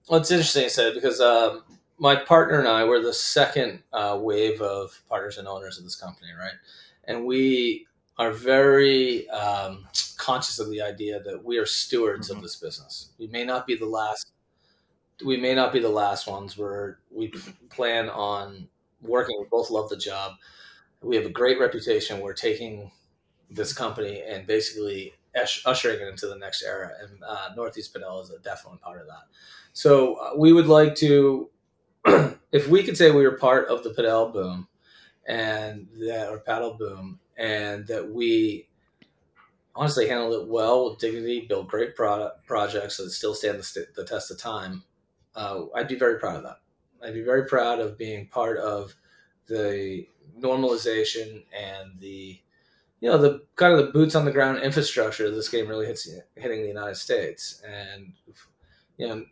Well, 0.08 0.20
it's 0.20 0.30
interesting 0.30 0.64
you 0.64 0.68
said 0.68 0.94
because 0.94 1.20
um, 1.20 1.62
my 1.98 2.16
partner 2.16 2.58
and 2.58 2.68
I 2.68 2.84
were 2.84 3.00
the 3.00 3.12
second 3.12 3.82
uh, 3.92 4.18
wave 4.20 4.60
of 4.60 5.00
partners 5.08 5.38
and 5.38 5.46
owners 5.46 5.78
of 5.78 5.84
this 5.84 5.94
company, 5.94 6.32
right? 6.38 6.54
And 7.04 7.24
we 7.24 7.86
are 8.18 8.32
very 8.32 9.28
um, 9.30 9.86
conscious 10.16 10.58
of 10.58 10.68
the 10.70 10.82
idea 10.82 11.20
that 11.22 11.44
we 11.44 11.58
are 11.58 11.66
stewards 11.66 12.28
mm-hmm. 12.28 12.38
of 12.38 12.42
this 12.42 12.56
business. 12.56 13.10
We 13.18 13.28
may 13.28 13.44
not 13.44 13.68
be 13.68 13.76
the 13.76 13.86
last. 13.86 14.32
We 15.24 15.36
may 15.36 15.54
not 15.54 15.72
be 15.72 15.78
the 15.78 15.88
last 15.88 16.26
ones. 16.26 16.58
Where 16.58 16.98
we 17.10 17.32
plan 17.70 18.08
on 18.10 18.68
working. 19.00 19.36
We 19.38 19.46
both 19.48 19.70
love 19.70 19.88
the 19.88 19.96
job. 19.96 20.32
We 21.06 21.16
have 21.16 21.26
a 21.26 21.30
great 21.30 21.60
reputation. 21.60 22.20
We're 22.20 22.34
taking 22.34 22.90
this 23.50 23.72
company 23.72 24.22
and 24.26 24.46
basically 24.46 25.14
ushering 25.64 26.00
it 26.00 26.08
into 26.08 26.26
the 26.26 26.36
next 26.36 26.62
era. 26.62 26.90
And 27.00 27.22
uh, 27.26 27.50
Northeast 27.56 27.94
Padel 27.94 28.22
is 28.22 28.30
a 28.30 28.38
definitely 28.38 28.78
part 28.82 29.00
of 29.00 29.06
that. 29.06 29.24
So 29.72 30.14
uh, 30.14 30.30
we 30.36 30.52
would 30.52 30.66
like 30.66 30.94
to, 30.96 31.50
if 32.52 32.68
we 32.68 32.82
could 32.82 32.96
say 32.96 33.10
we 33.10 33.24
were 33.24 33.36
part 33.36 33.68
of 33.68 33.84
the 33.84 33.90
Padel 33.90 34.32
boom, 34.32 34.68
and 35.26 35.88
that 35.98 36.28
or 36.30 36.38
paddle 36.38 36.74
boom, 36.74 37.18
and 37.36 37.86
that 37.88 38.08
we 38.10 38.68
honestly 39.74 40.08
handled 40.08 40.42
it 40.42 40.48
well 40.48 40.90
with 40.90 40.98
dignity, 40.98 41.46
built 41.46 41.68
great 41.68 41.94
product 41.94 42.46
projects 42.46 42.96
that 42.96 43.10
still 43.10 43.34
stand 43.34 43.58
the, 43.58 43.62
st- 43.62 43.94
the 43.94 44.04
test 44.04 44.30
of 44.30 44.38
time. 44.38 44.82
Uh, 45.34 45.64
I'd 45.74 45.88
be 45.88 45.96
very 45.96 46.18
proud 46.18 46.36
of 46.36 46.42
that. 46.44 46.60
I'd 47.02 47.14
be 47.14 47.22
very 47.22 47.44
proud 47.44 47.80
of 47.80 47.98
being 47.98 48.28
part 48.28 48.58
of 48.58 48.94
the 49.48 50.06
normalization 50.40 51.44
and 51.56 51.98
the 52.00 52.38
you 53.00 53.10
know 53.10 53.18
the 53.18 53.42
kind 53.56 53.72
of 53.72 53.78
the 53.78 53.92
boots 53.92 54.14
on 54.14 54.24
the 54.24 54.32
ground 54.32 54.62
infrastructure 54.62 55.30
this 55.30 55.48
game 55.48 55.68
really 55.68 55.86
hits 55.86 56.08
hitting 56.34 56.62
the 56.62 56.68
United 56.68 56.96
States 56.96 57.62
and 57.66 58.12
you 58.98 59.08
know 59.08 59.24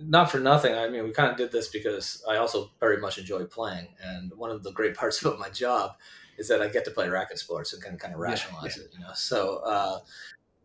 not 0.00 0.30
for 0.30 0.40
nothing. 0.40 0.74
I 0.74 0.88
mean, 0.88 1.04
we 1.04 1.12
kind 1.12 1.30
of 1.30 1.36
did 1.36 1.52
this 1.52 1.68
because 1.68 2.24
I 2.28 2.36
also 2.36 2.70
very 2.80 2.98
much 2.98 3.18
enjoy 3.18 3.44
playing, 3.44 3.88
and 4.02 4.32
one 4.36 4.50
of 4.50 4.62
the 4.62 4.72
great 4.72 4.94
parts 4.96 5.20
about 5.20 5.38
my 5.38 5.48
job 5.48 5.92
is 6.36 6.48
that 6.48 6.60
I 6.60 6.68
get 6.68 6.84
to 6.86 6.90
play 6.90 7.08
racket 7.08 7.38
sports 7.38 7.72
and 7.72 7.82
can 7.82 7.96
kind 7.96 8.12
of 8.12 8.20
rationalize 8.20 8.76
yeah, 8.76 8.82
yeah. 8.82 8.88
it, 8.88 8.94
you 8.94 9.00
know. 9.00 9.12
So 9.14 9.58
uh, 9.58 9.98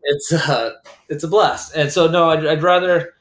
it's 0.04 0.34
uh, 0.34 0.72
it's 1.10 1.24
a 1.24 1.28
blast. 1.28 1.76
And 1.76 1.92
so 1.92 2.08
no, 2.08 2.30
I'd, 2.30 2.46
I'd 2.46 2.64
rather 2.64 3.14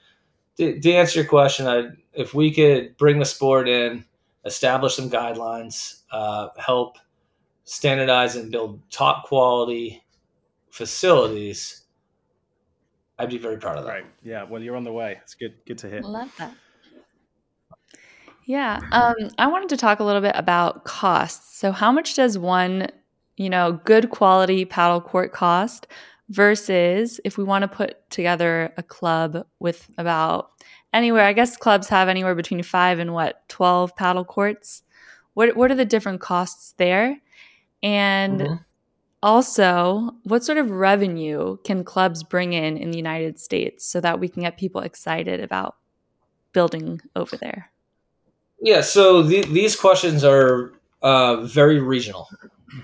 to, 0.57 0.81
to, 0.81 0.93
answer 0.93 1.21
your 1.21 1.29
question, 1.29 1.67
I 1.67 1.91
if 2.13 2.35
we 2.35 2.53
could 2.53 2.97
bring 2.97 3.19
the 3.19 3.25
sport 3.25 3.69
in, 3.69 4.05
establish 4.49 4.97
some 4.97 5.09
guidelines, 5.09 6.03
uh, 6.11 6.49
help 6.59 6.99
standardize 7.65 8.35
and 8.35 8.51
build 8.51 8.81
top 8.91 9.25
quality 9.27 10.03
facilities. 10.71 11.83
I'd 13.19 13.31
be 13.31 13.39
very 13.39 13.59
proud 13.59 13.79
of 13.79 13.85
that. 13.85 13.91
Right. 13.91 14.07
Yeah. 14.23 14.45
Well, 14.45 14.63
you're 14.63 14.77
on 14.77 14.85
the 14.85 14.93
way. 14.93 15.19
It's 15.23 15.35
good. 15.35 15.55
Good 15.67 15.79
to 15.79 15.91
hear. 15.91 16.01
Love 16.01 16.33
that. 16.39 16.53
Yeah. 18.47 18.81
Um, 18.93 19.15
I 19.39 19.47
wanted 19.47 19.69
to 19.71 19.77
talk 19.77 20.01
a 20.01 20.05
little 20.05 20.23
bit 20.23 20.33
about 20.35 20.85
costs. 20.85 21.59
So, 21.59 21.71
how 21.71 21.93
much 21.93 22.15
does 22.15 22.39
one, 22.39 22.89
you 23.37 23.51
know, 23.51 23.79
good 23.85 24.11
quality 24.11 24.65
padel 24.65 25.05
court 25.05 25.33
cost 25.33 25.87
versus 26.31 27.21
if 27.25 27.37
we 27.37 27.45
want 27.45 27.63
to 27.63 27.69
put 27.69 28.09
together 28.11 28.73
a 28.77 28.83
club 28.83 29.47
with 29.59 29.91
about 29.99 30.51
anywhere, 30.93 31.25
I 31.25 31.33
guess 31.33 31.57
clubs 31.57 31.89
have 31.89 32.09
anywhere 32.09 32.35
between 32.35 32.63
five 32.63 32.99
and 32.99 33.15
what, 33.15 33.49
12 33.49 33.97
padel 33.97 34.27
courts? 34.27 34.83
What, 35.35 35.57
what 35.57 35.71
are 35.71 35.77
the 35.77 35.85
different 35.85 36.21
costs 36.21 36.75
there? 36.79 37.21
And 37.83 38.41
mm-hmm. 38.41 38.55
also, 39.23 40.11
what 40.25 40.45
sort 40.45 40.59
of 40.59 40.71
revenue 40.71 41.59
can 41.65 41.85
clubs 41.85 42.23
bring 42.23 42.53
in 42.53 42.77
in 42.77 42.91
the 42.91 42.97
United 42.97 43.39
States 43.39 43.85
so 43.85 44.01
that 44.01 44.21
we 44.21 44.29
can 44.29 44.43
get 44.43 44.57
people 44.57 44.81
excited 44.81 45.41
about 45.41 45.77
building 46.53 47.01
over 47.15 47.37
there? 47.37 47.71
Yeah, 48.61 48.81
so 48.81 49.23
the, 49.23 49.43
these 49.43 49.77
questions 49.77 50.25
are 50.25 50.73
uh, 51.03 51.43
very 51.43 51.79
regional. 51.79 52.29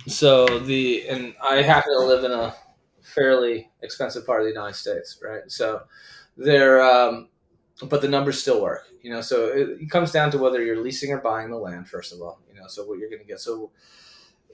So 0.07 0.47
the 0.61 1.07
and 1.09 1.35
I 1.43 1.57
happen 1.63 1.93
to 1.93 2.07
live 2.07 2.25
in 2.25 2.31
a 2.31 2.55
fairly 3.03 3.71
expensive 3.83 4.25
part 4.25 4.41
of 4.41 4.47
the 4.47 4.53
United 4.53 4.77
States, 4.77 5.19
right? 5.23 5.43
So 5.49 5.83
they're 6.37 6.83
um, 6.83 7.29
but 7.89 8.01
the 8.01 8.09
numbers 8.09 8.41
still 8.41 8.63
work, 8.63 8.85
you 9.03 9.11
know. 9.11 9.21
So 9.21 9.49
it, 9.49 9.83
it, 9.83 9.91
comes 9.91 10.13
down 10.13 10.31
to 10.33 10.39
whether 10.39 10.63
you're 10.63 10.81
leasing 10.81 11.13
or 11.13 11.19
buying 11.19 11.51
the 11.51 11.57
land, 11.57 11.89
first 11.89 12.13
of 12.13 12.21
all, 12.21 12.41
you 12.49 12.59
know. 12.59 12.67
So 12.67 12.85
what 12.85 12.99
you're 12.99 13.11
going 13.11 13.23
to 13.23 13.29
get. 13.29 13.41
So 13.41 13.71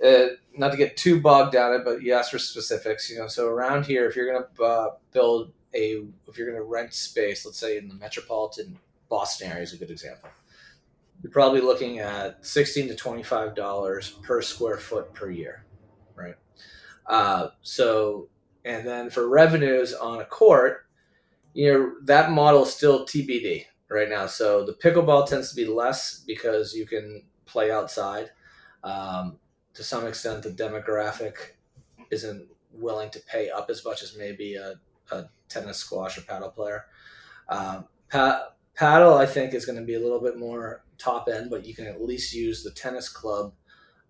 uh, 0.05 0.35
not 0.57 0.71
to 0.71 0.77
get 0.77 0.97
too 0.97 1.21
bogged 1.21 1.53
down 1.53 1.75
it, 1.75 1.85
but 1.85 2.03
you 2.03 2.13
ask 2.13 2.31
for 2.31 2.39
specifics, 2.39 3.11
you 3.11 3.19
know. 3.19 3.27
So 3.27 3.49
around 3.49 3.87
here, 3.87 4.09
if 4.09 4.17
you're 4.17 4.31
going 4.31 4.45
to 4.57 4.63
uh, 4.63 4.91
build 5.13 5.53
a, 5.75 6.05
if 6.29 6.37
you're 6.37 6.51
going 6.51 6.61
to 6.61 6.69
rent 6.69 6.95
space, 6.95 7.45
let's 7.45 7.59
say 7.59 7.79
in 7.79 7.89
the 7.89 7.95
metropolitan 7.95 8.79
Boston 9.09 9.51
area 9.51 9.63
is 9.63 9.73
a 9.73 9.77
good 9.77 9.91
example 9.91 10.31
you're 11.23 11.33
probably 11.33 11.61
looking 11.61 11.99
at 11.99 12.45
sixteen 12.45 12.89
to 12.89 12.95
twenty-five 12.95 13.55
dollars 13.55 14.11
per 14.23 14.41
square 14.43 14.79
foot 14.79 15.13
per 15.13 15.31
year, 15.31 15.65
right? 16.15 16.35
Uh, 17.07 17.49
so, 17.63 18.29
and 18.65 18.87
then 18.87 19.11
for 19.11 19.29
revenues 19.29 19.93
on 19.93 20.21
a 20.21 20.25
court, 20.25 20.87
you 21.55 21.73
know 21.73 21.93
that 22.05 22.31
model 22.31 22.63
is 22.63 22.73
still 22.73 23.05
TBD 23.05 23.65
right 23.91 24.09
now. 24.09 24.27
So 24.27 24.65
the 24.65 24.75
pickleball 24.75 25.27
tends 25.27 25.51
to 25.51 25.57
be 25.57 25.67
less 25.67 26.23
because 26.27 26.75
you 26.75 26.87
can 26.87 27.25
play 27.47 27.71
outside. 27.71 28.31
Um, 28.85 29.39
to 29.75 29.83
some 29.83 30.07
extent, 30.07 30.43
the 30.43 30.51
demographic 30.51 31.35
isn't 32.11 32.49
willing 32.73 33.11
to 33.11 33.21
pay 33.21 33.51
up 33.51 33.69
as 33.71 33.85
much 33.85 34.03
as 34.03 34.17
maybe 34.17 34.55
a, 34.55 34.75
a 35.11 35.25
tennis, 35.49 35.79
squash, 35.79 36.19
or 36.19 36.23
padel 36.23 36.55
player. 36.55 36.87
Um, 37.49 37.87
pa- 38.11 38.49
padel, 38.77 39.17
I 39.17 39.27
think, 39.27 39.55
is 39.55 39.67
going 39.67 39.79
to 39.79 39.85
be 39.85 39.95
a 39.95 40.01
little 40.01 40.21
bit 40.21 40.39
more 40.39 40.85
top 40.99 41.29
end, 41.29 41.51
but 41.51 41.67
you 41.67 41.75
can 41.75 41.87
at 41.87 42.03
least 42.03 42.33
use 42.33 42.63
the 42.63 42.71
tennis 42.71 43.09
club 43.09 43.53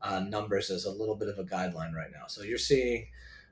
uh, 0.03 0.21
numbers 0.21 0.71
as 0.71 0.85
a 0.85 0.91
little 0.91 1.17
bit 1.17 1.29
of 1.29 1.39
a 1.39 1.45
guideline 1.45 1.95
right 1.95 2.11
now. 2.13 2.27
So 2.29 2.43
you're 2.43 2.59
seeing 2.59 3.07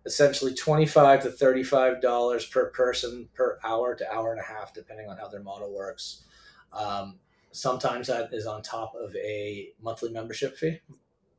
essentially 0.06 0.54
25 0.54 1.22
to 1.24 1.30
35 1.30 2.00
dollars 2.00 2.46
per 2.46 2.70
person 2.70 3.28
per 3.34 3.58
hour 3.64 3.94
to 3.94 4.12
hour 4.12 4.32
and 4.32 4.40
a 4.40 4.44
half, 4.44 4.72
depending 4.72 5.08
on 5.08 5.16
how 5.16 5.28
their 5.28 5.42
model 5.42 5.74
works. 5.74 6.24
Um, 6.72 7.18
sometimes 7.52 8.06
that 8.08 8.32
is 8.32 8.46
on 8.46 8.62
top 8.62 8.94
of 8.94 9.14
a 9.16 9.70
monthly 9.82 10.10
membership 10.10 10.56
fee. 10.56 10.80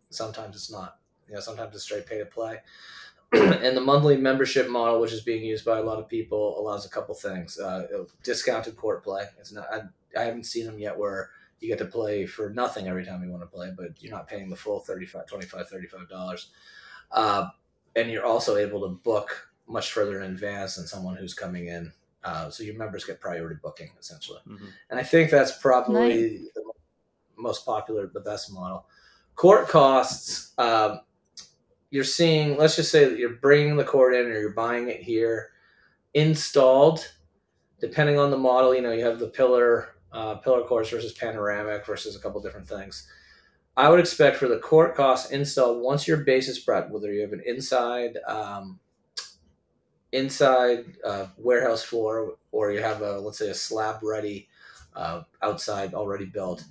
Sometimes 0.10 0.56
it's 0.56 0.72
not. 0.72 0.98
You 1.28 1.36
know, 1.36 1.42
sometimes 1.42 1.76
it's 1.76 1.84
straight 1.84 2.08
pay 2.08 2.18
to 2.18 2.26
play. 2.26 2.60
and 3.32 3.78
the 3.78 3.82
monthly 3.82 4.18
membership 4.18 4.68
model, 4.70 5.00
which 5.00 5.14
is 5.14 5.22
being 5.22 5.44
used 5.44 5.64
by 5.64 5.78
a 5.78 5.84
lot 5.84 6.00
of 6.00 6.10
people, 6.10 6.60
allows 6.60 6.86
a 6.86 6.90
couple 6.90 7.14
things: 7.14 7.60
uh, 7.60 7.86
discounted 8.24 8.76
court 8.76 9.04
play. 9.04 9.26
It's 9.40 9.52
not. 9.52 9.68
I, 9.72 9.82
I 10.20 10.24
haven't 10.24 10.46
seen 10.46 10.66
them 10.66 10.80
yet 10.80 10.98
where 10.98 11.30
you 11.60 11.68
get 11.68 11.78
to 11.80 11.86
play 11.86 12.26
for 12.26 12.50
nothing 12.50 12.88
every 12.88 13.06
time 13.06 13.24
you 13.24 13.30
want 13.30 13.44
to 13.44 13.48
play, 13.48 13.70
but 13.76 14.02
you're 14.02 14.12
not 14.14 14.28
paying 14.28 14.50
the 14.50 14.56
full 14.56 14.80
35 14.80 15.28
25 15.28 15.70
$35. 15.70 16.46
Uh, 17.12 17.48
and 17.96 18.10
you're 18.10 18.26
also 18.26 18.58
able 18.58 18.82
to 18.82 18.90
book 18.90 19.50
much 19.68 19.92
further 19.92 20.22
in 20.22 20.32
advance 20.32 20.76
than 20.76 20.88
someone 20.88 21.16
who's 21.16 21.34
coming 21.34 21.68
in. 21.68 21.92
Uh, 22.24 22.50
so 22.50 22.64
your 22.64 22.76
members 22.76 23.06
get 23.06 23.22
priority 23.22 23.60
booking 23.62 23.92
essentially. 24.00 24.40
Mm-hmm. 24.48 24.66
And 24.90 25.00
I 25.00 25.04
think 25.04 25.32
that's 25.32 25.58
probably 25.58 26.40
nice. 26.40 26.50
the 26.56 26.74
most 27.38 27.66
popular, 27.66 28.10
the 28.14 28.20
best 28.20 28.52
model. 28.52 28.88
Court 29.36 29.68
costs, 29.70 30.54
um, 30.58 31.00
you're 31.92 32.04
seeing, 32.04 32.58
let's 32.58 32.76
just 32.76 32.92
say 32.92 33.06
that 33.06 33.18
you're 33.18 33.36
bringing 33.36 33.78
the 33.78 33.84
court 33.84 34.14
in 34.14 34.26
or 34.26 34.40
you're 34.40 34.54
buying 34.54 34.90
it 34.90 35.02
here 35.02 35.52
installed, 36.14 37.12
depending 37.80 38.20
on 38.20 38.32
the 38.32 38.38
model, 38.38 38.76
you 38.76 38.82
know, 38.82 38.92
you 38.92 39.06
have 39.06 39.20
the 39.20 39.28
pillar 39.28 39.96
uh, 40.12 40.36
pillar 40.36 40.64
course 40.64 40.90
versus 40.90 41.14
panoramic 41.14 41.86
versus 41.86 42.16
a 42.16 42.20
couple 42.20 42.42
different 42.42 42.68
things. 42.68 43.08
I 43.80 43.88
would 43.88 44.02
expect 44.02 44.36
for 44.36 44.50
the 44.50 44.60
court 44.60 44.94
cost 44.94 45.32
install 45.32 45.80
once 45.80 46.06
your 46.06 46.18
base 46.18 46.50
is 46.50 46.64
prepped, 46.66 46.90
whether 46.90 47.14
you 47.14 47.22
have 47.22 47.32
an 47.32 47.42
inside 47.46 48.18
um, 48.28 48.78
inside 50.12 50.98
uh, 51.06 51.28
warehouse 51.38 51.82
floor 51.82 52.36
or 52.52 52.74
you 52.74 52.82
have 52.82 53.02
a 53.02 53.20
let's 53.20 53.38
say 53.38 53.48
a 53.48 53.54
slab 53.54 54.04
ready 54.04 54.50
uh, 54.98 55.22
outside 55.42 55.94
already 55.94 56.26
built, 56.26 56.66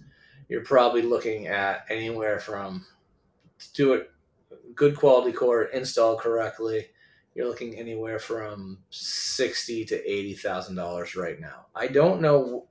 you're 0.51 0.65
probably 0.65 1.01
looking 1.01 1.47
at 1.47 1.87
anywhere 1.89 2.39
from 2.41 2.85
to 3.59 3.73
do 3.73 3.95
it 3.95 4.11
good 4.75 4.95
quality 4.95 5.33
court 5.33 5.73
install 5.73 6.15
correctly. 6.15 6.89
You're 7.35 7.49
looking 7.49 7.75
anywhere 7.79 8.19
from 8.19 8.81
sixty 8.91 9.87
to 9.87 9.97
eighty 10.05 10.35
thousand 10.35 10.77
dollars 10.77 11.17
right 11.17 11.41
now. 11.41 11.69
I 11.75 11.87
don't 11.87 12.21
know 12.21 12.67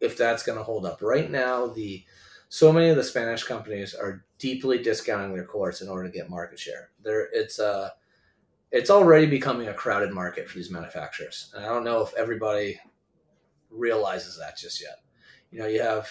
if 0.00 0.18
that's 0.18 0.42
going 0.42 0.58
to 0.58 0.64
hold 0.64 0.84
up. 0.84 1.00
Right 1.00 1.30
now, 1.30 1.68
the 1.68 2.04
so 2.48 2.72
many 2.72 2.88
of 2.88 2.96
the 2.96 3.04
Spanish 3.04 3.44
companies 3.44 3.94
are 3.94 4.24
deeply 4.38 4.82
discounting 4.82 5.34
their 5.34 5.44
courts 5.44 5.80
in 5.80 5.88
order 5.88 6.08
to 6.08 6.16
get 6.16 6.30
market 6.30 6.58
share. 6.58 6.90
There, 7.02 7.28
it's 7.32 7.58
uh, 7.58 7.90
it's 8.70 8.90
already 8.90 9.26
becoming 9.26 9.68
a 9.68 9.74
crowded 9.74 10.12
market 10.12 10.48
for 10.48 10.56
these 10.56 10.70
manufacturers, 10.70 11.52
and 11.54 11.64
I 11.64 11.68
don't 11.68 11.84
know 11.84 12.02
if 12.02 12.14
everybody 12.14 12.78
realizes 13.70 14.38
that 14.38 14.56
just 14.56 14.80
yet. 14.80 15.00
You 15.50 15.60
know, 15.60 15.66
you 15.66 15.82
have 15.82 16.08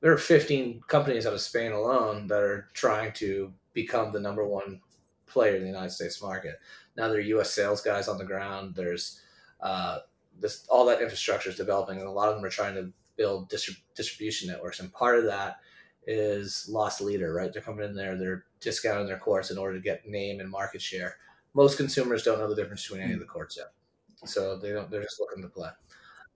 there 0.00 0.12
are 0.12 0.18
15 0.18 0.82
companies 0.88 1.26
out 1.26 1.32
of 1.32 1.40
Spain 1.40 1.72
alone 1.72 2.26
that 2.26 2.42
are 2.42 2.68
trying 2.74 3.12
to 3.14 3.52
become 3.72 4.12
the 4.12 4.20
number 4.20 4.46
one 4.46 4.80
player 5.26 5.56
in 5.56 5.62
the 5.62 5.68
United 5.68 5.90
States 5.90 6.20
market. 6.20 6.58
Now 6.96 7.08
there 7.08 7.18
are 7.18 7.20
U.S. 7.36 7.54
sales 7.54 7.80
guys 7.80 8.08
on 8.08 8.18
the 8.18 8.24
ground. 8.24 8.74
There's 8.74 9.20
uh, 9.60 9.98
this 10.38 10.66
all 10.68 10.84
that 10.86 11.00
infrastructure 11.00 11.50
is 11.50 11.56
developing, 11.56 11.98
and 11.98 12.06
a 12.06 12.10
lot 12.10 12.28
of 12.28 12.34
them 12.34 12.44
are 12.44 12.50
trying 12.50 12.74
to 12.74 12.92
build 13.16 13.50
distrib- 13.50 13.82
distribution 13.94 14.48
networks, 14.48 14.80
and 14.80 14.92
part 14.92 15.18
of 15.18 15.24
that 15.24 15.58
is 16.06 16.68
loss 16.68 17.00
leader, 17.00 17.32
right? 17.32 17.52
They're 17.52 17.62
coming 17.62 17.84
in 17.84 17.94
there, 17.94 18.16
they're 18.16 18.44
discounting 18.60 19.06
their 19.06 19.18
courts 19.18 19.50
in 19.50 19.58
order 19.58 19.74
to 19.74 19.82
get 19.82 20.06
name 20.06 20.40
and 20.40 20.50
market 20.50 20.82
share. 20.82 21.16
Most 21.54 21.76
consumers 21.76 22.22
don't 22.22 22.38
know 22.38 22.48
the 22.48 22.56
difference 22.56 22.82
between 22.82 23.02
any 23.02 23.12
of 23.12 23.20
the 23.20 23.26
courts 23.26 23.56
yet, 23.56 23.72
so 24.24 24.56
they 24.56 24.72
don't. 24.72 24.90
They're 24.90 25.02
just 25.02 25.20
looking 25.20 25.42
to 25.42 25.48
play. 25.48 25.68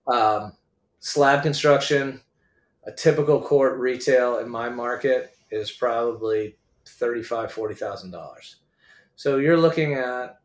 Um, 0.07 0.53
slab 0.99 1.43
construction, 1.43 2.21
a 2.85 2.91
typical 2.91 3.41
court 3.41 3.79
retail 3.79 4.37
in 4.37 4.49
my 4.49 4.69
market 4.69 5.35
is 5.49 5.71
probably 5.71 6.55
thirty-five, 6.85 7.51
forty 7.51 7.73
thousand 7.73 8.11
dollars. 8.11 8.57
So 9.15 9.37
you're 9.37 9.57
looking 9.57 9.95
at, 9.95 10.39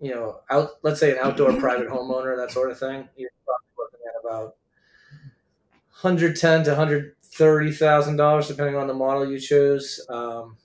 you 0.00 0.14
know, 0.14 0.40
out. 0.50 0.70
Let's 0.82 0.98
say 0.98 1.12
an 1.12 1.18
outdoor 1.20 1.52
private 1.60 1.88
homeowner, 1.88 2.36
that 2.38 2.50
sort 2.50 2.70
of 2.70 2.78
thing. 2.78 3.06
You're 3.16 3.30
probably 3.44 3.66
looking 3.78 4.00
at 4.06 4.24
about 4.24 4.56
110 6.00 6.64
to 6.64 6.74
130 7.38 7.72
thousand 7.72 8.16
dollars, 8.16 8.48
depending 8.48 8.76
on 8.76 8.86
the 8.86 8.94
model 8.94 9.30
you 9.30 9.38
choose. 9.38 10.04
Um, 10.08 10.56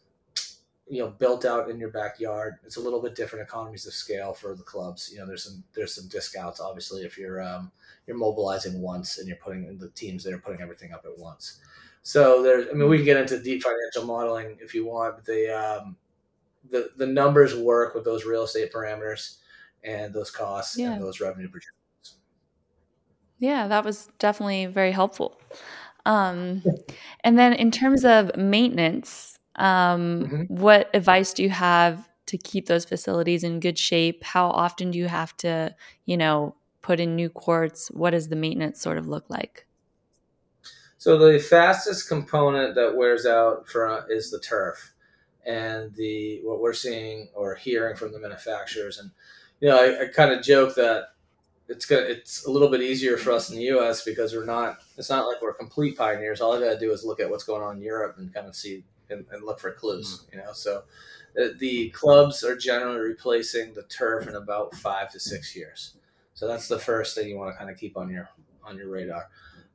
you 0.92 1.00
know, 1.00 1.08
built 1.08 1.46
out 1.46 1.70
in 1.70 1.80
your 1.80 1.90
backyard. 1.90 2.56
It's 2.66 2.76
a 2.76 2.82
little 2.82 3.02
bit 3.02 3.16
different 3.16 3.48
economies 3.48 3.88
of 3.88 3.94
scale 3.94 4.34
for 4.34 4.56
the 4.56 4.64
clubs. 4.64 5.10
You 5.12 5.20
know, 5.20 5.26
there's 5.26 5.46
some 5.46 5.64
there's 5.74 5.96
some 5.96 6.10
discounts, 6.10 6.60
obviously, 6.60 7.04
if 7.04 7.18
you're 7.18 7.42
um, 7.42 7.72
you're 8.06 8.18
mobilizing 8.18 8.82
once 8.82 9.18
and 9.18 9.28
you're 9.28 9.38
putting 9.38 9.78
the 9.78 9.90
teams 9.90 10.24
that 10.24 10.34
are 10.34 10.40
putting 10.40 10.62
everything 10.62 10.92
up 10.92 11.06
at 11.06 11.18
once. 11.18 11.60
So 12.04 12.42
there's, 12.44 12.68
I 12.70 12.74
mean, 12.74 12.90
we 12.90 12.98
can 12.98 13.06
get 13.06 13.18
into 13.18 13.42
deep 13.42 13.64
financial 13.64 14.06
modeling 14.06 14.58
if 14.60 14.74
you 14.74 14.86
want, 14.86 15.16
but 15.16 15.26
the 15.26 15.50
um, 15.50 15.96
the 16.70 16.90
the 16.98 17.08
numbers 17.08 17.56
work 17.56 17.96
with 17.96 18.04
those 18.04 18.26
real 18.26 18.44
estate 18.44 18.74
parameters 18.74 19.38
and 19.84 20.14
those 20.14 20.30
costs 20.30 20.78
yeah. 20.78 20.94
and 20.94 21.02
those 21.02 21.22
revenue 21.22 21.48
projections. 21.48 22.18
Yeah, 23.40 23.68
that 23.68 23.84
was 23.84 24.10
definitely 24.20 24.66
very 24.66 24.92
helpful. 24.92 25.40
Um, 26.06 26.64
and 27.24 27.38
then 27.38 27.54
in 27.54 27.72
terms 27.72 28.06
of 28.06 28.36
maintenance, 28.36 29.40
Um, 29.58 30.24
mm-hmm. 30.24 30.56
What 30.62 30.90
advice 30.94 31.34
do 31.34 31.44
you 31.44 31.50
have 31.50 32.08
to 32.28 32.38
keep 32.38 32.68
those 32.68 32.86
facilities 32.86 33.44
in 33.44 33.60
good 33.60 33.78
shape? 33.78 34.24
How 34.24 34.48
often 34.50 34.92
do 34.92 34.98
you 34.98 35.10
have 35.10 35.36
to, 35.38 35.76
you 36.06 36.18
know, 36.18 36.56
put 36.82 37.00
in 37.00 37.16
new 37.16 37.30
courts? 37.30 37.92
What 37.92 38.12
does 38.12 38.30
the 38.30 38.38
maintenance 38.38 38.82
sort 38.82 38.98
of 38.98 39.08
look 39.08 39.30
like? 39.30 39.68
So 40.98 41.18
the 41.18 41.38
fastest 41.38 42.08
component 42.08 42.76
that 42.76 42.96
wears 42.96 43.26
out 43.26 43.68
for 43.68 44.06
is 44.10 44.32
the 44.32 44.40
turf, 44.40 44.94
and 45.46 45.94
the 45.96 46.40
what 46.44 46.62
we're 46.62 46.74
seeing 46.74 47.28
or 47.36 47.56
hearing 47.56 47.98
from 47.98 48.14
the 48.14 48.20
manufacturers, 48.20 49.00
and 49.00 49.12
you 49.60 49.68
know, 49.68 49.78
I, 49.78 50.04
I 50.04 50.08
kind 50.08 50.32
of 50.32 50.42
joke 50.42 50.76
that 50.76 51.10
it's 51.72 51.90
it's 51.90 52.46
a 52.46 52.52
little 52.52 52.70
bit 52.70 52.82
easier 52.82 53.18
for 53.18 53.32
us 53.32 53.50
in 53.50 53.56
the 53.56 53.64
U.S. 53.64 54.04
because 54.04 54.34
we're 54.34 54.46
not. 54.46 54.80
It's 54.98 55.10
not 55.10 55.28
like 55.28 55.42
we're 55.42 55.54
complete 55.54 55.98
pioneers. 55.98 56.42
All 56.42 56.54
I 56.54 56.60
got 56.60 56.74
to 56.74 56.80
do 56.80 56.92
is 56.92 57.04
look 57.04 57.20
at 57.20 57.30
what's 57.30 57.44
going 57.44 57.64
on 57.64 57.78
in 57.78 57.82
Europe 57.82 58.16
and 58.18 58.34
kind 58.34 58.48
of 58.48 58.56
see 58.56 58.84
and, 59.10 59.26
and 59.32 59.44
look 59.44 59.60
for 59.60 59.72
clues. 59.72 60.22
Mm-hmm. 60.22 60.38
You 60.38 60.44
know, 60.44 60.54
so 60.54 60.84
the, 61.34 61.56
the 61.58 61.90
clubs 61.90 62.44
are 62.44 62.56
generally 62.56 63.00
replacing 63.00 63.74
the 63.74 63.84
turf 63.84 64.28
in 64.28 64.36
about 64.36 64.76
five 64.76 65.10
to 65.12 65.20
six 65.20 65.56
years. 65.56 65.96
So 66.34 66.48
that's 66.48 66.68
the 66.68 66.80
first 66.80 67.16
thing 67.16 67.30
you 67.30 67.38
want 67.38 67.54
to 67.54 67.58
kind 67.58 67.70
of 67.70 67.78
keep 67.78 67.98
on 67.98 68.10
your 68.10 68.30
on 68.64 68.78
your 68.78 68.90
radar. 68.90 69.30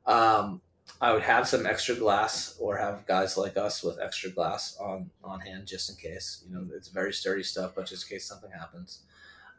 Um, 0.05 0.61
I 1.01 1.13
would 1.13 1.23
have 1.23 1.47
some 1.47 1.65
extra 1.65 1.95
glass 1.95 2.57
or 2.59 2.77
have 2.77 3.05
guys 3.05 3.37
like 3.37 3.57
us 3.57 3.83
with 3.83 3.99
extra 3.99 4.29
glass 4.29 4.77
on, 4.79 5.09
on 5.23 5.41
hand 5.41 5.67
just 5.67 5.89
in 5.89 5.95
case. 5.95 6.43
You 6.47 6.55
know, 6.55 6.67
it's 6.75 6.87
very 6.87 7.13
sturdy 7.13 7.43
stuff, 7.43 7.73
but 7.75 7.85
just 7.85 8.09
in 8.09 8.15
case 8.15 8.25
something 8.25 8.49
happens. 8.49 9.01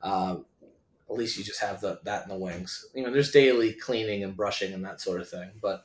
Um, 0.02 0.46
at 1.10 1.16
least 1.16 1.38
you 1.38 1.44
just 1.44 1.60
have 1.60 1.80
the, 1.80 1.98
that 2.04 2.24
in 2.24 2.28
the 2.28 2.38
wings. 2.38 2.86
You 2.94 3.04
know, 3.04 3.10
there's 3.10 3.30
daily 3.30 3.72
cleaning 3.72 4.24
and 4.24 4.36
brushing 4.36 4.72
and 4.72 4.84
that 4.84 5.00
sort 5.00 5.20
of 5.20 5.28
thing. 5.28 5.50
But 5.60 5.84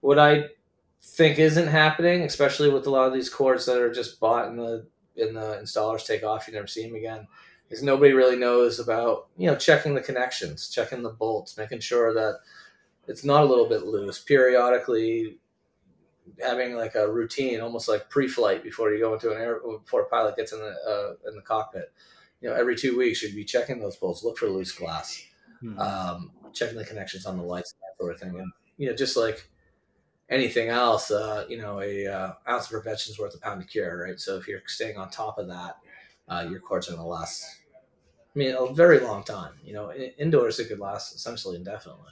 what 0.00 0.18
I 0.18 0.44
think 1.02 1.38
isn't 1.38 1.68
happening, 1.68 2.22
especially 2.22 2.70
with 2.70 2.86
a 2.86 2.90
lot 2.90 3.06
of 3.06 3.12
these 3.12 3.30
cords 3.30 3.66
that 3.66 3.80
are 3.80 3.92
just 3.92 4.20
bought 4.20 4.48
in 4.48 4.56
the 4.56 4.86
in 5.16 5.34
the 5.34 5.60
installers 5.62 6.06
take 6.06 6.22
off, 6.22 6.46
you 6.46 6.54
never 6.54 6.66
see 6.66 6.86
them 6.86 6.94
again, 6.94 7.26
is 7.68 7.82
nobody 7.82 8.12
really 8.12 8.36
knows 8.36 8.78
about 8.78 9.28
you 9.36 9.48
know 9.48 9.56
checking 9.56 9.94
the 9.94 10.00
connections, 10.00 10.68
checking 10.68 11.02
the 11.02 11.10
bolts, 11.10 11.56
making 11.56 11.80
sure 11.80 12.14
that 12.14 12.38
it's 13.08 13.24
not 13.24 13.42
a 13.42 13.46
little 13.46 13.68
bit 13.68 13.86
loose. 13.86 14.20
Periodically 14.20 15.38
having 16.40 16.76
like 16.76 16.94
a 16.94 17.10
routine, 17.10 17.60
almost 17.60 17.88
like 17.88 18.08
pre-flight 18.08 18.62
before 18.62 18.92
you 18.92 19.00
go 19.00 19.14
into 19.14 19.30
an 19.30 19.40
air 19.40 19.60
before 19.60 20.02
a 20.02 20.08
pilot 20.08 20.36
gets 20.36 20.52
in 20.52 20.58
the 20.58 20.74
uh, 20.86 21.28
in 21.28 21.34
the 21.34 21.42
cockpit. 21.42 21.92
You 22.40 22.50
know, 22.50 22.54
every 22.54 22.76
two 22.76 22.96
weeks 22.96 23.22
you'd 23.22 23.34
be 23.34 23.44
checking 23.44 23.80
those 23.80 23.96
bolts, 23.96 24.24
look 24.24 24.38
for 24.38 24.48
loose 24.48 24.72
glass, 24.72 25.22
hmm. 25.60 25.78
um, 25.78 26.30
checking 26.52 26.78
the 26.78 26.84
connections 26.84 27.26
on 27.26 27.36
the 27.36 27.42
lights, 27.42 27.72
that 27.72 27.96
sort 27.98 28.14
of 28.14 28.20
thing, 28.20 28.38
and 28.38 28.50
you 28.78 28.88
know, 28.88 28.94
just 28.94 29.16
like 29.16 29.48
anything 30.30 30.68
else, 30.68 31.10
uh, 31.10 31.44
you 31.48 31.58
know, 31.58 31.80
a 31.80 32.06
uh, 32.06 32.32
ounce 32.48 32.64
of 32.64 32.70
prevention 32.70 33.12
is 33.12 33.18
worth 33.18 33.34
a 33.34 33.38
pound 33.38 33.60
of 33.60 33.68
cure, 33.68 34.04
right? 34.04 34.18
So 34.18 34.36
if 34.36 34.48
you're 34.48 34.62
staying 34.66 34.96
on 34.96 35.10
top 35.10 35.38
of 35.38 35.48
that, 35.48 35.76
uh, 36.28 36.46
your 36.48 36.60
cords 36.60 36.88
are 36.88 36.92
going 36.92 37.02
to 37.02 37.08
last. 37.08 37.44
I 38.34 38.38
mean, 38.38 38.54
a 38.56 38.72
very 38.72 39.00
long 39.00 39.24
time. 39.24 39.52
You 39.64 39.74
know, 39.74 39.92
indoors 39.92 40.58
it 40.60 40.68
could 40.68 40.78
last 40.78 41.14
essentially 41.14 41.56
indefinitely. 41.56 42.04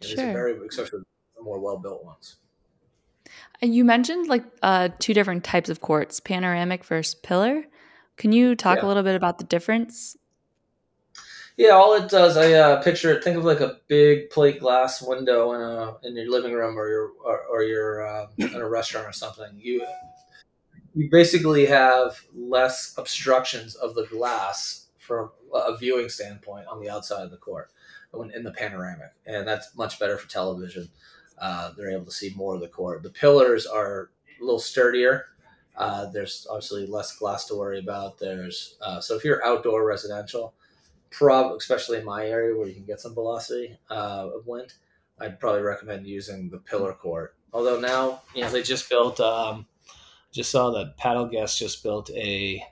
Sure. 0.00 0.16
These 0.16 0.32
very, 0.32 0.56
especially 0.66 1.00
the 1.36 1.42
more 1.42 1.60
well 1.60 1.78
built 1.78 2.04
ones. 2.04 2.36
And 3.60 3.74
you 3.74 3.84
mentioned 3.84 4.28
like 4.28 4.44
uh, 4.62 4.88
two 4.98 5.14
different 5.14 5.44
types 5.44 5.68
of 5.68 5.80
quartz, 5.80 6.20
panoramic 6.20 6.84
versus 6.84 7.14
pillar. 7.14 7.64
Can 8.16 8.32
you 8.32 8.54
talk 8.54 8.78
yeah. 8.78 8.86
a 8.86 8.88
little 8.88 9.02
bit 9.02 9.14
about 9.14 9.38
the 9.38 9.44
difference? 9.44 10.16
Yeah, 11.56 11.70
all 11.70 11.94
it 11.94 12.10
does, 12.10 12.36
I 12.36 12.52
uh, 12.52 12.82
picture 12.82 13.10
it. 13.12 13.24
Think 13.24 13.38
of 13.38 13.44
like 13.44 13.60
a 13.60 13.78
big 13.88 14.28
plate 14.28 14.60
glass 14.60 15.00
window 15.00 15.52
in 15.52 15.60
a 15.62 15.96
in 16.06 16.14
your 16.14 16.30
living 16.30 16.52
room 16.52 16.78
or 16.78 16.88
your 16.88 17.12
or, 17.24 17.40
or 17.50 17.62
your 17.62 18.06
uh, 18.06 18.26
in 18.36 18.54
a 18.54 18.68
restaurant 18.68 19.06
or 19.06 19.12
something. 19.12 19.48
You 19.56 19.86
you 20.94 21.08
basically 21.10 21.66
have 21.66 22.20
less 22.34 22.94
obstructions 22.98 23.74
of 23.74 23.94
the 23.94 24.06
glass 24.06 24.88
from 24.98 25.30
a 25.54 25.76
viewing 25.76 26.08
standpoint 26.08 26.66
on 26.66 26.80
the 26.80 26.90
outside 26.90 27.22
of 27.22 27.30
the 27.30 27.36
court 27.38 27.70
in 28.34 28.42
the 28.42 28.52
panoramic, 28.52 29.12
and 29.26 29.46
that's 29.46 29.76
much 29.76 29.98
better 29.98 30.16
for 30.18 30.28
television. 30.28 30.88
Uh, 31.38 31.72
they're 31.76 31.90
able 31.90 32.06
to 32.06 32.10
see 32.10 32.32
more 32.34 32.54
of 32.54 32.60
the 32.60 32.68
court. 32.68 33.02
The 33.02 33.10
pillars 33.10 33.66
are 33.66 34.10
a 34.40 34.44
little 34.44 34.58
sturdier. 34.58 35.26
Uh, 35.76 36.06
there's 36.10 36.46
obviously 36.50 36.86
less 36.86 37.16
glass 37.16 37.46
to 37.46 37.54
worry 37.54 37.78
about. 37.78 38.18
There's 38.18 38.76
uh, 38.80 39.00
so 39.00 39.14
if 39.14 39.24
you're 39.24 39.44
outdoor 39.44 39.86
residential, 39.86 40.54
prob 41.10 41.52
especially 41.56 41.98
in 41.98 42.04
my 42.04 42.26
area 42.26 42.56
where 42.56 42.66
you 42.66 42.74
can 42.74 42.84
get 42.84 43.00
some 43.00 43.14
velocity 43.14 43.78
uh, 43.90 44.28
of 44.34 44.46
wind, 44.46 44.74
I'd 45.20 45.38
probably 45.38 45.62
recommend 45.62 46.06
using 46.06 46.50
the 46.50 46.58
pillar 46.58 46.92
court. 46.92 47.34
Although 47.52 47.80
now 47.80 48.22
you 48.34 48.42
know 48.42 48.50
they 48.50 48.62
just 48.62 48.88
built. 48.88 49.20
Um, 49.20 49.66
just 50.32 50.50
saw 50.50 50.70
that 50.70 50.96
Paddle 50.98 51.26
Guest 51.26 51.58
just 51.58 51.82
built 51.82 52.10
a 52.10 52.62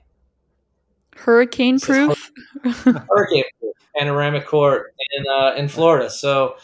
hurricane 1.15 1.79
proof 1.79 2.31
hurricane 2.63 3.43
panoramic 3.97 4.45
court 4.45 4.93
in 5.17 5.25
uh, 5.27 5.53
in 5.55 5.67
Florida. 5.67 6.09
So 6.09 6.57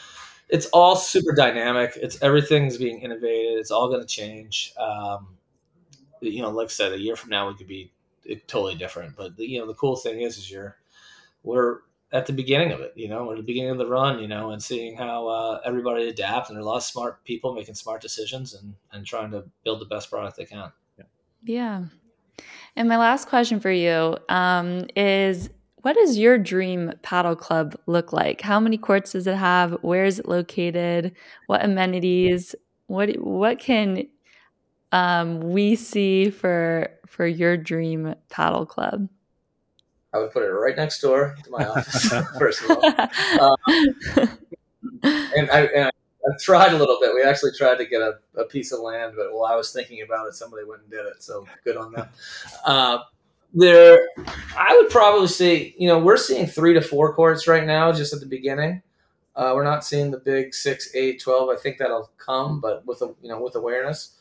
it's 0.50 0.68
all 0.68 0.96
super 0.96 1.34
dynamic. 1.34 1.94
It's 1.96 2.22
everything's 2.22 2.78
being 2.78 3.02
innovated. 3.02 3.58
It's 3.58 3.72
all 3.72 3.88
going 3.88 4.02
to 4.02 4.08
change. 4.08 4.74
Um, 4.78 5.38
you 6.22 6.42
know, 6.42 6.50
like 6.50 6.66
I 6.66 6.70
said, 6.70 6.94
a 6.94 7.00
year 7.00 7.16
from 7.16 7.30
now 7.30 7.48
we 7.48 7.56
could 7.56 7.68
be 7.68 7.92
totally 8.48 8.76
different. 8.76 9.16
But 9.16 9.36
the, 9.38 9.48
you 9.48 9.60
know, 9.60 9.68
the 9.68 9.74
cool 9.74 9.96
thing 9.96 10.22
is, 10.22 10.38
is 10.38 10.50
you're 10.50 10.78
we're 11.44 11.80
at 12.14 12.26
the 12.26 12.34
beginning 12.34 12.72
of 12.72 12.82
it. 12.82 12.94
You 12.96 13.08
know, 13.08 13.32
at 13.32 13.38
the 13.38 13.44
beginning 13.44 13.72
of 13.72 13.78
the 13.78 13.88
run. 13.88 14.20
You 14.20 14.28
know, 14.28 14.52
and 14.52 14.62
seeing 14.62 14.96
how 14.96 15.28
uh, 15.28 15.62
everybody 15.66 16.08
adapts. 16.08 16.50
and 16.50 16.56
there 16.56 16.62
are 16.62 16.66
a 16.66 16.70
lot 16.70 16.78
of 16.78 16.84
smart 16.84 17.24
people 17.26 17.54
making 17.54 17.76
smart 17.76 18.02
decisions 18.02 18.54
and 18.54 18.74
and 18.92 19.06
trying 19.06 19.32
to 19.32 19.44
build 19.64 19.82
the 19.82 19.86
best 19.86 20.10
product 20.10 20.38
they 20.38 20.46
can. 20.46 20.72
Yeah. 20.98 21.06
yeah. 21.44 21.84
And 22.76 22.88
my 22.88 22.98
last 22.98 23.28
question 23.28 23.60
for 23.60 23.72
you 23.72 24.18
um, 24.30 24.86
is 24.96 25.50
what 25.82 25.96
does 25.96 26.18
your 26.18 26.38
dream 26.38 26.94
padel 27.04 27.38
club 27.38 27.76
look 27.88 28.14
like? 28.14 28.42
How 28.42 28.60
many 28.60 28.78
courts 28.78 29.14
does 29.14 29.28
it 29.28 29.36
have? 29.36 29.78
Where 29.82 30.06
is 30.06 30.20
it 30.20 30.28
located? 30.28 31.16
What 31.48 31.66
amenities? 31.66 32.56
What 32.88 33.10
what 33.20 33.60
can 33.60 34.08
um, 34.92 35.40
we 35.40 35.76
see 35.76 36.30
for 36.30 36.90
for 37.06 37.26
your 37.26 37.58
dream 37.58 38.16
padel 38.30 38.68
club? 38.68 39.08
I 40.14 40.20
would 40.20 40.32
put 40.32 40.44
it 40.44 40.48
right 40.48 40.76
next 40.76 41.00
door 41.00 41.36
to 41.44 41.52
my 41.52 41.66
office. 41.66 42.08
first 42.38 42.64
of 42.64 42.72
all, 42.72 42.86
uh, 42.86 44.28
and 45.04 45.50
I, 45.50 45.62
and 45.74 45.86
I 45.86 45.92
I 46.24 46.38
tried 46.40 46.74
a 46.74 46.78
little 46.78 46.98
bit. 47.00 47.14
We 47.14 47.24
actually 47.24 47.52
tried 47.58 47.78
to 47.78 47.86
get 47.86 48.02
a, 48.02 48.20
a, 48.36 48.46
piece 48.46 48.72
of 48.72 48.80
land, 48.80 49.14
but 49.16 49.34
while 49.34 49.52
I 49.52 49.56
was 49.56 49.74
thinking 49.74 50.02
about 50.04 50.28
it, 50.28 50.36
somebody 50.36 50.64
went 50.66 50.82
and 50.82 50.92
did 50.92 51.06
it. 51.06 51.24
So 51.24 51.46
good 51.64 51.78
on 51.78 51.94
them. 51.94 52.08
Uh, 52.64 53.00
there, 53.54 54.08
I 54.56 54.78
would 54.78 54.92
probably 54.92 55.28
say, 55.28 55.74
you 55.78 55.88
know, 55.88 56.00
we're 56.00 56.18
seeing 56.18 56.46
three 56.46 56.74
to 56.74 56.82
four 56.82 57.14
courts 57.14 57.48
right 57.48 57.66
now, 57.66 57.92
just 57.92 58.14
at 58.14 58.20
the 58.20 58.28
beginning. 58.28 58.82
Uh, 59.36 59.54
we're 59.56 59.64
not 59.64 59.84
seeing 59.84 60.12
the 60.12 60.20
big 60.20 60.54
six, 60.54 60.94
eight, 60.94 61.22
12. 61.22 61.50
I 61.50 61.56
think 61.56 61.78
that'll 61.78 62.12
come, 62.18 62.60
but 62.62 62.86
with 62.86 63.02
a, 63.02 63.14
you 63.22 63.30
know, 63.30 63.42
with 63.42 63.56
awareness, 63.56 64.18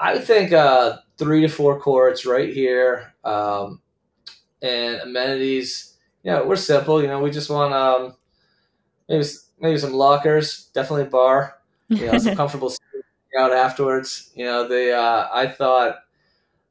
I 0.00 0.14
would 0.14 0.24
think 0.24 0.52
uh, 0.52 0.96
three 1.18 1.42
to 1.42 1.48
four 1.48 1.78
courts 1.78 2.24
right 2.24 2.52
here, 2.52 3.12
um, 3.22 3.82
and 4.62 4.96
amenities. 5.02 5.98
You 6.22 6.32
know, 6.32 6.46
we're 6.46 6.56
simple. 6.56 7.02
You 7.02 7.08
know, 7.08 7.20
we 7.20 7.30
just 7.30 7.50
want 7.50 7.74
um, 7.74 8.16
maybe 9.08 9.24
maybe 9.60 9.78
some 9.78 9.92
lockers, 9.92 10.70
definitely 10.72 11.02
a 11.02 11.10
bar. 11.10 11.58
You 11.88 12.06
know, 12.06 12.18
some 12.18 12.34
comfortable 12.36 12.72
out 13.38 13.52
afterwards. 13.52 14.30
You 14.34 14.46
know, 14.46 14.66
the 14.66 14.96
uh, 14.96 15.28
I 15.30 15.46
thought 15.46 15.98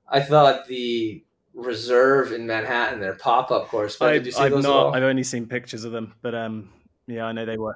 I 0.07 0.21
thought 0.21 0.67
the 0.67 1.23
reserve 1.53 2.32
in 2.32 2.47
Manhattan, 2.47 2.99
their 2.99 3.13
pop 3.13 3.51
up 3.51 3.67
course. 3.67 3.95
But 3.95 4.09
I, 4.09 4.13
did 4.13 4.25
you 4.25 4.32
see 4.32 4.41
I've 4.41 4.51
those 4.51 4.63
not. 4.63 4.95
I've 4.95 5.03
only 5.03 5.23
seen 5.23 5.45
pictures 5.45 5.84
of 5.84 5.91
them, 5.91 6.15
but 6.23 6.34
um, 6.34 6.69
yeah, 7.05 7.25
I 7.25 7.32
know 7.32 7.45
they 7.45 7.57
were. 7.57 7.75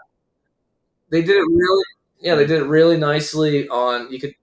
They 1.11 1.21
did 1.21 1.37
it 1.37 1.45
really, 1.47 1.83
yeah, 2.21 2.33
they 2.33 2.47
did 2.47 2.63
it 2.63 2.65
really 2.65 2.97
nicely 2.97 3.67
on. 3.69 4.11
You 4.11 4.19
could 4.19 4.33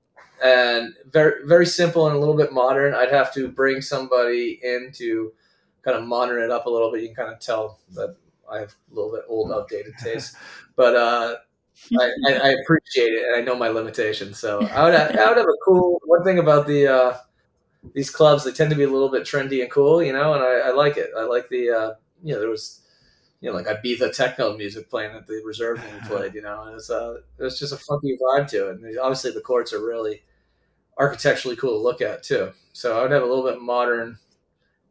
and 0.42 0.94
very 1.10 1.46
very 1.46 1.66
simple 1.66 2.06
and 2.06 2.16
a 2.16 2.18
little 2.18 2.36
bit 2.36 2.52
modern. 2.52 2.94
I'd 2.94 3.12
have 3.12 3.32
to 3.34 3.48
bring 3.48 3.80
somebody 3.82 4.60
in 4.62 4.90
to 4.94 5.32
kind 5.82 5.96
of 5.96 6.04
modern 6.04 6.42
it 6.42 6.50
up 6.50 6.66
a 6.66 6.70
little 6.70 6.90
bit. 6.90 7.02
You 7.02 7.08
can 7.08 7.16
kind 7.16 7.32
of 7.32 7.40
tell 7.40 7.78
that 7.94 8.16
I 8.50 8.60
have 8.60 8.74
a 8.90 8.94
little 8.94 9.12
bit 9.12 9.24
old, 9.28 9.52
outdated 9.52 9.94
taste, 10.02 10.36
but 10.76 10.94
uh, 10.96 11.36
I, 11.98 12.10
I, 12.26 12.48
appreciate 12.62 13.12
it 13.12 13.26
and 13.26 13.36
I 13.36 13.40
know 13.40 13.56
my 13.56 13.68
limitations. 13.68 14.38
So 14.38 14.62
I 14.66 14.84
would 14.84 14.94
have, 14.94 15.16
I 15.16 15.28
would 15.28 15.38
have 15.38 15.46
a 15.46 15.64
cool 15.64 16.00
one 16.04 16.24
thing 16.24 16.38
about 16.38 16.66
the 16.66 16.88
uh, 16.88 17.16
these 17.94 18.10
clubs. 18.10 18.44
They 18.44 18.52
tend 18.52 18.70
to 18.70 18.76
be 18.76 18.84
a 18.84 18.90
little 18.90 19.08
bit 19.08 19.22
trendy 19.22 19.62
and 19.62 19.70
cool, 19.70 20.02
you 20.02 20.12
know, 20.12 20.34
and 20.34 20.42
I, 20.42 20.68
I 20.68 20.72
like 20.72 20.96
it. 20.96 21.10
I 21.16 21.24
like 21.24 21.48
the 21.48 21.70
uh, 21.70 21.94
you 22.22 22.34
know 22.34 22.40
there 22.40 22.50
was 22.50 22.82
you 23.40 23.50
know 23.50 23.56
like 23.56 23.66
Ibiza 23.66 24.14
techno 24.14 24.56
music 24.56 24.90
playing 24.90 25.12
at 25.16 25.26
the 25.26 25.42
reserve 25.44 25.82
when 25.82 25.94
we 25.94 26.00
played, 26.08 26.34
you 26.34 26.42
know, 26.42 26.62
and 26.62 26.72
it 26.72 26.74
was 26.74 26.90
uh, 26.90 27.16
it 27.38 27.42
was 27.42 27.58
just 27.58 27.72
a 27.72 27.78
funky 27.78 28.18
vibe 28.20 28.48
to 28.48 28.70
it. 28.70 28.80
And 28.80 28.98
obviously 28.98 29.32
the 29.32 29.40
courts 29.40 29.72
are 29.72 29.84
really 29.84 30.22
architecturally 31.00 31.56
cool 31.56 31.78
to 31.78 31.82
look 31.82 32.00
at 32.00 32.22
too. 32.22 32.52
So 32.72 32.98
I 32.98 33.02
would 33.02 33.10
have 33.10 33.22
a 33.22 33.26
little 33.26 33.44
bit 33.44 33.60
modern 33.60 34.18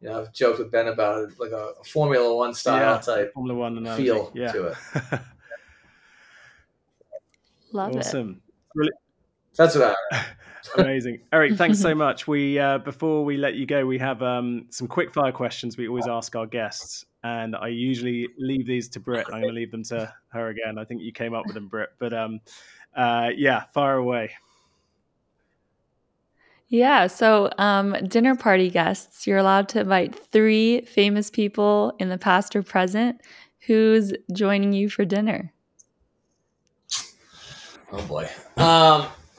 you 0.00 0.08
know, 0.08 0.20
I've 0.20 0.32
joked 0.32 0.58
with 0.58 0.70
Ben 0.70 0.88
about 0.88 1.24
it, 1.24 1.38
like 1.38 1.50
a, 1.50 1.72
a 1.80 1.84
Formula 1.84 2.34
One 2.34 2.54
style 2.54 2.94
yeah, 2.94 3.00
type 3.00 3.34
Formula 3.34 3.58
One 3.58 3.76
analogy. 3.78 4.04
feel 4.04 4.32
yeah. 4.34 4.52
to 4.52 4.66
it. 4.68 4.76
Love 7.72 7.96
awesome. 7.96 8.40
it. 8.76 8.92
That's 9.56 9.76
what 9.76 9.96
I. 10.12 10.24
Amazing, 10.78 11.20
Eric. 11.32 11.56
Thanks 11.56 11.78
so 11.78 11.94
much. 12.06 12.26
We 12.26 12.58
uh, 12.58 12.78
before 12.78 13.24
we 13.24 13.36
let 13.36 13.54
you 13.54 13.66
go, 13.66 13.84
we 13.84 13.98
have 13.98 14.22
um, 14.22 14.66
some 14.70 14.86
quick 14.86 15.12
fire 15.12 15.32
questions 15.32 15.76
we 15.76 15.86
always 15.88 16.06
ask 16.06 16.34
our 16.34 16.46
guests, 16.46 17.04
and 17.22 17.54
I 17.54 17.68
usually 17.68 18.28
leave 18.38 18.66
these 18.66 18.88
to 18.90 19.00
Britt. 19.00 19.26
I'm 19.26 19.42
going 19.42 19.48
to 19.48 19.52
leave 19.52 19.70
them 19.70 19.84
to 19.84 20.12
her 20.28 20.48
again. 20.48 20.78
I 20.78 20.84
think 20.84 21.02
you 21.02 21.12
came 21.12 21.34
up 21.34 21.44
with 21.44 21.54
them, 21.54 21.68
Britt. 21.68 21.90
But 21.98 22.14
um, 22.14 22.40
uh, 22.96 23.30
yeah, 23.36 23.64
fire 23.74 23.96
away. 23.96 24.30
Yeah. 26.70 27.08
So, 27.08 27.50
um, 27.58 27.96
dinner 28.06 28.36
party 28.36 28.70
guests, 28.70 29.26
you're 29.26 29.38
allowed 29.38 29.68
to 29.70 29.80
invite 29.80 30.14
three 30.14 30.82
famous 30.82 31.28
people 31.30 31.94
in 31.98 32.08
the 32.08 32.18
past 32.18 32.56
or 32.56 32.62
present. 32.62 33.20
Who's 33.66 34.12
joining 34.32 34.72
you 34.72 34.88
for 34.88 35.04
dinner? 35.04 35.52
Oh 37.92 38.06
boy. 38.06 38.28
Um, 38.56 39.06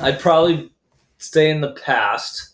I'd 0.00 0.18
probably 0.18 0.72
stay 1.18 1.50
in 1.50 1.60
the 1.60 1.72
past. 1.72 2.50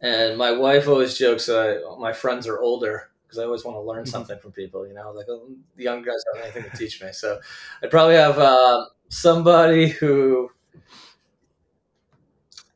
And 0.00 0.36
my 0.36 0.52
wife 0.52 0.88
always 0.88 1.16
jokes 1.16 1.46
that 1.46 1.58
I, 1.58 1.98
my 1.98 2.12
friends 2.12 2.46
are 2.46 2.60
older 2.60 3.10
because 3.22 3.38
I 3.38 3.44
always 3.44 3.64
want 3.64 3.76
to 3.76 3.80
learn 3.80 4.02
mm-hmm. 4.02 4.10
something 4.10 4.38
from 4.38 4.52
people. 4.52 4.86
You 4.86 4.94
know, 4.94 5.12
like 5.12 5.26
oh, 5.28 5.48
the 5.76 5.82
young 5.82 6.02
guys 6.02 6.22
don't 6.24 6.44
have 6.44 6.54
anything 6.54 6.70
to 6.70 6.76
teach 6.76 7.02
me. 7.02 7.08
So 7.12 7.40
I'd 7.82 7.90
probably 7.90 8.16
have 8.16 8.38
uh, 8.38 8.86
somebody 9.08 9.88
who, 9.88 10.50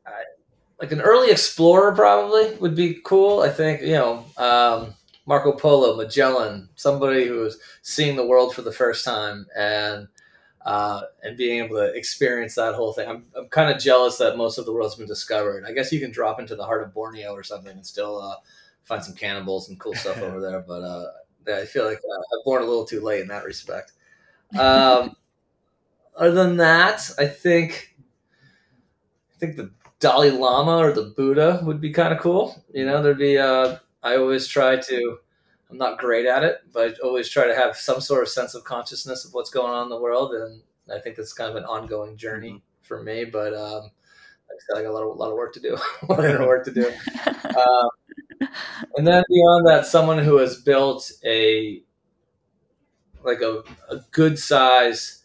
I, 0.05 0.23
like 0.79 0.91
an 0.91 1.01
early 1.01 1.31
explorer, 1.31 1.93
probably 1.93 2.55
would 2.55 2.75
be 2.75 2.99
cool. 3.03 3.41
I 3.41 3.49
think 3.49 3.81
you 3.81 3.93
know. 3.93 4.25
Um, 4.37 4.93
Marco 5.29 5.51
Polo, 5.51 5.95
Magellan, 5.95 6.69
somebody 6.73 7.27
who 7.27 7.41
was 7.41 7.59
seeing 7.83 8.15
the 8.15 8.25
world 8.25 8.55
for 8.55 8.63
the 8.63 8.71
first 8.71 9.05
time 9.05 9.45
and 9.55 10.07
uh, 10.65 11.01
and 11.21 11.37
being 11.37 11.63
able 11.63 11.77
to 11.77 11.93
experience 11.93 12.55
that 12.55 12.73
whole 12.73 12.93
thing. 12.93 13.07
I'm, 13.07 13.25
I'm 13.37 13.47
kind 13.49 13.71
of 13.71 13.79
jealous 13.79 14.17
that 14.17 14.37
most 14.37 14.57
of 14.57 14.65
the 14.65 14.73
world's 14.73 14.95
been 14.95 15.05
discovered. 15.05 15.65
I 15.67 15.71
guess 15.71 15.91
you 15.91 15.99
can 15.99 16.11
drop 16.11 16.39
into 16.39 16.55
the 16.55 16.65
heart 16.65 16.81
of 16.81 16.95
Borneo 16.95 17.31
or 17.31 17.43
something 17.43 17.71
and 17.71 17.85
still 17.85 18.19
uh, 18.19 18.37
find 18.83 19.03
some 19.03 19.13
cannibals 19.13 19.69
and 19.69 19.79
cool 19.79 19.93
stuff 19.93 20.17
over 20.21 20.41
there. 20.41 20.61
But 20.67 20.81
uh, 20.81 21.05
I 21.47 21.65
feel 21.65 21.85
like 21.85 21.97
uh, 21.97 22.35
I'm 22.35 22.43
born 22.43 22.63
a 22.63 22.65
little 22.65 22.85
too 22.85 23.01
late 23.01 23.21
in 23.21 23.27
that 23.27 23.45
respect. 23.45 23.93
Um, 24.57 25.15
other 26.17 26.31
than 26.31 26.57
that, 26.57 27.07
I 27.19 27.27
think 27.27 27.95
I 29.35 29.39
think 29.39 29.57
the 29.57 29.71
Dalai 29.99 30.31
Lama 30.31 30.77
or 30.77 30.91
the 30.91 31.13
Buddha 31.15 31.61
would 31.63 31.81
be 31.81 31.91
kind 31.91 32.13
of 32.13 32.19
cool. 32.19 32.63
You 32.73 32.85
know, 32.85 33.01
there'd 33.01 33.17
be. 33.17 33.37
Uh, 33.37 33.77
I 34.01 34.15
always 34.15 34.47
try 34.47 34.77
to 34.77 35.19
I'm 35.69 35.77
not 35.77 35.99
great 35.99 36.25
at 36.25 36.43
it, 36.43 36.61
but 36.73 36.95
I 36.95 37.07
always 37.07 37.29
try 37.29 37.45
to 37.45 37.55
have 37.55 37.77
some 37.77 38.01
sort 38.01 38.23
of 38.23 38.29
sense 38.29 38.55
of 38.55 38.63
consciousness 38.63 39.23
of 39.23 39.33
what's 39.33 39.51
going 39.51 39.71
on 39.71 39.83
in 39.83 39.89
the 39.89 40.01
world, 40.01 40.33
and 40.33 40.61
I 40.91 40.99
think 40.99 41.19
it's 41.19 41.33
kind 41.33 41.49
of 41.49 41.55
an 41.57 41.65
ongoing 41.65 42.17
journey 42.17 42.49
mm-hmm. 42.49 42.57
for 42.81 43.03
me. 43.03 43.25
But 43.25 43.53
um, 43.53 43.91
like 44.49 44.79
I 44.79 44.81
got 44.81 44.89
a 44.89 44.93
lot 44.93 45.03
of, 45.03 45.09
a 45.15 45.19
lot 45.19 45.29
of 45.29 45.37
work 45.37 45.53
to 45.53 45.59
do. 45.59 45.77
a 46.01 46.05
lot 46.05 46.25
of 46.25 46.47
work 46.47 46.65
to 46.65 46.71
do. 46.71 46.91
Um, 47.49 48.49
and 48.97 49.05
then 49.05 49.23
beyond 49.29 49.67
that, 49.67 49.85
someone 49.85 50.17
who 50.17 50.37
has 50.37 50.59
built 50.61 51.11
a 51.23 51.83
like 53.23 53.41
a, 53.41 53.63
a 53.89 53.97
good 54.11 54.39
size 54.39 55.18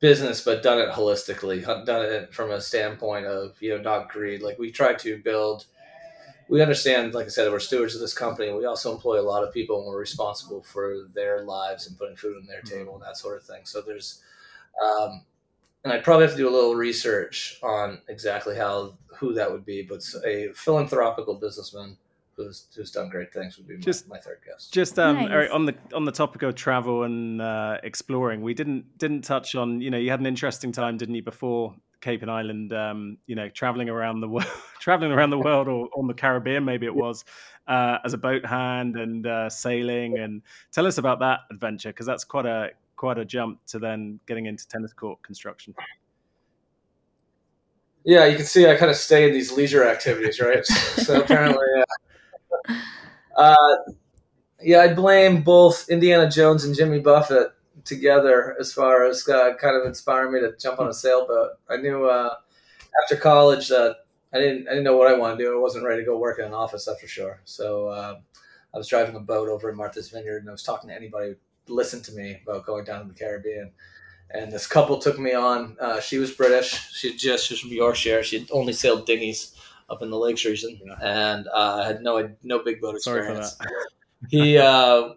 business, 0.00 0.42
but 0.44 0.62
done 0.62 0.78
it 0.78 0.90
holistically, 0.90 1.64
done 1.84 2.04
it 2.04 2.32
from 2.34 2.50
a 2.50 2.60
standpoint 2.60 3.26
of 3.26 3.56
you 3.60 3.76
know 3.76 3.82
not 3.82 4.08
greed. 4.08 4.42
Like 4.42 4.58
we 4.58 4.70
try 4.70 4.94
to 4.94 5.18
build 5.18 5.66
we 6.48 6.62
understand, 6.62 7.14
like 7.14 7.26
I 7.26 7.28
said, 7.28 7.50
we're 7.50 7.58
stewards 7.58 7.94
of 7.94 8.00
this 8.00 8.14
company. 8.14 8.52
We 8.52 8.66
also 8.66 8.92
employ 8.92 9.20
a 9.20 9.22
lot 9.22 9.42
of 9.42 9.52
people, 9.52 9.78
and 9.78 9.86
we're 9.88 9.98
responsible 9.98 10.62
for 10.62 11.08
their 11.12 11.42
lives 11.42 11.86
and 11.86 11.98
putting 11.98 12.16
food 12.16 12.36
on 12.36 12.46
their 12.46 12.62
table 12.62 12.94
and 12.94 13.02
that 13.02 13.16
sort 13.16 13.36
of 13.36 13.44
thing. 13.44 13.62
So 13.64 13.80
there's, 13.80 14.22
um, 14.82 15.24
and 15.82 15.92
I 15.92 15.98
probably 15.98 16.24
have 16.26 16.32
to 16.32 16.38
do 16.38 16.48
a 16.48 16.50
little 16.54 16.74
research 16.74 17.58
on 17.62 18.00
exactly 18.08 18.56
how 18.56 18.96
who 19.16 19.32
that 19.34 19.50
would 19.50 19.64
be, 19.64 19.82
but 19.82 20.04
a 20.24 20.48
philanthropical 20.54 21.34
businessman 21.34 21.96
who's 22.36 22.66
who's 22.74 22.90
done 22.90 23.08
great 23.08 23.32
things 23.32 23.56
would 23.56 23.66
be 23.66 23.78
just, 23.78 24.08
my, 24.08 24.16
my 24.16 24.20
third 24.20 24.40
guest. 24.46 24.72
Just 24.72 24.98
um, 24.98 25.16
nice. 25.16 25.30
Eric, 25.30 25.52
on 25.52 25.64
the 25.66 25.74
on 25.94 26.04
the 26.04 26.12
topic 26.12 26.42
of 26.42 26.54
travel 26.54 27.04
and 27.04 27.40
uh, 27.40 27.78
exploring, 27.82 28.42
we 28.42 28.54
didn't 28.54 28.98
didn't 28.98 29.22
touch 29.22 29.54
on. 29.54 29.80
You 29.80 29.90
know, 29.90 29.98
you 29.98 30.10
had 30.10 30.20
an 30.20 30.26
interesting 30.26 30.72
time, 30.72 30.96
didn't 30.96 31.14
you, 31.14 31.22
before 31.22 31.74
Cape 32.00 32.22
and 32.22 32.30
Island, 32.30 32.72
um, 32.72 33.18
you 33.26 33.34
know, 33.34 33.48
traveling 33.48 33.88
around 33.88 34.20
the 34.20 34.28
world, 34.28 34.46
traveling 34.80 35.12
around 35.12 35.30
the 35.30 35.38
world, 35.38 35.68
or 35.68 35.88
on 35.96 36.06
the 36.06 36.14
Caribbean, 36.14 36.64
maybe 36.64 36.86
it 36.86 36.94
was, 36.94 37.24
uh, 37.66 37.98
as 38.04 38.12
a 38.12 38.18
boat 38.18 38.44
hand 38.44 38.96
and 38.96 39.26
uh, 39.26 39.48
sailing. 39.48 40.18
And 40.18 40.42
tell 40.72 40.86
us 40.86 40.98
about 40.98 41.20
that 41.20 41.40
adventure 41.50 41.90
because 41.90 42.06
that's 42.06 42.24
quite 42.24 42.46
a 42.46 42.70
quite 42.96 43.18
a 43.18 43.24
jump 43.24 43.64
to 43.66 43.78
then 43.78 44.20
getting 44.26 44.46
into 44.46 44.66
tennis 44.68 44.92
court 44.92 45.22
construction. 45.22 45.74
Yeah, 48.04 48.26
you 48.26 48.36
can 48.36 48.46
see 48.46 48.68
I 48.70 48.76
kind 48.76 48.90
of 48.90 48.96
stay 48.96 49.26
in 49.26 49.32
these 49.32 49.50
leisure 49.50 49.84
activities, 49.84 50.40
right? 50.40 50.64
so 50.64 51.20
apparently, 51.20 51.66
uh, 53.36 53.76
yeah, 54.60 54.80
I 54.80 54.94
blame 54.94 55.42
both 55.42 55.88
Indiana 55.88 56.30
Jones 56.30 56.64
and 56.64 56.74
Jimmy 56.74 57.00
Buffett 57.00 57.48
together 57.84 58.56
as 58.58 58.72
far 58.72 59.04
as 59.04 59.28
uh, 59.28 59.54
kind 59.60 59.76
of 59.76 59.86
inspiring 59.86 60.32
me 60.32 60.40
to 60.40 60.54
jump 60.60 60.80
on 60.80 60.88
a 60.88 60.94
sailboat. 60.94 61.50
I 61.68 61.76
knew 61.76 62.06
uh, 62.06 62.34
after 63.02 63.16
college 63.16 63.68
that 63.68 63.96
I 64.32 64.38
didn't 64.38 64.68
I 64.68 64.72
didn't 64.72 64.84
know 64.84 64.96
what 64.96 65.08
I 65.08 65.16
wanted 65.16 65.38
to 65.38 65.44
do. 65.44 65.56
I 65.56 65.60
wasn't 65.60 65.84
ready 65.84 66.02
to 66.02 66.06
go 66.06 66.18
work 66.18 66.38
in 66.38 66.44
an 66.44 66.54
office, 66.54 66.84
that's 66.84 67.00
for 67.00 67.06
sure. 67.06 67.40
So 67.44 67.88
uh, 67.88 68.18
I 68.74 68.78
was 68.78 68.88
driving 68.88 69.16
a 69.16 69.20
boat 69.20 69.48
over 69.48 69.70
in 69.70 69.76
Martha's 69.76 70.10
Vineyard, 70.10 70.38
and 70.38 70.48
I 70.48 70.52
was 70.52 70.62
talking 70.62 70.88
to 70.90 70.96
anybody 70.96 71.34
who 71.66 71.74
listened 71.74 72.04
to 72.04 72.12
me 72.12 72.40
about 72.46 72.66
going 72.66 72.84
down 72.84 73.02
to 73.02 73.08
the 73.12 73.18
Caribbean. 73.18 73.70
And 74.30 74.52
this 74.52 74.66
couple 74.66 74.98
took 74.98 75.20
me 75.20 75.34
on. 75.34 75.76
Uh, 75.80 76.00
she 76.00 76.18
was 76.18 76.32
British. 76.32 76.92
She 76.92 77.16
just 77.16 77.46
she 77.46 77.54
was 77.54 77.60
from 77.60 77.70
Yorkshire. 77.70 78.24
She 78.24 78.40
had 78.40 78.48
only 78.50 78.72
sailed 78.72 79.06
dinghies 79.06 79.55
up 79.88 80.02
in 80.02 80.10
the 80.10 80.18
Lakes 80.18 80.44
region, 80.44 80.80
yeah. 80.84 80.94
and 81.00 81.46
uh, 81.52 81.84
had 81.84 82.02
no 82.02 82.30
no 82.42 82.62
big 82.62 82.80
boat 82.80 82.96
experience. 82.96 83.56
He 84.30 84.56
uh, 84.56 85.10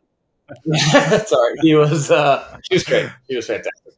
Sorry, 1.25 1.55
he 1.61 1.75
was. 1.75 2.11
Uh, 2.11 2.57
she 2.63 2.75
was 2.75 2.83
great. 2.83 3.09
She 3.29 3.35
was 3.35 3.47
fantastic. 3.47 3.93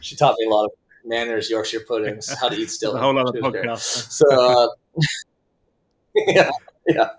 She 0.00 0.16
taught 0.16 0.36
me 0.38 0.46
a 0.46 0.50
lot 0.50 0.66
of 0.66 0.72
manners, 1.04 1.48
Yorkshire 1.50 1.80
puddings, 1.86 2.28
how 2.38 2.48
to 2.48 2.56
eat 2.56 2.70
still. 2.70 2.94
a 2.96 3.00
whole 3.00 3.14
lot 3.14 3.28
of 3.28 3.34
podcast. 3.34 4.10
So, 4.10 4.26
uh, 4.30 4.68
yeah, 6.14 6.50
yeah. 6.88 7.10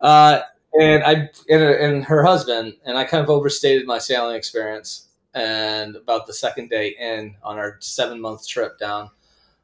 Uh, 0.00 0.40
and 0.74 1.02
I 1.04 1.12
and, 1.48 1.62
and 1.62 2.04
her 2.04 2.24
husband 2.24 2.74
and 2.84 2.98
I 2.98 3.04
kind 3.04 3.22
of 3.22 3.30
overstated 3.30 3.86
my 3.86 3.98
sailing 3.98 4.36
experience. 4.36 5.04
And 5.34 5.94
about 5.94 6.26
the 6.26 6.32
second 6.32 6.70
day 6.70 6.96
in 6.98 7.36
on 7.44 7.58
our 7.58 7.76
seven 7.80 8.20
month 8.20 8.48
trip 8.48 8.78
down 8.78 9.10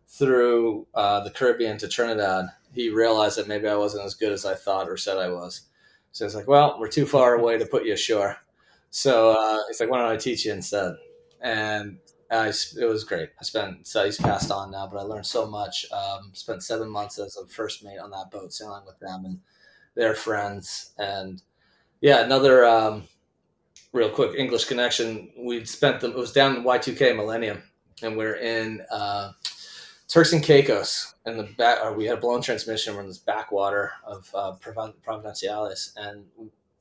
through 0.06 0.86
uh, 0.94 1.20
the 1.24 1.30
Caribbean 1.30 1.78
to 1.78 1.88
Trinidad, 1.88 2.46
he 2.74 2.90
realized 2.90 3.38
that 3.38 3.48
maybe 3.48 3.68
I 3.68 3.76
wasn't 3.76 4.04
as 4.04 4.14
good 4.14 4.32
as 4.32 4.44
I 4.44 4.54
thought 4.54 4.88
or 4.88 4.96
said 4.96 5.18
I 5.18 5.30
was. 5.30 5.62
So 6.12 6.24
it's 6.24 6.34
like, 6.34 6.48
well, 6.48 6.76
we're 6.78 6.88
too 6.88 7.06
far 7.06 7.34
away 7.34 7.58
to 7.58 7.66
put 7.66 7.84
you 7.84 7.94
ashore. 7.94 8.36
So 8.90 9.30
uh, 9.30 9.58
it's 9.68 9.80
like, 9.80 9.90
why 9.90 9.98
don't 9.98 10.12
I 10.12 10.16
teach 10.16 10.44
you 10.44 10.52
instead? 10.52 10.94
And 11.40 11.98
I, 12.30 12.48
it 12.48 12.88
was 12.88 13.04
great. 13.04 13.30
I 13.40 13.44
spent, 13.44 13.86
so 13.86 14.04
he's 14.04 14.18
passed 14.18 14.50
on 14.50 14.70
now, 14.70 14.86
but 14.86 14.98
I 14.98 15.02
learned 15.02 15.26
so 15.26 15.46
much. 15.46 15.86
Um, 15.92 16.30
spent 16.32 16.62
seven 16.62 16.88
months 16.88 17.18
as 17.18 17.36
a 17.36 17.46
first 17.46 17.84
mate 17.84 17.98
on 17.98 18.10
that 18.10 18.30
boat, 18.30 18.52
sailing 18.52 18.84
with 18.86 18.98
them 18.98 19.24
and 19.24 19.40
their 19.94 20.14
friends. 20.14 20.92
And 20.98 21.42
yeah, 22.00 22.24
another 22.24 22.64
um, 22.64 23.04
real 23.92 24.10
quick 24.10 24.36
English 24.36 24.66
connection. 24.66 25.30
We'd 25.38 25.68
spent 25.68 26.00
them, 26.00 26.10
it 26.12 26.16
was 26.16 26.32
down 26.32 26.56
in 26.56 26.64
Y2K 26.64 27.16
Millennium, 27.16 27.62
and 28.02 28.16
we're 28.16 28.36
in 28.36 28.82
uh, 28.90 29.32
Turks 30.14 30.32
and 30.32 30.44
Caicos. 30.44 31.16
And 31.26 31.36
the 31.36 31.42
back, 31.42 31.84
or 31.84 31.92
we 31.92 32.04
had 32.04 32.18
a 32.18 32.20
blown 32.20 32.40
transmission. 32.40 32.94
We're 32.94 33.00
in 33.00 33.08
this 33.08 33.18
backwater 33.18 33.90
of 34.06 34.30
uh, 34.32 34.52
Providenciales. 34.60 35.90
And 35.96 36.26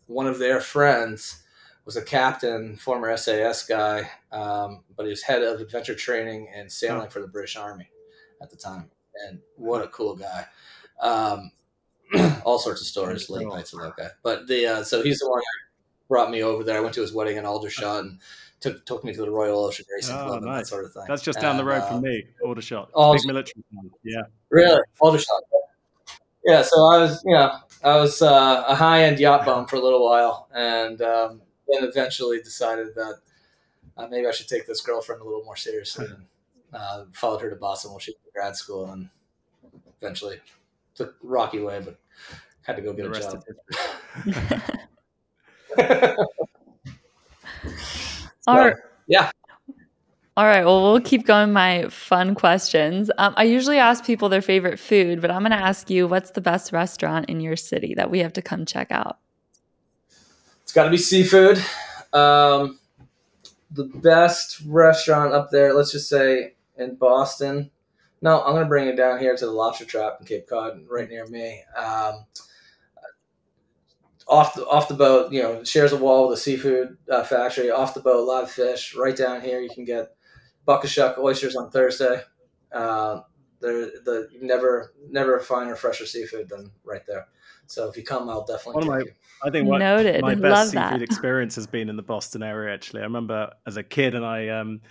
one 0.06 0.28
of 0.28 0.38
their 0.38 0.62
friends, 0.62 1.42
was 1.84 1.96
a 1.98 2.04
captain, 2.04 2.78
former 2.78 3.18
SAS 3.18 3.66
guy, 3.66 4.08
um, 4.32 4.84
but 4.96 5.04
he 5.04 5.10
was 5.10 5.24
head 5.24 5.42
of 5.42 5.60
adventure 5.60 5.96
training 5.96 6.48
and 6.54 6.72
sailing 6.72 7.10
for 7.10 7.22
the 7.22 7.28
British 7.28 7.58
Army 7.58 7.90
at 8.40 8.52
the 8.52 8.56
time. 8.56 8.92
And 9.28 9.40
what 9.56 9.82
a 9.82 9.88
cool 9.88 10.16
guy! 10.16 10.46
Um, 11.02 11.52
all 12.46 12.60
sorts 12.60 12.82
of 12.82 12.88
stories, 12.88 13.32
late 13.32 13.48
nights 13.48 13.74
with 13.74 13.84
that 13.84 13.98
guy. 13.98 14.10
But 14.22 14.48
the 14.48 14.68
uh, 14.68 14.84
so 14.84 15.02
he's 15.02 15.20
the 15.20 15.30
one 15.30 15.40
who 15.40 16.08
brought 16.08 16.32
me 16.32 16.44
over 16.44 16.64
there. 16.64 16.78
I 16.78 16.82
went 16.82 16.94
to 16.94 17.02
his 17.02 17.14
wedding 17.14 17.38
in 17.38 17.46
Aldershot 17.46 18.00
and 18.00 18.20
took 18.64 18.86
took 18.86 19.04
me 19.04 19.14
to 19.14 19.22
the 19.22 19.30
Royal 19.30 19.66
Ocean 19.66 19.86
Racing 19.94 20.16
oh, 20.16 20.26
Club 20.26 20.42
nice. 20.42 20.48
and 20.48 20.60
that 20.60 20.68
sort 20.68 20.86
of 20.86 20.94
thing. 20.94 21.04
That's 21.08 21.22
just 21.22 21.40
down 21.42 21.52
and, 21.52 21.60
the 21.60 21.66
road 21.66 21.82
uh, 21.82 21.90
from 21.90 22.02
me, 22.02 22.24
Aldershot. 22.44 22.90
Aldershot. 22.94 23.24
Big 23.24 23.28
military. 23.28 23.64
Yeah. 24.04 24.22
Really, 24.50 24.82
Aldershot. 25.02 25.44
Yeah, 26.46 26.62
so 26.62 26.76
I 26.88 26.98
was, 26.98 27.22
you 27.26 27.34
know, 27.34 27.52
I 27.84 27.96
was 27.98 28.22
uh, 28.22 28.64
a 28.68 28.76
high 28.76 29.04
end 29.04 29.20
yacht 29.20 29.46
bum 29.46 29.66
for 29.66 29.76
a 29.76 29.80
little 29.80 30.04
while, 30.04 30.50
and 30.54 31.02
um, 31.02 31.42
then 31.68 31.84
eventually 31.84 32.40
decided 32.40 32.96
that 32.96 33.16
uh, 33.98 34.08
maybe 34.08 34.28
I 34.28 34.32
should 34.32 34.48
take 34.48 34.66
this 34.66 34.82
girlfriend 34.82 35.22
a 35.22 35.26
little 35.26 35.44
more 35.44 35.56
seriously 35.56 36.06
and 36.06 36.26
uh, 36.74 37.06
followed 37.14 37.42
her 37.42 37.50
to 37.50 37.56
Boston 37.56 37.92
while 37.92 38.00
she 38.00 38.12
was 38.12 38.20
in 38.26 38.32
grad 38.34 38.56
school 38.56 38.90
and 38.92 39.10
eventually 40.02 40.40
took 40.96 41.20
the 41.22 41.28
rocky 41.28 41.60
way, 41.60 41.82
but 41.84 41.98
had 42.62 42.76
to 42.78 42.82
go 42.82 42.94
get 42.94 43.12
the 43.12 43.18
a 43.18 43.22
job. 45.76 46.28
Our, 48.48 48.84
yeah. 49.08 49.32
All 50.36 50.46
right. 50.46 50.66
Well, 50.66 50.82
we'll 50.82 51.02
keep 51.02 51.26
going. 51.26 51.54
My 51.54 51.88
fun 51.90 52.34
questions. 52.34 53.12
Um, 53.18 53.34
I 53.38 53.44
usually 53.44 53.78
ask 53.78 54.04
people 54.04 54.30
their 54.30 54.42
favorite 54.42 54.80
food, 54.80 55.22
but 55.22 55.30
I'm 55.30 55.42
going 55.42 55.52
to 55.52 55.58
ask 55.58 55.90
you, 55.90 56.08
what's 56.08 56.32
the 56.32 56.42
best 56.42 56.74
restaurant 56.74 57.30
in 57.30 57.40
your 57.40 57.56
city 57.56 57.94
that 57.96 58.10
we 58.10 58.20
have 58.20 58.34
to 58.34 58.42
come 58.42 58.66
check 58.66 58.92
out? 58.92 59.20
It's 60.64 60.74
got 60.74 60.86
to 60.86 60.90
be 60.90 60.98
seafood. 60.98 61.64
Um, 62.14 62.80
the 63.72 63.86
best 63.86 64.62
restaurant 64.66 65.34
up 65.34 65.52
there, 65.52 65.74
let's 65.74 65.92
just 65.92 66.10
say 66.10 66.56
in 66.78 66.96
Boston. 66.96 67.70
No, 68.22 68.42
I'm 68.42 68.54
going 68.54 68.64
to 68.64 68.70
bring 68.70 68.88
it 68.88 68.96
down 68.96 69.20
here 69.20 69.36
to 69.36 69.46
the 69.46 69.52
Lobster 69.52 69.86
Trap 69.86 70.18
in 70.20 70.26
Cape 70.26 70.48
Cod, 70.48 70.82
right 70.90 71.10
near 71.10 71.28
me. 71.28 71.62
Um, 71.78 72.26
off 74.28 74.56
the 74.56 74.66
off 74.68 74.88
the 74.88 74.94
boat, 74.94 75.32
you 75.32 75.42
know, 75.42 75.64
shares 75.64 75.92
a 75.92 75.98
wall 75.98 76.28
with 76.28 76.40
a 76.40 76.42
seafood 76.42 76.98
uh, 77.10 77.24
factory. 77.24 77.70
Off 77.70 77.94
the 77.94 78.02
boat, 78.02 78.28
live 78.28 78.50
fish. 78.50 78.96
Right 78.96 79.16
down 79.16 79.42
here, 79.42 79.62
you 79.62 79.70
can 79.70 79.86
get 79.86 80.16
buck-a-shuck 80.66 81.18
oysters 81.18 81.56
on 81.56 81.70
Thursday. 81.70 82.22
Uh, 82.72 83.22
they're 83.60 83.86
the 84.04 84.30
never 84.42 84.94
never 85.10 85.40
finer 85.40 85.76
fresher 85.76 86.06
seafood 86.06 86.50
than 86.50 86.72
right 86.84 87.06
there. 87.08 87.28
So 87.66 87.88
if 87.88 87.96
you 87.96 88.04
come, 88.04 88.30
I'll 88.30 88.46
definitely. 88.46 88.88
One 88.88 89.00
of 89.00 89.06
my, 89.06 89.10
you. 89.10 89.14
I 89.44 89.50
think 89.50 89.68
what 89.68 89.80
Noted. 89.80 90.22
my 90.22 90.36
best 90.36 90.44
Love 90.44 90.68
seafood 90.68 91.02
that. 91.02 91.02
experience 91.10 91.56
has 91.56 91.68
been 91.68 91.90
in 91.90 91.96
the 91.96 92.04
Boston 92.04 92.44
area. 92.44 92.74
Actually, 92.74 93.02
I 93.02 93.06
remember 93.06 93.52
as 93.66 93.78
a 93.78 93.84
kid, 93.84 94.16
and 94.16 94.26
I 94.26 94.50
um, 94.50 94.82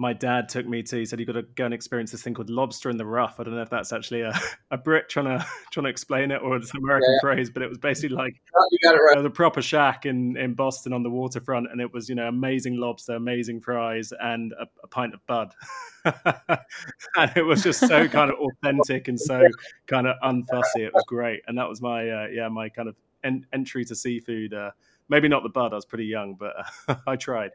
my 0.00 0.14
dad 0.14 0.48
took 0.48 0.66
me 0.66 0.82
to. 0.82 0.96
He 0.96 1.04
said 1.04 1.20
you 1.20 1.26
got 1.26 1.34
to 1.34 1.42
go 1.42 1.66
and 1.66 1.74
experience 1.74 2.10
this 2.10 2.22
thing 2.22 2.32
called 2.32 2.48
lobster 2.48 2.88
in 2.88 2.96
the 2.96 3.04
rough. 3.04 3.38
I 3.38 3.44
don't 3.44 3.54
know 3.54 3.60
if 3.60 3.68
that's 3.68 3.92
actually 3.92 4.22
a, 4.22 4.32
a 4.70 4.78
Brit 4.78 5.10
trying 5.10 5.26
to 5.26 5.46
trying 5.70 5.84
to 5.84 5.90
explain 5.90 6.30
it 6.30 6.40
or 6.42 6.56
it's 6.56 6.72
an 6.72 6.78
American 6.82 7.12
yeah. 7.12 7.20
phrase, 7.20 7.50
but 7.50 7.62
it 7.62 7.68
was 7.68 7.76
basically 7.76 8.16
like 8.16 8.32
you 8.70 8.78
got 8.82 8.94
it 8.94 8.98
right. 8.98 9.22
the 9.22 9.28
proper 9.28 9.60
shack 9.60 10.06
in 10.06 10.38
in 10.38 10.54
Boston 10.54 10.94
on 10.94 11.02
the 11.02 11.10
waterfront, 11.10 11.70
and 11.70 11.82
it 11.82 11.92
was 11.92 12.08
you 12.08 12.14
know 12.14 12.28
amazing 12.28 12.78
lobster, 12.78 13.14
amazing 13.14 13.60
fries, 13.60 14.10
and 14.22 14.54
a, 14.58 14.66
a 14.82 14.86
pint 14.86 15.12
of 15.12 15.24
bud. 15.26 15.52
and 17.16 17.32
it 17.36 17.42
was 17.42 17.62
just 17.62 17.80
so 17.80 18.08
kind 18.08 18.30
of 18.30 18.38
authentic 18.38 19.08
and 19.08 19.20
so 19.20 19.46
kind 19.86 20.06
of 20.06 20.16
unfussy. 20.24 20.78
It 20.78 20.94
was 20.94 21.04
great, 21.06 21.42
and 21.46 21.58
that 21.58 21.68
was 21.68 21.82
my 21.82 22.08
uh, 22.08 22.26
yeah 22.32 22.48
my 22.48 22.70
kind 22.70 22.88
of 22.88 22.96
en- 23.22 23.46
entry 23.52 23.84
to 23.84 23.94
seafood. 23.94 24.54
Uh, 24.54 24.70
maybe 25.10 25.28
not 25.28 25.42
the 25.42 25.50
bud. 25.50 25.72
I 25.72 25.76
was 25.76 25.84
pretty 25.84 26.06
young, 26.06 26.36
but 26.36 26.54
uh, 26.88 26.94
I 27.06 27.16
tried. 27.16 27.50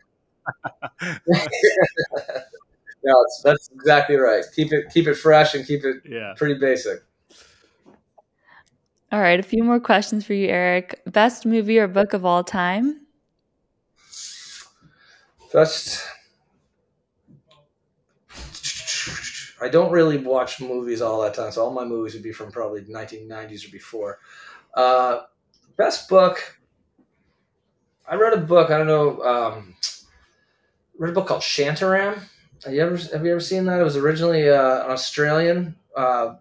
No, 3.04 3.26
that's 3.44 3.70
exactly 3.74 4.16
right. 4.16 4.44
Keep 4.56 4.74
it 4.74 4.86
keep 4.94 5.08
it 5.08 5.16
fresh 5.16 5.54
and 5.54 5.66
keep 5.66 5.84
it 5.84 5.98
yeah. 6.10 6.34
pretty 6.38 6.56
basic. 6.60 7.04
All 9.12 9.22
right, 9.22 9.40
a 9.40 9.44
few 9.44 9.64
more 9.64 9.80
questions 9.80 10.26
for 10.26 10.34
you, 10.34 10.48
Eric. 10.48 11.02
Best 11.06 11.46
movie 11.46 11.80
or 11.80 11.88
book 11.88 12.14
of 12.14 12.26
all 12.26 12.44
time? 12.44 13.02
Best. 15.54 16.02
I 19.62 19.70
don't 19.70 19.92
really 19.92 20.18
watch 20.18 20.60
movies 20.60 21.02
all 21.02 21.22
that 21.22 21.34
time, 21.34 21.52
so 21.52 21.64
all 21.64 21.72
my 21.72 21.86
movies 21.86 22.14
would 22.14 22.24
be 22.24 22.34
from 22.34 22.52
probably 22.52 22.82
the 22.82 22.92
1990s 22.92 23.66
or 23.66 23.72
before. 23.72 24.20
Uh, 24.74 25.22
best 25.78 26.10
book. 26.10 26.60
I 28.08 28.16
read 28.16 28.34
a 28.34 28.38
book. 28.38 28.70
I 28.70 28.78
don't 28.78 28.88
know. 28.88 29.22
Um, 29.22 29.75
read 30.98 31.12
a 31.12 31.14
book 31.14 31.28
called 31.28 31.42
Shantaram. 31.42 32.20
Have 32.64 32.74
you 32.74 32.82
ever 32.82 32.98
have 32.98 33.26
you 33.26 33.32
ever 33.32 33.40
seen 33.40 33.66
that? 33.66 33.80
It 33.80 33.84
was 33.84 33.98
originally 33.98 34.50
uh, 34.50 34.86
an 34.86 34.92
Australian. 34.92 35.76
Uh, 35.96 36.36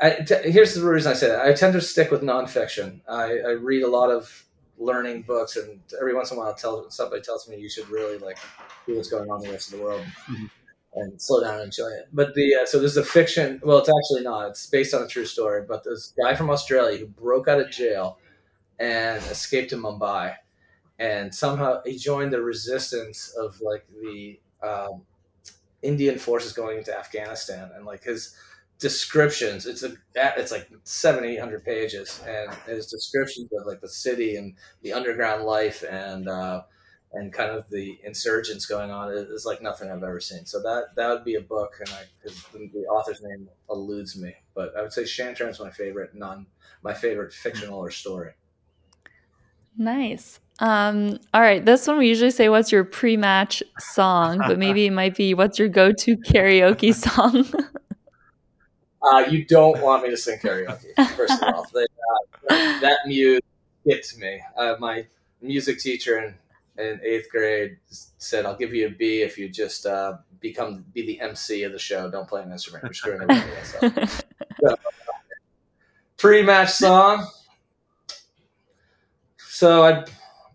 here's 0.00 0.74
the 0.74 0.84
reason 0.84 1.12
I 1.12 1.14
say 1.14 1.28
that. 1.28 1.46
I 1.46 1.52
tend 1.52 1.72
to 1.74 1.80
stick 1.80 2.10
with 2.10 2.22
nonfiction. 2.22 3.00
I, 3.08 3.38
I, 3.38 3.50
read 3.52 3.82
a 3.82 3.88
lot 3.88 4.10
of 4.10 4.44
learning 4.76 5.22
books, 5.22 5.56
and 5.56 5.80
every 6.00 6.14
once 6.14 6.32
in 6.32 6.36
a 6.36 6.40
while, 6.40 6.54
tell, 6.54 6.90
somebody 6.90 7.22
tells 7.22 7.48
me 7.48 7.56
you 7.56 7.68
should 7.68 7.88
really 7.88 8.18
like 8.18 8.36
see 8.84 8.94
what's 8.94 9.08
going 9.08 9.30
on 9.30 9.40
in 9.40 9.46
the 9.46 9.52
rest 9.52 9.72
of 9.72 9.78
the 9.78 9.84
world 9.84 10.02
mm-hmm. 10.28 10.46
and 10.94 11.22
slow 11.22 11.40
down 11.40 11.54
and 11.54 11.64
enjoy 11.64 11.86
it. 11.86 12.08
But 12.12 12.34
the 12.34 12.56
uh, 12.62 12.66
so 12.66 12.80
this 12.80 12.90
is 12.92 12.96
a 12.96 13.04
fiction. 13.04 13.60
Well, 13.62 13.78
it's 13.78 13.88
actually 13.88 14.24
not. 14.24 14.50
It's 14.50 14.66
based 14.66 14.92
on 14.92 15.02
a 15.02 15.08
true 15.08 15.26
story. 15.26 15.64
But 15.66 15.84
this 15.84 16.12
guy 16.20 16.34
from 16.34 16.50
Australia 16.50 16.98
who 16.98 17.06
broke 17.06 17.46
out 17.46 17.60
of 17.60 17.70
jail 17.70 18.18
and 18.80 19.22
escaped 19.24 19.70
to 19.70 19.76
Mumbai 19.76 20.34
and 21.02 21.34
somehow 21.34 21.82
he 21.84 21.96
joined 21.96 22.32
the 22.32 22.40
resistance 22.40 23.34
of 23.36 23.60
like 23.60 23.84
the 24.00 24.38
um, 24.62 25.02
Indian 25.82 26.16
forces 26.16 26.52
going 26.52 26.78
into 26.78 26.96
Afghanistan, 26.96 27.70
and 27.74 27.84
like 27.84 28.04
his 28.04 28.36
descriptions, 28.78 29.66
it's 29.66 29.82
a 29.82 29.94
it's 30.14 30.52
like 30.52 30.70
seven 30.84 31.24
eight 31.24 31.40
hundred 31.40 31.64
pages, 31.64 32.22
and 32.26 32.54
his 32.66 32.86
descriptions 32.86 33.50
of 33.52 33.66
like 33.66 33.80
the 33.80 33.88
city 33.88 34.36
and 34.36 34.54
the 34.82 34.92
underground 34.92 35.42
life 35.42 35.82
and 35.90 36.28
uh, 36.28 36.62
and 37.12 37.32
kind 37.32 37.50
of 37.50 37.68
the 37.68 37.98
insurgents 38.04 38.64
going 38.64 38.92
on 38.92 39.12
is, 39.12 39.44
like 39.44 39.60
nothing 39.60 39.90
I've 39.90 40.04
ever 40.04 40.20
seen. 40.20 40.46
So 40.46 40.62
that 40.62 40.94
that 40.94 41.08
would 41.08 41.24
be 41.24 41.34
a 41.34 41.40
book, 41.40 41.72
and 41.80 41.88
I 41.90 42.04
the 42.54 42.86
author's 42.86 43.22
name 43.22 43.48
eludes 43.68 44.16
me, 44.16 44.36
but 44.54 44.76
I 44.76 44.82
would 44.82 44.92
say 44.92 45.02
Shantaram 45.02 45.58
my 45.58 45.70
favorite 45.70 46.14
non 46.14 46.46
my 46.80 46.94
favorite 46.94 47.32
fictional 47.32 47.80
or 47.80 47.90
story. 47.90 48.34
Nice. 49.76 50.38
Um, 50.62 51.18
all 51.34 51.40
right, 51.40 51.64
this 51.64 51.88
one 51.88 51.98
we 51.98 52.06
usually 52.06 52.30
say 52.30 52.48
what's 52.48 52.70
your 52.70 52.84
pre-match 52.84 53.64
song, 53.80 54.38
but 54.38 54.58
maybe 54.60 54.86
it 54.86 54.92
might 54.92 55.16
be 55.16 55.34
what's 55.34 55.58
your 55.58 55.68
go-to 55.68 56.16
karaoke 56.16 56.94
song. 56.94 57.44
uh, 59.02 59.18
you 59.28 59.44
don't 59.44 59.82
want 59.82 60.04
me 60.04 60.10
to 60.10 60.16
sing 60.16 60.38
karaoke. 60.38 60.94
First 61.16 61.42
of 61.42 61.52
all, 61.52 61.66
they, 61.74 61.82
uh, 61.82 62.80
that 62.80 62.98
muse 63.06 63.40
gets 63.84 64.16
me. 64.16 64.40
Uh, 64.56 64.76
my 64.78 65.04
music 65.40 65.80
teacher 65.80 66.18
in, 66.18 66.34
in 66.82 67.00
eighth 67.02 67.28
grade 67.28 67.78
said, 68.18 68.46
"I'll 68.46 68.56
give 68.56 68.72
you 68.72 68.86
a 68.86 68.90
B 68.90 69.22
if 69.22 69.36
you 69.36 69.48
just 69.48 69.84
uh, 69.84 70.18
become 70.38 70.84
be 70.92 71.04
the 71.04 71.20
MC 71.20 71.64
of 71.64 71.72
the 71.72 71.78
show. 71.80 72.08
Don't 72.08 72.28
play 72.28 72.40
an 72.40 72.52
instrument. 72.52 72.84
You're 72.84 72.94
screwing 72.94 73.22
everybody 73.22 73.50
else 73.56 74.08
up." 74.70 74.78
pre-match 76.18 76.70
song. 76.70 77.26
So 79.38 79.82
I 79.82 80.04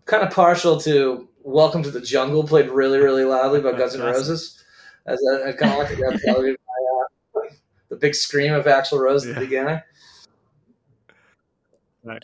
kind 0.08 0.24
of 0.24 0.32
partial 0.32 0.80
to 0.80 1.28
"Welcome 1.44 1.84
to 1.84 1.90
the 1.90 2.00
Jungle" 2.00 2.42
played 2.42 2.68
really, 2.70 2.98
really 2.98 3.24
loudly 3.24 3.60
by 3.60 3.72
Guns 3.72 3.94
N' 3.94 4.00
Roses. 4.00 4.64
As 5.06 5.22
a, 5.22 5.52
kind 5.54 5.72
of 5.72 5.78
like 5.78 5.98
a, 5.98 6.06
uh, 6.06 7.40
the 7.88 7.96
big 7.96 8.14
scream 8.14 8.52
of 8.52 8.66
Axl 8.66 8.98
Rose 8.98 9.26
at 9.26 9.34
the 9.34 9.40
beginning. 9.40 9.80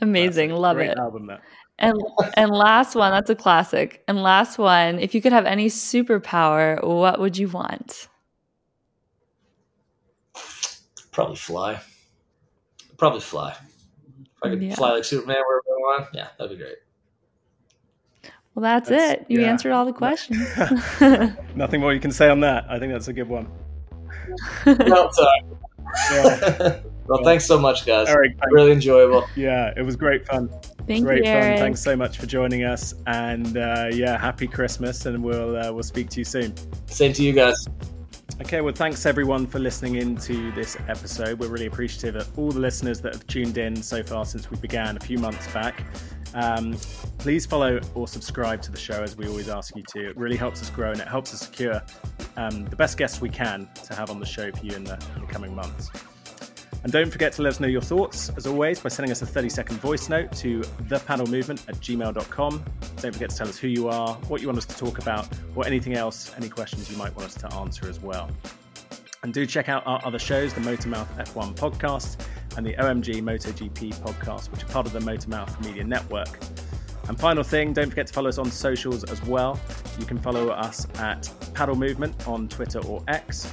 Amazing, 0.02 0.50
love 0.50 0.78
it. 0.78 0.96
Album, 0.98 1.30
and 1.78 2.00
and 2.36 2.50
last 2.50 2.94
one, 2.94 3.12
that's 3.12 3.30
a 3.30 3.34
classic. 3.34 4.02
And 4.08 4.22
last 4.22 4.58
one, 4.58 4.98
if 4.98 5.14
you 5.14 5.20
could 5.20 5.32
have 5.32 5.46
any 5.46 5.66
superpower, 5.66 6.82
what 6.84 7.20
would 7.20 7.36
you 7.36 7.48
want? 7.48 8.08
Probably 11.10 11.36
fly. 11.36 11.80
Probably 12.96 13.20
fly. 13.20 13.50
If 13.52 14.28
I 14.42 14.48
could 14.50 14.62
yeah. 14.62 14.74
fly 14.74 14.92
like 14.92 15.04
Superman 15.04 15.36
wherever 15.36 15.62
I 15.68 16.00
want, 16.00 16.08
yeah, 16.12 16.28
that'd 16.38 16.56
be 16.56 16.62
great. 16.62 16.76
Well, 18.54 18.62
that's, 18.62 18.88
that's 18.88 19.20
it. 19.20 19.26
You 19.28 19.40
yeah. 19.40 19.48
answered 19.50 19.72
all 19.72 19.84
the 19.84 19.92
questions. 20.04 20.48
Nothing 21.56 21.80
more 21.80 21.92
you 21.92 22.00
can 22.00 22.12
say 22.12 22.28
on 22.28 22.40
that. 22.40 22.66
I 22.68 22.78
think 22.78 22.92
that's 22.92 23.08
a 23.08 23.12
good 23.12 23.28
one. 23.28 23.48
no, 24.66 25.10
sorry. 25.10 25.42
Yeah. 26.12 26.80
well, 27.06 27.22
thanks 27.24 27.44
so 27.46 27.58
much, 27.58 27.86
guys. 27.86 28.08
Eric, 28.08 28.36
really 28.50 28.72
enjoyable. 28.72 29.26
Yeah, 29.36 29.72
it 29.76 29.82
was 29.82 29.96
great 29.96 30.26
fun. 30.26 30.48
Thank 30.86 31.04
great 31.04 31.18
you, 31.18 31.24
fun. 31.24 31.42
Eric. 31.42 31.58
Thanks 31.58 31.80
so 31.82 31.96
much 31.96 32.18
for 32.18 32.26
joining 32.26 32.64
us, 32.64 32.94
and 33.06 33.56
uh, 33.56 33.90
yeah, 33.92 34.18
happy 34.18 34.48
Christmas, 34.48 35.06
and 35.06 35.22
we'll 35.22 35.56
uh, 35.56 35.72
we'll 35.72 35.84
speak 35.84 36.10
to 36.10 36.20
you 36.20 36.24
soon. 36.24 36.52
Same 36.86 37.12
to 37.12 37.22
you 37.22 37.32
guys. 37.32 37.68
Okay, 38.40 38.60
well, 38.60 38.74
thanks 38.74 39.06
everyone 39.06 39.46
for 39.46 39.60
listening 39.60 39.94
into 39.96 40.50
this 40.52 40.76
episode. 40.88 41.38
We're 41.38 41.48
really 41.48 41.66
appreciative 41.66 42.16
of 42.16 42.36
all 42.36 42.50
the 42.50 42.58
listeners 42.58 43.00
that 43.02 43.12
have 43.12 43.26
tuned 43.28 43.58
in 43.58 43.80
so 43.80 44.02
far 44.02 44.24
since 44.24 44.50
we 44.50 44.56
began 44.56 44.96
a 44.96 45.00
few 45.00 45.18
months 45.18 45.46
back. 45.52 45.84
Um, 46.34 46.76
please 47.18 47.46
follow 47.46 47.80
or 47.94 48.08
subscribe 48.08 48.60
to 48.62 48.72
the 48.72 48.78
show 48.78 49.02
as 49.02 49.16
we 49.16 49.28
always 49.28 49.48
ask 49.48 49.74
you 49.76 49.84
to. 49.92 50.08
It 50.08 50.16
really 50.16 50.36
helps 50.36 50.60
us 50.60 50.68
grow 50.68 50.90
and 50.90 51.00
it 51.00 51.08
helps 51.08 51.32
us 51.32 51.40
secure 51.40 51.80
um, 52.36 52.64
the 52.66 52.76
best 52.76 52.98
guests 52.98 53.20
we 53.20 53.28
can 53.28 53.68
to 53.84 53.94
have 53.94 54.10
on 54.10 54.18
the 54.18 54.26
show 54.26 54.50
for 54.50 54.64
you 54.64 54.74
in 54.74 54.84
the, 54.84 54.98
in 55.14 55.22
the 55.22 55.28
coming 55.28 55.54
months. 55.54 55.90
And 56.82 56.92
don't 56.92 57.10
forget 57.10 57.32
to 57.34 57.42
let 57.42 57.54
us 57.54 57.60
know 57.60 57.66
your 57.68 57.80
thoughts, 57.80 58.30
as 58.36 58.46
always, 58.46 58.78
by 58.78 58.90
sending 58.90 59.10
us 59.10 59.22
a 59.22 59.26
30 59.26 59.48
second 59.48 59.80
voice 59.80 60.10
note 60.10 60.32
to 60.32 60.60
thepadelmovement 60.60 61.66
at 61.66 61.76
gmail.com. 61.76 62.64
Don't 62.96 63.12
forget 63.12 63.30
to 63.30 63.36
tell 63.36 63.48
us 63.48 63.56
who 63.56 63.68
you 63.68 63.88
are, 63.88 64.14
what 64.28 64.42
you 64.42 64.48
want 64.48 64.58
us 64.58 64.66
to 64.66 64.76
talk 64.76 64.98
about, 64.98 65.26
or 65.56 65.66
anything 65.66 65.94
else, 65.94 66.34
any 66.36 66.50
questions 66.50 66.90
you 66.90 66.98
might 66.98 67.16
want 67.16 67.26
us 67.26 67.34
to 67.36 67.54
answer 67.54 67.88
as 67.88 68.00
well. 68.00 68.28
And 69.22 69.32
do 69.32 69.46
check 69.46 69.70
out 69.70 69.82
our 69.86 69.98
other 70.04 70.18
shows, 70.18 70.52
the 70.52 70.60
Motormouth 70.60 71.08
F1 71.16 71.54
podcast 71.54 72.20
and 72.56 72.64
the 72.64 72.74
OMG 72.74 73.22
MotoGP 73.22 73.94
podcast, 73.96 74.50
which 74.50 74.62
are 74.62 74.68
part 74.68 74.86
of 74.86 74.92
the 74.92 75.00
Motormouth 75.00 75.64
Media 75.64 75.84
Network. 75.84 76.38
And 77.08 77.18
final 77.18 77.42
thing, 77.42 77.72
don't 77.72 77.90
forget 77.90 78.06
to 78.06 78.12
follow 78.12 78.28
us 78.28 78.38
on 78.38 78.50
socials 78.50 79.04
as 79.04 79.22
well. 79.24 79.60
You 79.98 80.06
can 80.06 80.18
follow 80.18 80.48
us 80.48 80.86
at 80.98 81.22
Padel 81.52 81.76
Movement 81.76 82.26
on 82.26 82.48
Twitter 82.48 82.80
or 82.86 83.02
X, 83.08 83.52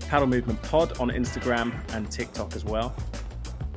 Padel 0.00 0.28
Movement 0.28 0.60
Pod 0.62 0.98
on 0.98 1.10
Instagram 1.10 1.72
and 1.94 2.10
TikTok 2.10 2.56
as 2.56 2.64
well. 2.64 2.94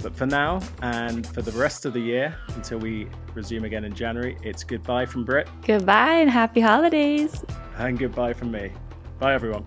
But 0.01 0.15
for 0.15 0.25
now 0.25 0.61
and 0.81 1.27
for 1.27 1.43
the 1.43 1.51
rest 1.51 1.85
of 1.85 1.93
the 1.93 1.99
year, 1.99 2.35
until 2.55 2.79
we 2.79 3.07
resume 3.35 3.65
again 3.65 3.85
in 3.85 3.93
January, 3.93 4.35
it's 4.41 4.63
goodbye 4.63 5.05
from 5.05 5.23
Britt. 5.23 5.47
Goodbye 5.61 6.15
and 6.15 6.29
happy 6.29 6.59
holidays. 6.59 7.45
And 7.77 7.99
goodbye 7.99 8.33
from 8.33 8.51
me. 8.51 8.71
Bye, 9.19 9.35
everyone. 9.35 9.65